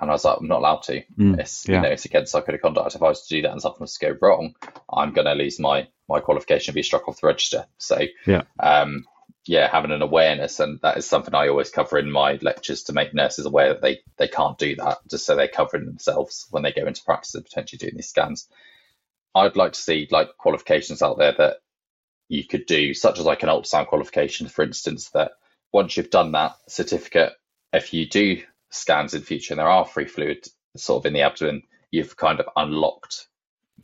And 0.00 0.10
I 0.10 0.14
was 0.14 0.24
like, 0.24 0.38
I'm 0.40 0.48
not 0.48 0.60
allowed 0.60 0.82
to. 0.84 1.02
Mm, 1.18 1.38
it's 1.38 1.68
yeah. 1.68 1.76
you 1.76 1.82
know, 1.82 1.88
it's 1.88 2.06
against 2.06 2.34
our 2.34 2.42
code 2.42 2.54
of 2.54 2.62
conduct. 2.62 2.94
If 2.94 3.02
I 3.02 3.08
was 3.08 3.26
to 3.26 3.36
do 3.36 3.42
that 3.42 3.52
and 3.52 3.60
something 3.60 3.80
was 3.80 3.96
to 3.98 4.06
go 4.06 4.18
wrong, 4.20 4.54
I'm 4.90 5.12
going 5.12 5.26
to 5.26 5.34
lose 5.34 5.60
my 5.60 5.88
my 6.08 6.20
qualification, 6.20 6.72
and 6.72 6.74
be 6.74 6.82
struck 6.82 7.08
off 7.08 7.20
the 7.20 7.26
register. 7.26 7.66
So 7.78 8.00
yeah, 8.26 8.42
um, 8.58 9.06
yeah, 9.44 9.68
having 9.70 9.90
an 9.90 10.02
awareness, 10.02 10.60
and 10.60 10.80
that 10.82 10.96
is 10.96 11.06
something 11.06 11.34
I 11.34 11.48
always 11.48 11.70
cover 11.70 11.98
in 11.98 12.10
my 12.10 12.38
lectures 12.42 12.84
to 12.84 12.92
make 12.92 13.12
nurses 13.14 13.46
aware 13.46 13.68
that 13.68 13.82
they 13.82 14.00
they 14.16 14.28
can't 14.28 14.58
do 14.58 14.76
that, 14.76 14.98
just 15.10 15.26
so 15.26 15.34
they're 15.36 15.48
covering 15.48 15.86
themselves 15.86 16.46
when 16.50 16.62
they 16.62 16.72
go 16.72 16.86
into 16.86 17.04
practice 17.04 17.34
and 17.34 17.44
potentially 17.44 17.78
doing 17.78 17.96
these 17.96 18.08
scans. 18.08 18.48
I'd 19.34 19.56
like 19.56 19.72
to 19.72 19.80
see 19.80 20.08
like 20.10 20.36
qualifications 20.36 21.02
out 21.02 21.18
there 21.18 21.32
that 21.38 21.56
you 22.28 22.44
could 22.44 22.66
do, 22.66 22.94
such 22.94 23.18
as 23.18 23.24
like 23.24 23.42
an 23.42 23.48
ultrasound 23.48 23.88
qualification, 23.88 24.48
for 24.48 24.62
instance, 24.62 25.10
that 25.10 25.32
once 25.72 25.96
you've 25.96 26.10
done 26.10 26.32
that 26.32 26.56
certificate, 26.68 27.32
if 27.72 27.92
you 27.92 28.08
do 28.08 28.42
scans 28.70 29.14
in 29.14 29.22
future 29.22 29.54
and 29.54 29.58
there 29.58 29.68
are 29.68 29.84
free 29.84 30.06
fluid 30.06 30.46
sort 30.76 31.02
of 31.02 31.06
in 31.06 31.12
the 31.12 31.22
abdomen, 31.22 31.62
you've 31.90 32.16
kind 32.16 32.40
of 32.40 32.48
unlocked 32.56 33.28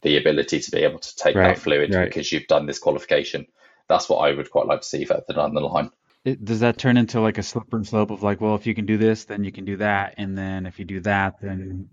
the 0.03 0.17
ability 0.17 0.61
to 0.61 0.71
be 0.71 0.79
able 0.79 0.99
to 0.99 1.17
take 1.17 1.35
right, 1.35 1.55
that 1.55 1.63
fluid 1.63 1.95
right. 1.95 2.07
because 2.07 2.31
you've 2.31 2.47
done 2.47 2.67
this 2.67 2.79
qualification. 2.79 3.47
That's 3.89 4.09
what 4.09 4.19
I 4.19 4.35
would 4.35 4.51
quite 4.51 4.67
like 4.67 4.83
to 4.83 4.87
see 4.87 5.05
further 5.05 5.35
down 5.35 5.55
the 5.55 5.61
line. 5.61 5.91
It, 6.25 6.45
does 6.45 6.61
that 6.61 6.79
turn 6.79 6.97
into 6.97 7.21
like 7.21 7.39
a 7.39 7.43
slippery 7.43 7.85
slope 7.85 8.11
of 8.11 8.23
like, 8.23 8.41
well, 8.41 8.55
if 8.55 8.67
you 8.67 8.75
can 8.75 8.87
do 8.87 8.97
this, 8.97 9.25
then 9.25 9.45
you 9.45 9.53
can 9.53 9.65
do 9.65 9.77
that, 9.79 10.15
and 10.19 10.37
then 10.37 10.67
if 10.67 10.79
you 10.79 10.85
do 10.85 11.01
that, 11.01 11.41
then 11.41 11.89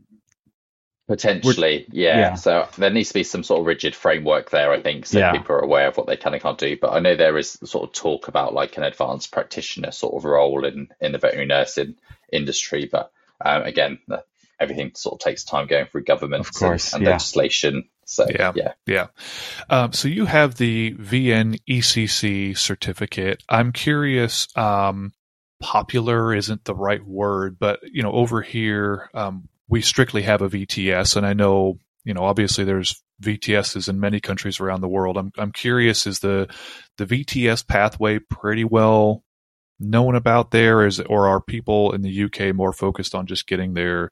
Potentially, 1.07 1.85
yeah. 1.91 2.17
yeah. 2.17 2.33
So 2.33 2.67
there 2.77 2.89
needs 2.89 3.09
to 3.09 3.13
be 3.13 3.23
some 3.23 3.43
sort 3.43 3.59
of 3.59 3.67
rigid 3.67 3.93
framework 3.93 4.49
there, 4.49 4.71
I 4.71 4.81
think, 4.81 5.05
so 5.05 5.19
yeah. 5.19 5.33
people 5.33 5.55
are 5.55 5.59
aware 5.59 5.87
of 5.87 5.97
what 5.97 6.07
they 6.07 6.17
can 6.17 6.33
and 6.33 6.41
can't 6.41 6.57
do. 6.57 6.77
But 6.81 6.93
I 6.93 6.99
know 6.99 7.15
there 7.15 7.37
is 7.37 7.59
sort 7.63 7.87
of 7.87 7.93
talk 7.93 8.27
about 8.27 8.55
like 8.55 8.77
an 8.77 8.83
advanced 8.83 9.31
practitioner 9.31 9.91
sort 9.91 10.15
of 10.15 10.25
role 10.25 10.65
in 10.65 10.87
in 10.99 11.11
the 11.11 11.19
veterinary 11.19 11.45
nursing 11.45 11.95
industry. 12.33 12.89
But 12.91 13.11
um, 13.39 13.61
again, 13.63 13.99
everything 14.59 14.91
sort 14.95 15.13
of 15.13 15.19
takes 15.19 15.43
time 15.43 15.67
going 15.67 15.85
through 15.85 16.05
government 16.05 16.47
and, 16.59 16.71
and 16.93 17.03
yeah. 17.03 17.09
legislation. 17.11 17.83
So 18.05 18.25
yeah, 18.29 18.53
yeah, 18.55 18.73
yeah. 18.87 19.07
Um, 19.69 19.93
so 19.93 20.07
you 20.07 20.25
have 20.25 20.55
the 20.55 20.93
VNECC 20.93 22.57
certificate. 22.57 23.43
I'm 23.49 23.71
curious. 23.71 24.47
Um, 24.57 25.13
popular 25.61 26.33
isn't 26.33 26.65
the 26.65 26.75
right 26.75 27.03
word, 27.05 27.57
but 27.59 27.79
you 27.83 28.03
know, 28.03 28.11
over 28.11 28.41
here, 28.41 29.09
um, 29.13 29.49
we 29.67 29.81
strictly 29.81 30.23
have 30.23 30.41
a 30.41 30.49
VTS, 30.49 31.15
and 31.15 31.25
I 31.25 31.33
know 31.33 31.79
you 32.03 32.13
know 32.13 32.23
obviously 32.23 32.63
there's 32.63 33.01
VTSs 33.21 33.87
in 33.87 33.99
many 33.99 34.19
countries 34.19 34.59
around 34.59 34.81
the 34.81 34.87
world. 34.87 35.17
I'm 35.17 35.31
I'm 35.37 35.51
curious 35.51 36.05
is 36.07 36.19
the 36.19 36.47
the 36.97 37.05
VTS 37.05 37.67
pathway 37.67 38.19
pretty 38.19 38.63
well 38.63 39.23
known 39.79 40.15
about 40.15 40.51
there? 40.51 40.85
Is 40.85 40.99
or 40.99 41.27
are 41.27 41.41
people 41.41 41.93
in 41.93 42.01
the 42.01 42.23
UK 42.23 42.55
more 42.55 42.73
focused 42.73 43.15
on 43.15 43.25
just 43.27 43.47
getting 43.47 43.73
their 43.73 44.11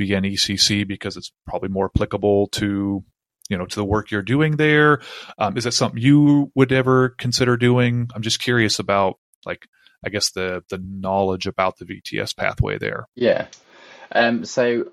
VNECC 0.00 0.86
because 0.86 1.16
it's 1.16 1.32
probably 1.46 1.68
more 1.68 1.90
applicable 1.94 2.48
to 2.48 3.04
you 3.48 3.58
know 3.58 3.66
to 3.66 3.76
the 3.76 3.84
work 3.84 4.10
you're 4.10 4.22
doing 4.22 4.56
there? 4.56 5.00
Um, 5.38 5.56
is 5.56 5.64
that 5.64 5.72
something 5.72 6.02
you 6.02 6.50
would 6.54 6.72
ever 6.72 7.10
consider 7.10 7.56
doing? 7.56 8.08
I'm 8.14 8.22
just 8.22 8.40
curious 8.40 8.78
about 8.78 9.18
like 9.46 9.66
i 10.06 10.08
guess 10.08 10.30
the 10.32 10.62
the 10.70 10.82
knowledge 10.82 11.46
about 11.46 11.76
the 11.78 11.84
vts 11.84 12.36
pathway 12.36 12.78
there. 12.78 13.06
Yeah. 13.14 13.46
Um, 14.12 14.44
so 14.44 14.86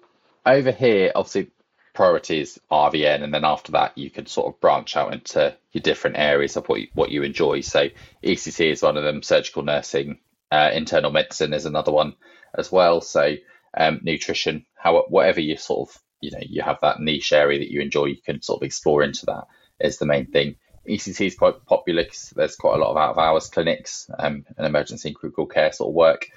over 0.46 0.72
here, 0.72 1.12
obviously, 1.16 1.52
priorities 1.94 2.58
RVN, 2.72 3.24
and 3.24 3.34
then 3.34 3.44
after 3.44 3.74
that, 3.74 3.98
you 3.98 4.10
can 4.10 4.26
sort 4.26 4.54
of 4.54 4.62
branch 4.62 4.96
out 4.96 5.14
into 5.14 5.56
your 5.72 5.82
different 5.82 6.18
areas 6.18 6.56
of 6.56 6.68
what 6.68 6.82
you, 6.82 6.88
what 6.94 7.12
you 7.12 7.24
enjoy. 7.24 7.62
So 7.62 7.90
ECC 8.24 8.72
is 8.72 8.82
one 8.82 8.98
of 8.98 9.04
them. 9.04 9.24
Surgical 9.24 9.64
nursing, 9.64 10.20
uh, 10.52 10.72
internal 10.74 11.12
medicine 11.12 11.54
is 11.54 11.66
another 11.66 11.92
one 11.92 12.16
as 12.58 12.72
well. 12.72 13.02
So 13.02 13.36
um, 13.76 14.00
nutrition, 14.04 14.66
how 14.76 15.04
whatever 15.10 15.40
you 15.40 15.58
sort 15.58 15.90
of 15.90 16.02
you 16.22 16.32
know 16.32 16.40
you 16.42 16.62
have 16.62 16.80
that 16.82 17.00
niche 17.00 17.34
area 17.34 17.60
that 17.60 17.72
you 17.72 17.82
enjoy, 17.82 18.06
you 18.06 18.22
can 18.24 18.42
sort 18.42 18.62
of 18.62 18.66
explore 18.66 19.04
into 19.04 19.26
that 19.28 19.46
is 19.80 19.98
the 19.98 20.06
main 20.06 20.28
thing. 20.28 20.56
ECC 20.88 21.28
is 21.28 21.36
quite 21.36 21.66
popular 21.66 22.04
because 22.04 22.34
there's 22.36 22.56
quite 22.56 22.76
a 22.76 22.78
lot 22.78 22.92
of 22.92 22.98
out 22.98 23.12
of 23.12 23.18
hours 23.18 23.50
clinics 23.50 24.10
um, 24.18 24.46
and 24.58 24.66
emergency 24.66 25.10
and 25.10 25.16
critical 25.16 25.46
care 25.46 25.72
sort 25.72 25.90
of 25.90 25.96
work. 25.96 26.28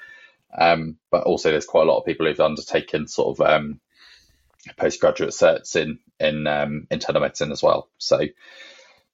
Um, 0.57 0.99
but 1.11 1.25
also, 1.25 1.51
there's 1.51 1.67
quite 1.67 1.87
a 1.87 1.91
lot 1.91 1.99
of 1.99 2.05
people 2.05 2.27
who've 2.27 2.41
undertaken 2.41 3.09
sort 3.09 3.39
of 3.39 3.47
um, 3.47 3.81
postgraduate 4.77 5.31
certs 5.31 5.77
in 5.77 5.99
in 6.21 6.47
um, 6.47 6.87
internal 6.91 7.21
medicine 7.21 7.53
as 7.53 7.63
well. 7.63 7.89
So 7.99 8.21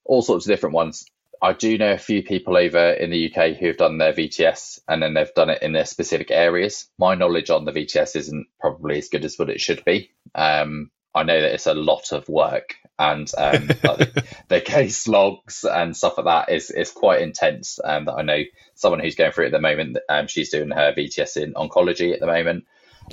all 0.05 0.23
sorts 0.23 0.47
of 0.47 0.51
different 0.51 0.75
ones. 0.75 1.05
I 1.43 1.55
do 1.55 1.79
know 1.79 1.93
a 1.93 1.99
few 1.99 2.23
people 2.23 2.57
over 2.57 2.91
in 2.91 3.11
the 3.11 3.33
UK 3.33 3.57
who've 3.57 3.77
done 3.77 3.97
their 3.97 4.13
VTS 4.13 4.81
and 4.87 5.03
then 5.03 5.15
they've 5.15 5.35
done 5.35 5.49
it 5.49 5.63
in 5.63 5.73
their 5.73 5.87
specific 5.87 6.31
areas. 6.31 6.87
My 6.99 7.15
knowledge 7.15 7.49
on 7.49 7.65
the 7.65 7.73
VTS 7.73 8.17
isn't 8.17 8.47
probably 8.61 8.99
as 8.99 9.09
good 9.09 9.25
as 9.25 9.39
what 9.39 9.49
it 9.49 9.61
should 9.61 9.83
be. 9.85 10.11
Um, 10.35 10.91
I 11.15 11.23
know 11.23 11.41
that 11.41 11.55
it's 11.55 11.67
a 11.67 11.75
lot 11.75 12.13
of 12.13 12.29
work 12.29 12.77
and 12.99 13.31
um, 13.39 13.67
the, 13.67 14.25
the, 14.49 14.61
case 14.61 15.09
logs 15.09 15.65
and 15.65 15.97
stuff 15.97 16.19
like 16.19 16.27
that 16.27 16.55
is 16.55 16.71
is 16.71 16.93
quite 16.93 17.23
intense. 17.23 17.81
And 17.83 18.09
um, 18.09 18.19
I 18.19 18.23
know 18.23 18.43
someone 18.75 19.01
who's 19.01 19.17
going 19.17 19.33
through 19.33 19.47
it 19.47 19.49
at 19.49 19.53
the 19.53 19.61
moment. 19.61 19.97
Um, 20.09 20.27
she's 20.27 20.51
doing 20.51 20.71
her 20.71 20.93
VTS 20.93 21.39
in 21.39 21.55
oncology 21.55 22.13
at 22.13 22.21
the 22.21 22.27
moment. 22.27 22.65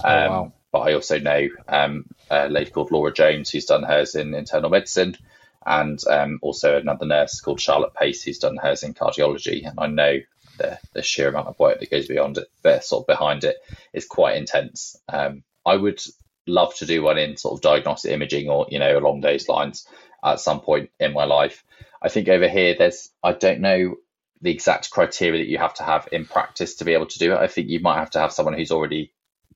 Oh, 0.04 0.30
wow. 0.30 0.54
Um, 0.78 0.84
but 0.84 0.90
I 0.90 0.94
also 0.94 1.20
know 1.20 1.48
um, 1.68 2.06
a 2.30 2.50
lady 2.50 2.72
called 2.72 2.92
Laura 2.92 3.14
Jones 3.14 3.50
who's 3.50 3.66
done 3.66 3.84
hers 3.84 4.16
in 4.16 4.34
internal 4.34 4.70
medicine, 4.70 5.18
and 5.66 6.00
um, 6.08 6.40
also 6.42 6.78
another 6.78 7.06
nurse 7.06 7.42
called 7.42 7.60
Charlotte 7.60 7.94
Pace 7.94 8.24
who's 8.24 8.40
done 8.40 8.58
hers 8.58 8.84
in 8.84 8.94
cardiology. 8.94 9.68
And 9.68 9.80
I 9.80 9.88
know 9.88 10.20
the, 10.58 10.80
the 10.94 11.04
sheer 11.04 11.30
amount 11.30 11.48
of 11.48 11.60
work 11.60 11.80
that 11.80 11.92
goes 11.92 12.08
beyond 12.08 12.38
it, 12.38 12.84
sort 12.84 13.04
of 13.04 13.08
behind 13.08 13.44
it, 13.44 13.58
is 13.94 14.06
quite 14.06 14.38
intense. 14.38 14.98
I 15.10 15.76
would 15.76 16.02
love 16.48 16.74
to 16.76 16.86
do 16.86 17.04
one 17.04 17.18
in 17.18 17.36
sort 17.36 17.56
of 17.56 17.62
diagnostic 17.62 18.12
imaging 18.12 18.50
or 18.50 18.68
you 18.70 18.80
know 18.80 18.98
along 18.98 19.20
those 19.20 19.50
lines 19.50 19.86
at 20.24 20.40
some 20.40 20.62
point 20.62 20.90
in 21.00 21.14
my 21.14 21.26
life. 21.26 21.64
I 22.02 22.10
think 22.10 22.30
over 22.30 22.48
here 22.48 22.76
there's 22.78 23.10
I 23.22 23.34
don't 23.34 23.60
know 23.60 23.98
the 24.42 24.52
exact 24.52 24.92
criteria 24.92 25.44
that 25.44 25.50
you 25.50 25.58
have 25.58 25.74
to 25.74 25.84
have 25.84 26.08
in 26.12 26.26
practice 26.26 26.76
to 26.76 26.86
be 26.86 26.94
able 26.94 27.08
to 27.08 27.20
do 27.20 27.34
it. 27.34 27.38
I 27.38 27.48
think 27.48 27.68
you 27.68 27.82
might 27.82 27.98
have 27.98 28.12
to 28.12 28.20
have 28.20 28.32
someone 28.32 28.54
who's 28.54 28.72
already 28.72 29.12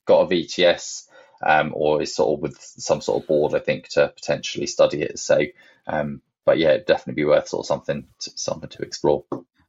got 0.06 0.22
a 0.22 0.28
VTS 0.28 1.08
um, 1.44 1.74
or 1.76 2.02
is 2.02 2.16
sort 2.16 2.38
of 2.38 2.42
with 2.42 2.58
some 2.60 3.02
sort 3.02 3.24
of 3.24 3.28
board. 3.28 3.56
I 3.56 3.60
think 3.60 3.90
to 3.90 4.10
potentially 4.10 4.68
study 4.68 5.02
it. 5.02 5.20
So, 5.20 5.40
um, 5.88 6.22
but 6.46 6.58
yeah, 6.58 6.78
definitely 6.78 7.22
be 7.22 7.26
worth 7.26 7.48
sort 7.48 7.64
of 7.64 7.68
something 7.68 8.08
to, 8.20 8.32
something 8.36 8.70
to 8.70 8.84
explore. 8.84 9.26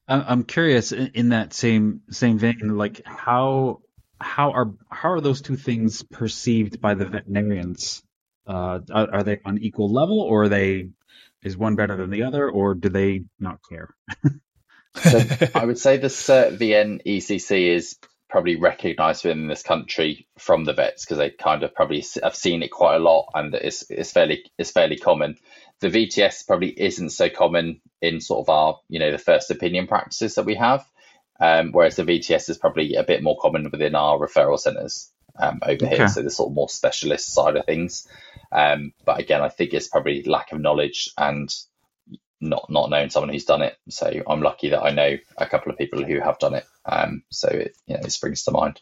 I'm 0.09 0.45
curious 0.45 0.93
in 0.93 1.31
that 1.31 1.53
same 1.55 2.03
same 2.11 2.39
vein, 2.39 2.77
like 2.77 3.03
how 3.05 3.81
how 4.21 4.53
are 4.53 4.75
how 4.91 5.13
are 5.13 5.21
those 5.21 5.41
two 5.41 5.57
things 5.57 6.03
perceived 6.03 6.81
by 6.81 6.95
the 6.95 7.07
veterinarians? 7.07 8.03
Uh, 8.45 8.81
are, 8.93 9.15
are, 9.15 9.23
they 9.23 9.41
on 9.45 9.59
equal 9.59 9.93
level, 9.93 10.21
or 10.21 10.45
are 10.45 10.49
they 10.49 10.89
is 11.43 11.57
one 11.57 11.77
better 11.77 11.97
than 11.97 12.11
the 12.11 12.25
other, 12.25 12.51
or 12.51 12.75
do 12.75 12.89
they 12.89 13.25
not 13.39 13.61
care? 13.69 13.95
so 14.97 15.21
I 15.55 15.65
would 15.65 15.79
say 15.79 15.99
the 15.99 16.09
CERT 16.09 16.59
VN 16.59 17.01
ECC 17.07 17.75
is 17.75 17.99
probably 18.33 18.57
recognised 18.57 19.25
within 19.25 19.47
this 19.47 19.63
country 19.63 20.27
from 20.39 20.65
the 20.65 20.73
vets 20.73 21.05
because 21.05 21.19
they 21.19 21.29
kind 21.29 21.63
of 21.63 21.75
probably 21.75 22.03
have 22.23 22.35
seen 22.35 22.63
it 22.63 22.71
quite 22.71 22.97
a 22.97 22.99
lot, 22.99 23.29
and 23.35 23.55
it's 23.55 23.89
it's 23.91 24.11
fairly 24.11 24.45
it's 24.59 24.73
fairly 24.73 24.97
common. 24.97 25.37
The 25.81 25.91
VTS 25.91 26.47
probably 26.47 26.71
isn't 26.71 27.11
so 27.11 27.29
common 27.29 27.83
in 28.01 28.21
sort 28.21 28.41
of 28.41 28.49
our 28.49 28.79
you 28.89 28.99
know 28.99 29.13
the 29.13 29.19
first 29.19 29.51
opinion 29.51 29.87
practices 29.87 30.35
that 30.35 30.47
we 30.47 30.57
have. 30.57 30.85
Um, 31.41 31.73
whereas 31.73 31.97
the 31.97 32.05
VTS 32.05 32.49
is 32.51 32.59
probably 32.59 32.95
a 32.95 33.03
bit 33.03 33.23
more 33.23 33.37
common 33.39 33.69
within 33.71 33.95
our 33.97 34.17
referral 34.17 34.59
centres 34.59 35.11
um, 35.41 35.59
over 35.63 35.85
okay. 35.85 35.97
here, 35.97 36.09
so 36.09 36.23
the 36.23 36.31
sort 36.31 36.51
of 36.51 36.55
more 36.55 36.69
specialist 36.69 37.35
side 37.35 37.57
of 37.57 37.67
things. 37.67 38.07
Um, 38.51 38.93
but 39.05 39.21
again, 39.21 39.43
I 39.43 39.49
think 39.49 39.75
it's 39.75 39.89
probably 39.89 40.23
lack 40.23 40.53
of 40.53 40.61
knowledge 40.61 41.11
and 41.19 41.53
not 42.41 42.71
not 42.71 42.91
knowing 42.91 43.11
someone 43.11 43.31
who's 43.31 43.45
done 43.45 43.63
it. 43.63 43.77
So 43.91 44.11
I'm 44.27 44.41
lucky 44.41 44.71
that 44.71 44.83
I 44.83 44.91
know 44.91 45.19
a 45.37 45.47
couple 45.47 45.71
of 45.71 45.79
people 45.79 46.03
who 46.03 46.21
have 46.21 46.39
done 46.39 46.55
it. 46.55 46.65
Um, 46.85 47.23
so 47.31 47.49
it 47.49 47.77
you 47.87 47.95
know 47.95 48.03
it 48.05 48.13
springs 48.13 48.45
to 48.45 48.51
mind. 48.51 48.81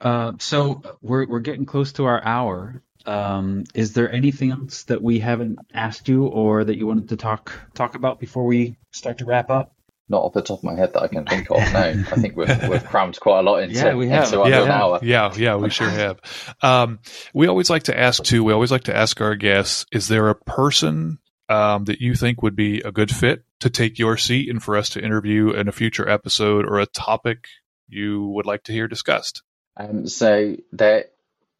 Uh, 0.00 0.32
so 0.38 0.82
we're 1.00 1.26
we're 1.26 1.40
getting 1.40 1.66
close 1.66 1.92
to 1.92 2.04
our 2.04 2.22
hour. 2.22 2.82
Um, 3.06 3.64
is 3.74 3.94
there 3.94 4.12
anything 4.12 4.52
else 4.52 4.84
that 4.84 5.02
we 5.02 5.18
haven't 5.18 5.58
asked 5.74 6.08
you 6.08 6.26
or 6.26 6.64
that 6.64 6.76
you 6.76 6.86
wanted 6.86 7.08
to 7.10 7.16
talk 7.16 7.52
talk 7.74 7.94
about 7.94 8.20
before 8.20 8.44
we 8.44 8.76
start 8.90 9.18
to 9.18 9.24
wrap 9.24 9.50
up? 9.50 9.74
Not 10.08 10.22
off 10.22 10.34
the 10.34 10.42
top 10.42 10.58
of 10.58 10.64
my 10.64 10.74
head 10.74 10.92
that 10.92 11.02
I 11.02 11.08
can 11.08 11.24
think 11.24 11.50
of. 11.50 11.56
No, 11.72 11.78
I 11.78 12.16
think 12.16 12.36
we've 12.36 12.48
we've 12.68 12.84
crammed 12.84 13.18
quite 13.18 13.40
a 13.40 13.42
lot 13.42 13.62
into, 13.62 13.76
yeah, 13.76 13.94
we 13.94 14.08
have. 14.08 14.32
into 14.32 14.48
yeah, 14.48 14.62
an 14.62 14.70
hour. 14.70 14.98
Yeah, 15.02 15.32
yeah, 15.36 15.56
we 15.56 15.70
sure 15.70 15.88
have. 15.88 16.20
Um, 16.60 16.98
we 17.32 17.46
always 17.46 17.70
like 17.70 17.84
to 17.84 17.98
ask 17.98 18.22
too. 18.22 18.44
We 18.44 18.52
always 18.52 18.70
like 18.70 18.84
to 18.84 18.96
ask 18.96 19.20
our 19.20 19.36
guests: 19.36 19.86
Is 19.92 20.08
there 20.08 20.28
a 20.28 20.34
person 20.34 21.18
um, 21.52 21.84
that 21.84 22.00
you 22.00 22.14
think 22.14 22.42
would 22.42 22.56
be 22.56 22.80
a 22.80 22.92
good 22.92 23.14
fit 23.14 23.44
to 23.60 23.70
take 23.70 23.98
your 23.98 24.16
seat 24.16 24.48
and 24.48 24.62
for 24.62 24.76
us 24.76 24.90
to 24.90 25.04
interview 25.04 25.50
in 25.50 25.68
a 25.68 25.72
future 25.72 26.08
episode, 26.08 26.64
or 26.64 26.80
a 26.80 26.86
topic 26.86 27.46
you 27.88 28.26
would 28.28 28.46
like 28.46 28.64
to 28.64 28.72
hear 28.72 28.88
discussed? 28.88 29.42
Um, 29.76 30.06
so 30.06 30.56
there, 30.72 31.06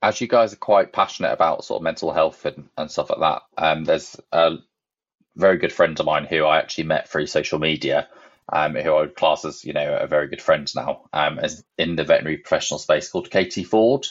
as 0.02 0.20
you 0.20 0.28
guys 0.28 0.52
are 0.52 0.56
quite 0.56 0.92
passionate 0.92 1.32
about 1.32 1.64
sort 1.64 1.80
of 1.80 1.84
mental 1.84 2.12
health 2.12 2.44
and, 2.46 2.68
and 2.76 2.90
stuff 2.90 3.10
like 3.10 3.20
that, 3.20 3.42
um, 3.58 3.84
there's 3.84 4.16
a 4.32 4.56
very 5.36 5.58
good 5.58 5.72
friend 5.72 5.98
of 5.98 6.06
mine 6.06 6.26
who 6.28 6.44
I 6.44 6.58
actually 6.58 6.84
met 6.84 7.08
through 7.08 7.26
social 7.26 7.58
media 7.58 8.08
um, 8.50 8.74
who 8.74 8.92
I 8.92 9.00
would 9.00 9.14
class 9.14 9.44
as 9.44 9.64
you 9.64 9.72
know 9.72 9.96
a 9.96 10.06
very 10.06 10.28
good 10.28 10.42
friend 10.42 10.70
now, 10.74 11.02
um, 11.12 11.38
as 11.38 11.64
in 11.78 11.96
the 11.96 12.04
veterinary 12.04 12.38
professional 12.38 12.78
space 12.78 13.08
called 13.08 13.30
Katie 13.30 13.64
Ford. 13.64 14.06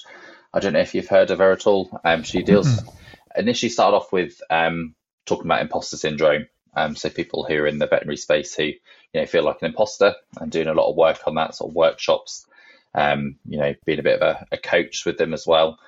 I 0.54 0.60
don't 0.60 0.74
know 0.74 0.80
if 0.80 0.96
you've 0.96 1.08
heard 1.08 1.32
of 1.32 1.40
her 1.40 1.52
at 1.52 1.68
all. 1.68 2.00
Um, 2.04 2.24
she 2.24 2.44
deals 2.44 2.68
mm-hmm. 2.68 3.40
initially 3.40 3.70
started 3.70 3.98
off 3.98 4.12
with 4.12 4.42
um, 4.50 4.96
talking 5.26 5.46
about 5.46 5.62
imposter 5.62 5.98
syndrome. 5.98 6.48
Um, 6.76 6.96
so 6.96 7.10
people 7.10 7.44
who 7.44 7.56
are 7.56 7.68
in 7.68 7.80
the 7.80 7.88
veterinary 7.88 8.18
space 8.18 8.56
who 8.56 8.64
you 8.64 8.76
know 9.14 9.26
feel 9.26 9.44
like 9.44 9.62
an 9.62 9.68
imposter 9.68 10.16
and 10.40 10.52
doing 10.52 10.68
a 10.68 10.74
lot 10.74 10.90
of 10.90 10.96
work 10.96 11.22
on 11.28 11.36
that 11.36 11.56
sort 11.56 11.72
of 11.72 11.76
workshops. 11.76 12.46
Um, 12.94 13.38
you 13.48 13.58
know, 13.58 13.74
being 13.86 14.00
a 14.00 14.04
bit 14.04 14.22
of 14.22 14.22
a, 14.22 14.46
a 14.52 14.58
coach 14.58 15.06
with 15.06 15.18
them 15.18 15.34
as 15.34 15.48
well. 15.48 15.80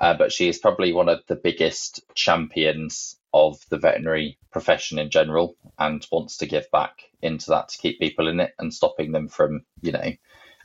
Uh, 0.00 0.14
but 0.14 0.32
she 0.32 0.48
is 0.48 0.58
probably 0.58 0.92
one 0.92 1.08
of 1.08 1.20
the 1.26 1.36
biggest 1.36 2.00
champions 2.14 3.16
of 3.34 3.58
the 3.68 3.78
veterinary 3.78 4.38
profession 4.50 4.98
in 4.98 5.10
general 5.10 5.56
and 5.78 6.06
wants 6.10 6.38
to 6.38 6.46
give 6.46 6.70
back 6.70 7.02
into 7.20 7.50
that 7.50 7.68
to 7.68 7.78
keep 7.78 7.98
people 7.98 8.28
in 8.28 8.40
it 8.40 8.54
and 8.58 8.72
stopping 8.72 9.12
them 9.12 9.28
from, 9.28 9.62
you 9.82 9.92
know, 9.92 10.12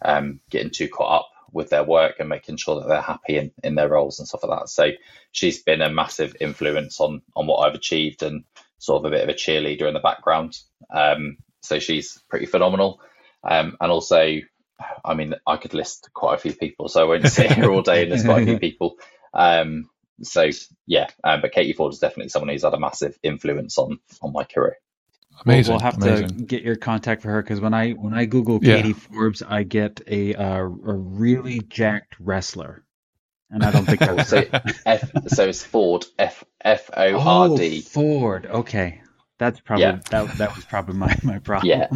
um, 0.04 0.40
getting 0.50 0.70
too 0.70 0.88
caught 0.88 1.22
up 1.22 1.30
with 1.54 1.70
their 1.70 1.84
work 1.84 2.16
and 2.20 2.30
making 2.30 2.58
sure 2.58 2.80
that 2.80 2.88
they're 2.88 3.02
happy 3.02 3.38
in, 3.38 3.52
in 3.64 3.76
their 3.76 3.90
roles 3.90 4.20
and 4.20 4.28
stuff 4.28 4.44
like 4.44 4.60
that. 4.60 4.70
So 4.70 4.90
she's 5.32 5.64
been 5.64 5.82
a 5.82 5.90
massive 5.90 6.36
influence 6.42 7.00
on 7.00 7.22
on 7.36 7.48
what 7.48 7.60
I've 7.60 7.76
achieved 7.76 8.24
and 8.24 8.44
sort 8.80 9.00
of 9.00 9.06
a 9.06 9.16
bit 9.16 9.24
of 9.24 9.30
a 9.30 9.34
cheerleader 9.34 9.88
in 9.88 9.94
the 9.94 10.00
background. 10.00 10.58
Um, 10.94 11.38
so 11.62 11.80
she's 11.80 12.20
pretty 12.30 12.46
phenomenal. 12.46 13.00
Um, 13.44 13.78
and 13.80 13.92
also, 13.92 14.40
I 15.06 15.14
mean, 15.14 15.36
I 15.48 15.58
could 15.58 15.74
list 15.74 16.10
quite 16.14 16.36
a 16.36 16.40
few 16.40 16.54
people, 16.54 16.90
so 16.90 17.02
I 17.02 17.08
won't 17.08 17.28
sit 17.28 17.52
here 17.52 17.72
all 17.72 17.82
day 17.82 18.04
and 18.04 18.12
there's 18.12 18.24
quite 18.26 18.44
a 18.44 18.46
few 18.46 18.60
people. 18.70 18.98
Um, 19.34 19.90
so 20.22 20.50
yeah, 20.86 21.08
um, 21.24 21.42
but 21.42 21.52
Katie 21.54 21.74
Ford 21.74 21.94
is 21.94 22.00
definitely 22.00 22.30
someone 22.30 22.50
who's 22.50 22.64
had 22.64 22.74
a 22.74 22.80
massive 22.80 23.18
influence 23.24 23.78
on 23.78 24.00
on 24.22 24.34
my 24.34 24.44
career. 24.44 24.78
Amazing. 25.46 25.74
We'll, 25.74 25.80
we'll 25.80 25.92
have 25.92 26.02
amazing. 26.02 26.28
to 26.38 26.44
get 26.46 26.64
your 26.64 26.76
contact 26.76 27.22
for 27.22 27.30
her 27.30 27.42
because 27.42 27.60
when 27.60 27.74
I 27.74 27.92
when 27.92 28.14
I 28.14 28.26
Google 28.26 28.60
Katie 28.60 28.90
yeah. 28.90 28.94
Forbes, 28.94 29.42
I 29.42 29.64
get 29.64 30.02
a 30.08 30.36
uh, 30.36 30.58
a 30.58 30.66
really 30.66 31.60
jacked 31.60 32.16
wrestler, 32.20 32.84
and 33.50 33.64
I 33.64 33.72
don't 33.72 33.86
think 33.86 34.00
that 34.00 34.28
so. 34.28 34.44
F, 34.86 35.12
so 35.28 35.48
it's 35.48 35.64
Ford 35.64 36.06
F 36.18 36.44
F 36.62 36.90
O 36.96 37.20
R 37.20 37.58
D. 37.58 37.84
Oh, 37.86 37.90
Ford. 37.90 38.46
Okay, 38.46 39.02
that's 39.40 39.60
probably 39.60 39.84
yeah. 39.84 40.00
that, 40.12 40.38
that 40.38 40.56
was 40.56 40.64
probably 40.66 40.96
my, 40.96 41.16
my 41.24 41.40
problem. 41.40 41.70
Yeah. 41.70 41.88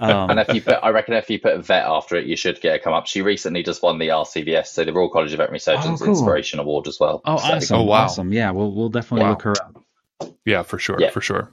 um, 0.00 0.30
and 0.30 0.40
if 0.40 0.52
you 0.52 0.60
put, 0.60 0.74
I 0.82 0.90
reckon 0.90 1.14
if 1.14 1.30
you 1.30 1.38
put 1.38 1.54
a 1.54 1.62
vet 1.62 1.84
after 1.86 2.16
it, 2.16 2.26
you 2.26 2.36
should 2.36 2.60
get 2.60 2.74
a 2.74 2.78
come 2.78 2.92
up. 2.92 3.06
She 3.06 3.22
recently 3.22 3.62
just 3.62 3.82
won 3.82 3.98
the 3.98 4.08
RCVS, 4.08 4.66
so 4.66 4.84
the 4.84 4.92
Royal 4.92 5.08
College 5.08 5.32
of 5.32 5.38
Veterinary 5.38 5.60
Surgeons 5.60 6.02
oh, 6.02 6.04
cool. 6.04 6.14
Inspiration 6.14 6.58
Award 6.58 6.88
as 6.88 6.98
well. 7.00 7.22
Oh, 7.24 7.38
so, 7.38 7.44
awesome! 7.44 7.76
Oh, 7.78 7.82
wow. 7.84 8.04
Awesome. 8.04 8.32
Yeah, 8.32 8.50
we'll 8.50 8.72
we'll 8.72 8.88
definitely 8.88 9.24
wow. 9.24 9.30
look 9.30 9.42
her 9.42 9.52
up. 9.52 9.82
Yeah, 10.44 10.62
for 10.62 10.78
sure, 10.78 10.96
yeah. 11.00 11.10
for 11.10 11.20
sure. 11.20 11.52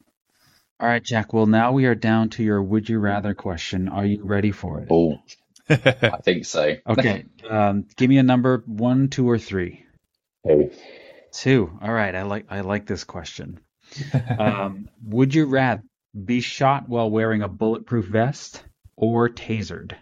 All 0.83 0.89
right, 0.89 1.01
Jack. 1.01 1.31
Well, 1.31 1.45
now 1.45 1.71
we 1.71 1.85
are 1.85 1.95
down 1.95 2.27
to 2.31 2.43
your 2.43 2.61
would 2.61 2.89
you 2.89 2.99
rather 2.99 3.33
question. 3.33 3.87
Are 3.87 4.05
you 4.05 4.21
ready 4.21 4.51
for 4.51 4.81
it? 4.81 4.89
Oh, 4.91 5.17
I 5.69 6.19
think 6.21 6.43
so. 6.43 6.75
Okay. 6.85 7.23
Um, 7.49 7.85
give 7.95 8.09
me 8.09 8.17
a 8.17 8.23
number 8.23 8.61
one, 8.65 9.07
two, 9.07 9.29
or 9.29 9.39
three. 9.39 9.85
Two. 10.45 10.71
Two. 11.31 11.79
All 11.81 11.93
right. 11.93 12.13
I 12.13 12.23
like 12.23 12.47
I 12.49 12.59
like 12.59 12.85
this 12.85 13.05
question. 13.05 13.61
um, 14.37 14.89
would 15.05 15.33
you 15.33 15.45
rather 15.45 15.83
be 16.21 16.41
shot 16.41 16.89
while 16.89 17.09
wearing 17.09 17.43
a 17.43 17.47
bulletproof 17.47 18.07
vest 18.07 18.61
or 18.97 19.29
tasered? 19.29 19.93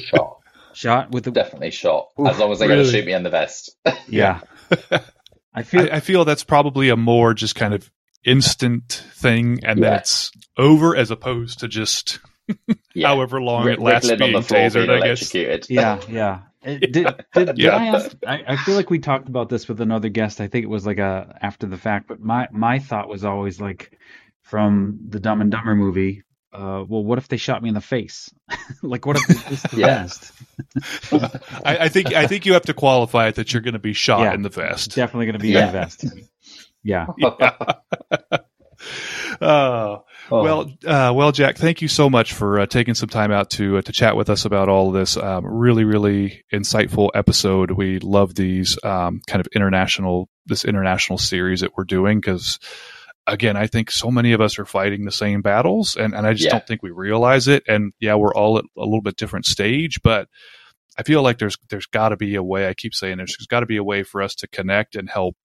Shot. 0.00 0.38
Shot 0.72 1.12
with 1.12 1.26
the 1.26 1.30
definitely 1.30 1.70
shot. 1.70 2.08
Oof, 2.18 2.26
as 2.26 2.40
long 2.40 2.50
as 2.50 2.58
they're 2.58 2.68
really? 2.68 2.82
going 2.82 2.92
to 2.92 2.98
shoot 2.98 3.06
me 3.06 3.12
in 3.12 3.22
the 3.22 3.30
vest. 3.30 3.76
yeah. 4.08 4.40
I 5.54 5.62
feel 5.62 5.82
I, 5.82 5.98
I, 5.98 6.00
feel 6.00 6.24
that's 6.24 6.42
probably 6.42 6.88
a 6.88 6.96
more 6.96 7.34
just 7.34 7.54
kind 7.54 7.72
of 7.72 7.88
instant 8.24 9.04
thing, 9.14 9.60
and 9.64 9.78
yeah. 9.78 9.90
then 9.90 9.98
it's 9.98 10.30
over 10.56 10.96
as 10.96 11.10
opposed 11.10 11.60
to 11.60 11.68
just 11.68 12.20
yeah. 12.94 13.08
however 13.08 13.40
long 13.40 13.64
R- 13.64 13.70
it 13.70 13.78
lasts 13.78 14.08
being 14.08 14.34
tasered. 14.34 14.90
I 14.90 15.06
guess. 15.06 15.68
Yeah, 15.70 16.00
yeah. 16.08 16.40
Did, 16.64 16.92
did, 16.92 17.24
did 17.34 17.58
yeah. 17.58 17.76
I 17.76 17.86
ask? 17.86 18.16
I, 18.26 18.42
I, 18.48 18.56
feel 18.56 18.74
like 18.74 18.90
we 18.90 18.98
talked 18.98 19.28
about 19.28 19.48
this 19.48 19.68
with 19.68 19.80
another 19.80 20.08
guest. 20.08 20.40
I 20.40 20.48
think 20.48 20.64
it 20.64 20.68
was 20.68 20.84
like 20.84 20.98
a 20.98 21.38
after 21.40 21.66
the 21.66 21.78
fact, 21.78 22.08
but 22.08 22.20
my 22.20 22.48
my 22.50 22.78
thought 22.78 23.08
was 23.08 23.24
always 23.24 23.60
like, 23.60 23.96
from 24.48 24.98
the 25.08 25.20
Dumb 25.20 25.40
and 25.40 25.50
Dumber 25.50 25.74
movie. 25.74 26.22
Uh, 26.50 26.82
well, 26.88 27.04
what 27.04 27.18
if 27.18 27.28
they 27.28 27.36
shot 27.36 27.62
me 27.62 27.68
in 27.68 27.74
the 27.74 27.80
face? 27.80 28.30
like, 28.82 29.04
what 29.04 29.16
if 29.16 29.52
it's 29.52 29.62
the 29.70 29.76
yeah. 29.76 29.86
vest? 29.86 30.32
I, 31.64 31.78
I, 31.84 31.88
think 31.90 32.14
I 32.14 32.26
think 32.26 32.46
you 32.46 32.54
have 32.54 32.62
to 32.62 32.74
qualify 32.74 33.28
it 33.28 33.34
that 33.34 33.52
you're 33.52 33.60
going 33.60 33.74
to 33.74 33.78
be 33.78 33.92
shot 33.92 34.20
yeah, 34.20 34.32
in 34.32 34.40
the 34.40 34.48
vest. 34.48 34.94
Definitely 34.94 35.26
going 35.26 35.34
to 35.34 35.38
be 35.40 35.50
yeah. 35.50 35.60
in 35.60 35.66
the 35.66 35.72
vest. 35.72 36.04
Yeah. 36.82 37.06
yeah. 37.18 37.52
Uh, 39.40 39.98
oh. 40.30 40.42
Well, 40.42 40.72
uh, 40.86 41.12
well, 41.14 41.32
Jack, 41.32 41.56
thank 41.56 41.82
you 41.82 41.88
so 41.88 42.10
much 42.10 42.32
for 42.32 42.60
uh, 42.60 42.66
taking 42.66 42.94
some 42.94 43.08
time 43.08 43.30
out 43.30 43.50
to 43.50 43.78
uh, 43.78 43.82
to 43.82 43.92
chat 43.92 44.16
with 44.16 44.30
us 44.30 44.44
about 44.44 44.68
all 44.68 44.88
of 44.88 44.94
this. 44.94 45.16
Um, 45.16 45.46
really, 45.46 45.84
really 45.84 46.44
insightful 46.52 47.10
episode. 47.14 47.70
We 47.70 47.98
love 47.98 48.34
these 48.34 48.78
um, 48.84 49.20
kind 49.26 49.40
of 49.40 49.48
international 49.54 50.28
this 50.46 50.64
international 50.64 51.18
series 51.18 51.60
that 51.60 51.76
we're 51.76 51.84
doing 51.84 52.20
because. 52.20 52.58
Again, 53.26 53.58
I 53.58 53.66
think 53.66 53.90
so 53.90 54.10
many 54.10 54.32
of 54.32 54.40
us 54.40 54.58
are 54.58 54.64
fighting 54.64 55.04
the 55.04 55.12
same 55.12 55.42
battles, 55.42 55.96
and, 55.96 56.14
and 56.14 56.26
I 56.26 56.32
just 56.32 56.46
yeah. 56.46 56.52
don't 56.52 56.66
think 56.66 56.82
we 56.82 56.92
realize 56.92 57.46
it. 57.46 57.62
And 57.68 57.92
yeah, 58.00 58.14
we're 58.14 58.32
all 58.32 58.56
at 58.56 58.64
a 58.74 58.80
little 58.80 59.02
bit 59.02 59.18
different 59.18 59.44
stage, 59.44 60.00
but 60.02 60.28
I 60.98 61.02
feel 61.02 61.20
like 61.22 61.36
there's 61.36 61.58
there's 61.68 61.84
got 61.84 62.08
to 62.08 62.16
be 62.16 62.36
a 62.36 62.42
way. 62.42 62.66
I 62.66 62.72
keep 62.72 62.94
saying 62.94 63.18
there's, 63.18 63.36
there's 63.38 63.46
got 63.46 63.60
to 63.60 63.66
be 63.66 63.76
a 63.76 63.84
way 63.84 64.02
for 64.02 64.22
us 64.22 64.34
to 64.36 64.48
connect 64.48 64.96
and 64.96 65.10
help 65.10 65.36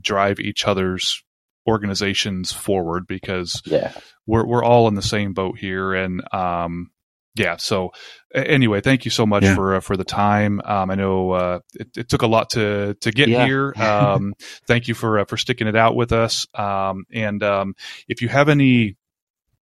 drive 0.00 0.40
each 0.40 0.66
other's 0.66 1.22
organizations 1.66 2.52
forward 2.52 3.06
because 3.06 3.60
yeah. 3.64 3.92
we're 4.26 4.46
we're 4.46 4.64
all 4.64 4.88
in 4.88 4.94
the 4.94 5.02
same 5.02 5.32
boat 5.32 5.58
here 5.58 5.94
and 5.94 6.22
um 6.32 6.90
yeah 7.34 7.56
so 7.56 7.90
anyway 8.34 8.80
thank 8.80 9.04
you 9.04 9.10
so 9.10 9.26
much 9.26 9.42
yeah. 9.42 9.54
for 9.54 9.74
uh, 9.74 9.80
for 9.80 9.96
the 9.96 10.04
time 10.04 10.60
um, 10.64 10.90
i 10.90 10.94
know 10.94 11.30
uh, 11.32 11.58
it, 11.74 11.88
it, 11.96 12.08
took 12.08 12.22
a 12.22 12.26
lot 12.26 12.50
to 12.50 12.94
to 13.00 13.10
get 13.10 13.28
yeah. 13.28 13.44
here 13.44 13.72
um, 13.76 14.32
thank 14.66 14.88
you 14.88 14.94
for 14.94 15.18
uh, 15.18 15.24
for 15.24 15.36
sticking 15.36 15.66
it 15.66 15.76
out 15.76 15.96
with 15.96 16.12
us 16.12 16.46
um, 16.54 17.04
and 17.12 17.42
um, 17.42 17.74
if 18.08 18.22
you 18.22 18.28
have 18.28 18.48
any 18.48 18.96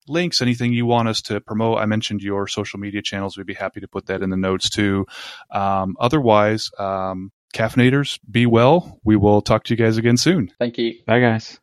links 0.06 0.42
anything 0.42 0.72
you 0.74 0.84
want 0.84 1.08
us 1.08 1.22
to 1.22 1.40
promote 1.40 1.78
i 1.78 1.86
mentioned 1.86 2.22
your 2.22 2.46
social 2.46 2.78
media 2.78 3.00
channels 3.00 3.36
we'd 3.38 3.46
be 3.46 3.54
happy 3.54 3.80
to 3.80 3.88
put 3.88 4.06
that 4.06 4.22
in 4.22 4.28
the 4.28 4.36
notes 4.36 4.68
too 4.68 5.06
um, 5.50 5.96
otherwise 5.98 6.70
um, 6.78 7.32
caffeinators 7.54 8.18
be 8.30 8.44
well 8.44 9.00
we 9.04 9.16
will 9.16 9.40
talk 9.40 9.64
to 9.64 9.72
you 9.72 9.78
guys 9.78 9.96
again 9.96 10.16
soon 10.16 10.50
thank 10.58 10.76
you 10.76 10.94
bye 11.06 11.20
guys 11.20 11.58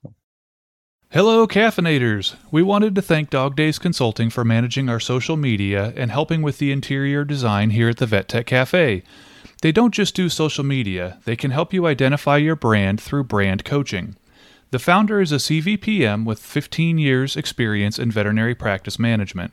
Hello, 1.14 1.46
caffeinators! 1.46 2.36
We 2.52 2.64
wanted 2.64 2.96
to 2.96 3.02
thank 3.02 3.30
Dog 3.30 3.58
Days 3.58 3.78
Consulting 3.78 4.30
for 4.30 4.46
managing 4.46 4.88
our 4.88 5.02
social 5.02 5.36
media 5.36 5.92
and 5.98 6.10
helping 6.10 6.42
with 6.42 6.58
the 6.58 6.72
interior 6.72 7.26
design 7.26 7.72
here 7.72 7.90
at 7.90 7.98
the 7.98 8.06
Vet 8.06 8.30
Tech 8.30 8.46
Cafe. 8.46 9.04
They 9.62 9.72
don't 9.74 9.94
just 9.94 10.16
do 10.16 10.30
social 10.30 10.64
media, 10.64 11.20
they 11.26 11.36
can 11.36 11.52
help 11.52 11.74
you 11.74 11.86
identify 11.86 12.38
your 12.38 12.56
brand 12.56 13.02
through 13.02 13.26
brand 13.26 13.66
coaching. 13.66 14.16
The 14.70 14.80
founder 14.80 15.20
is 15.20 15.34
a 15.34 15.36
CVPM 15.36 16.24
with 16.24 16.40
15 16.40 16.98
years' 16.98 17.36
experience 17.36 18.00
in 18.00 18.10
veterinary 18.10 18.56
practice 18.56 18.98
management. 18.98 19.52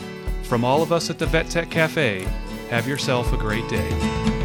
From 0.43 0.63
all 0.63 0.83
of 0.83 0.91
us 0.91 1.09
at 1.09 1.17
the 1.17 1.25
Vet 1.25 1.49
Tech 1.49 1.71
Cafe, 1.71 2.27
have 2.69 2.87
yourself 2.87 3.33
a 3.33 3.37
great 3.37 3.67
day. 3.69 4.38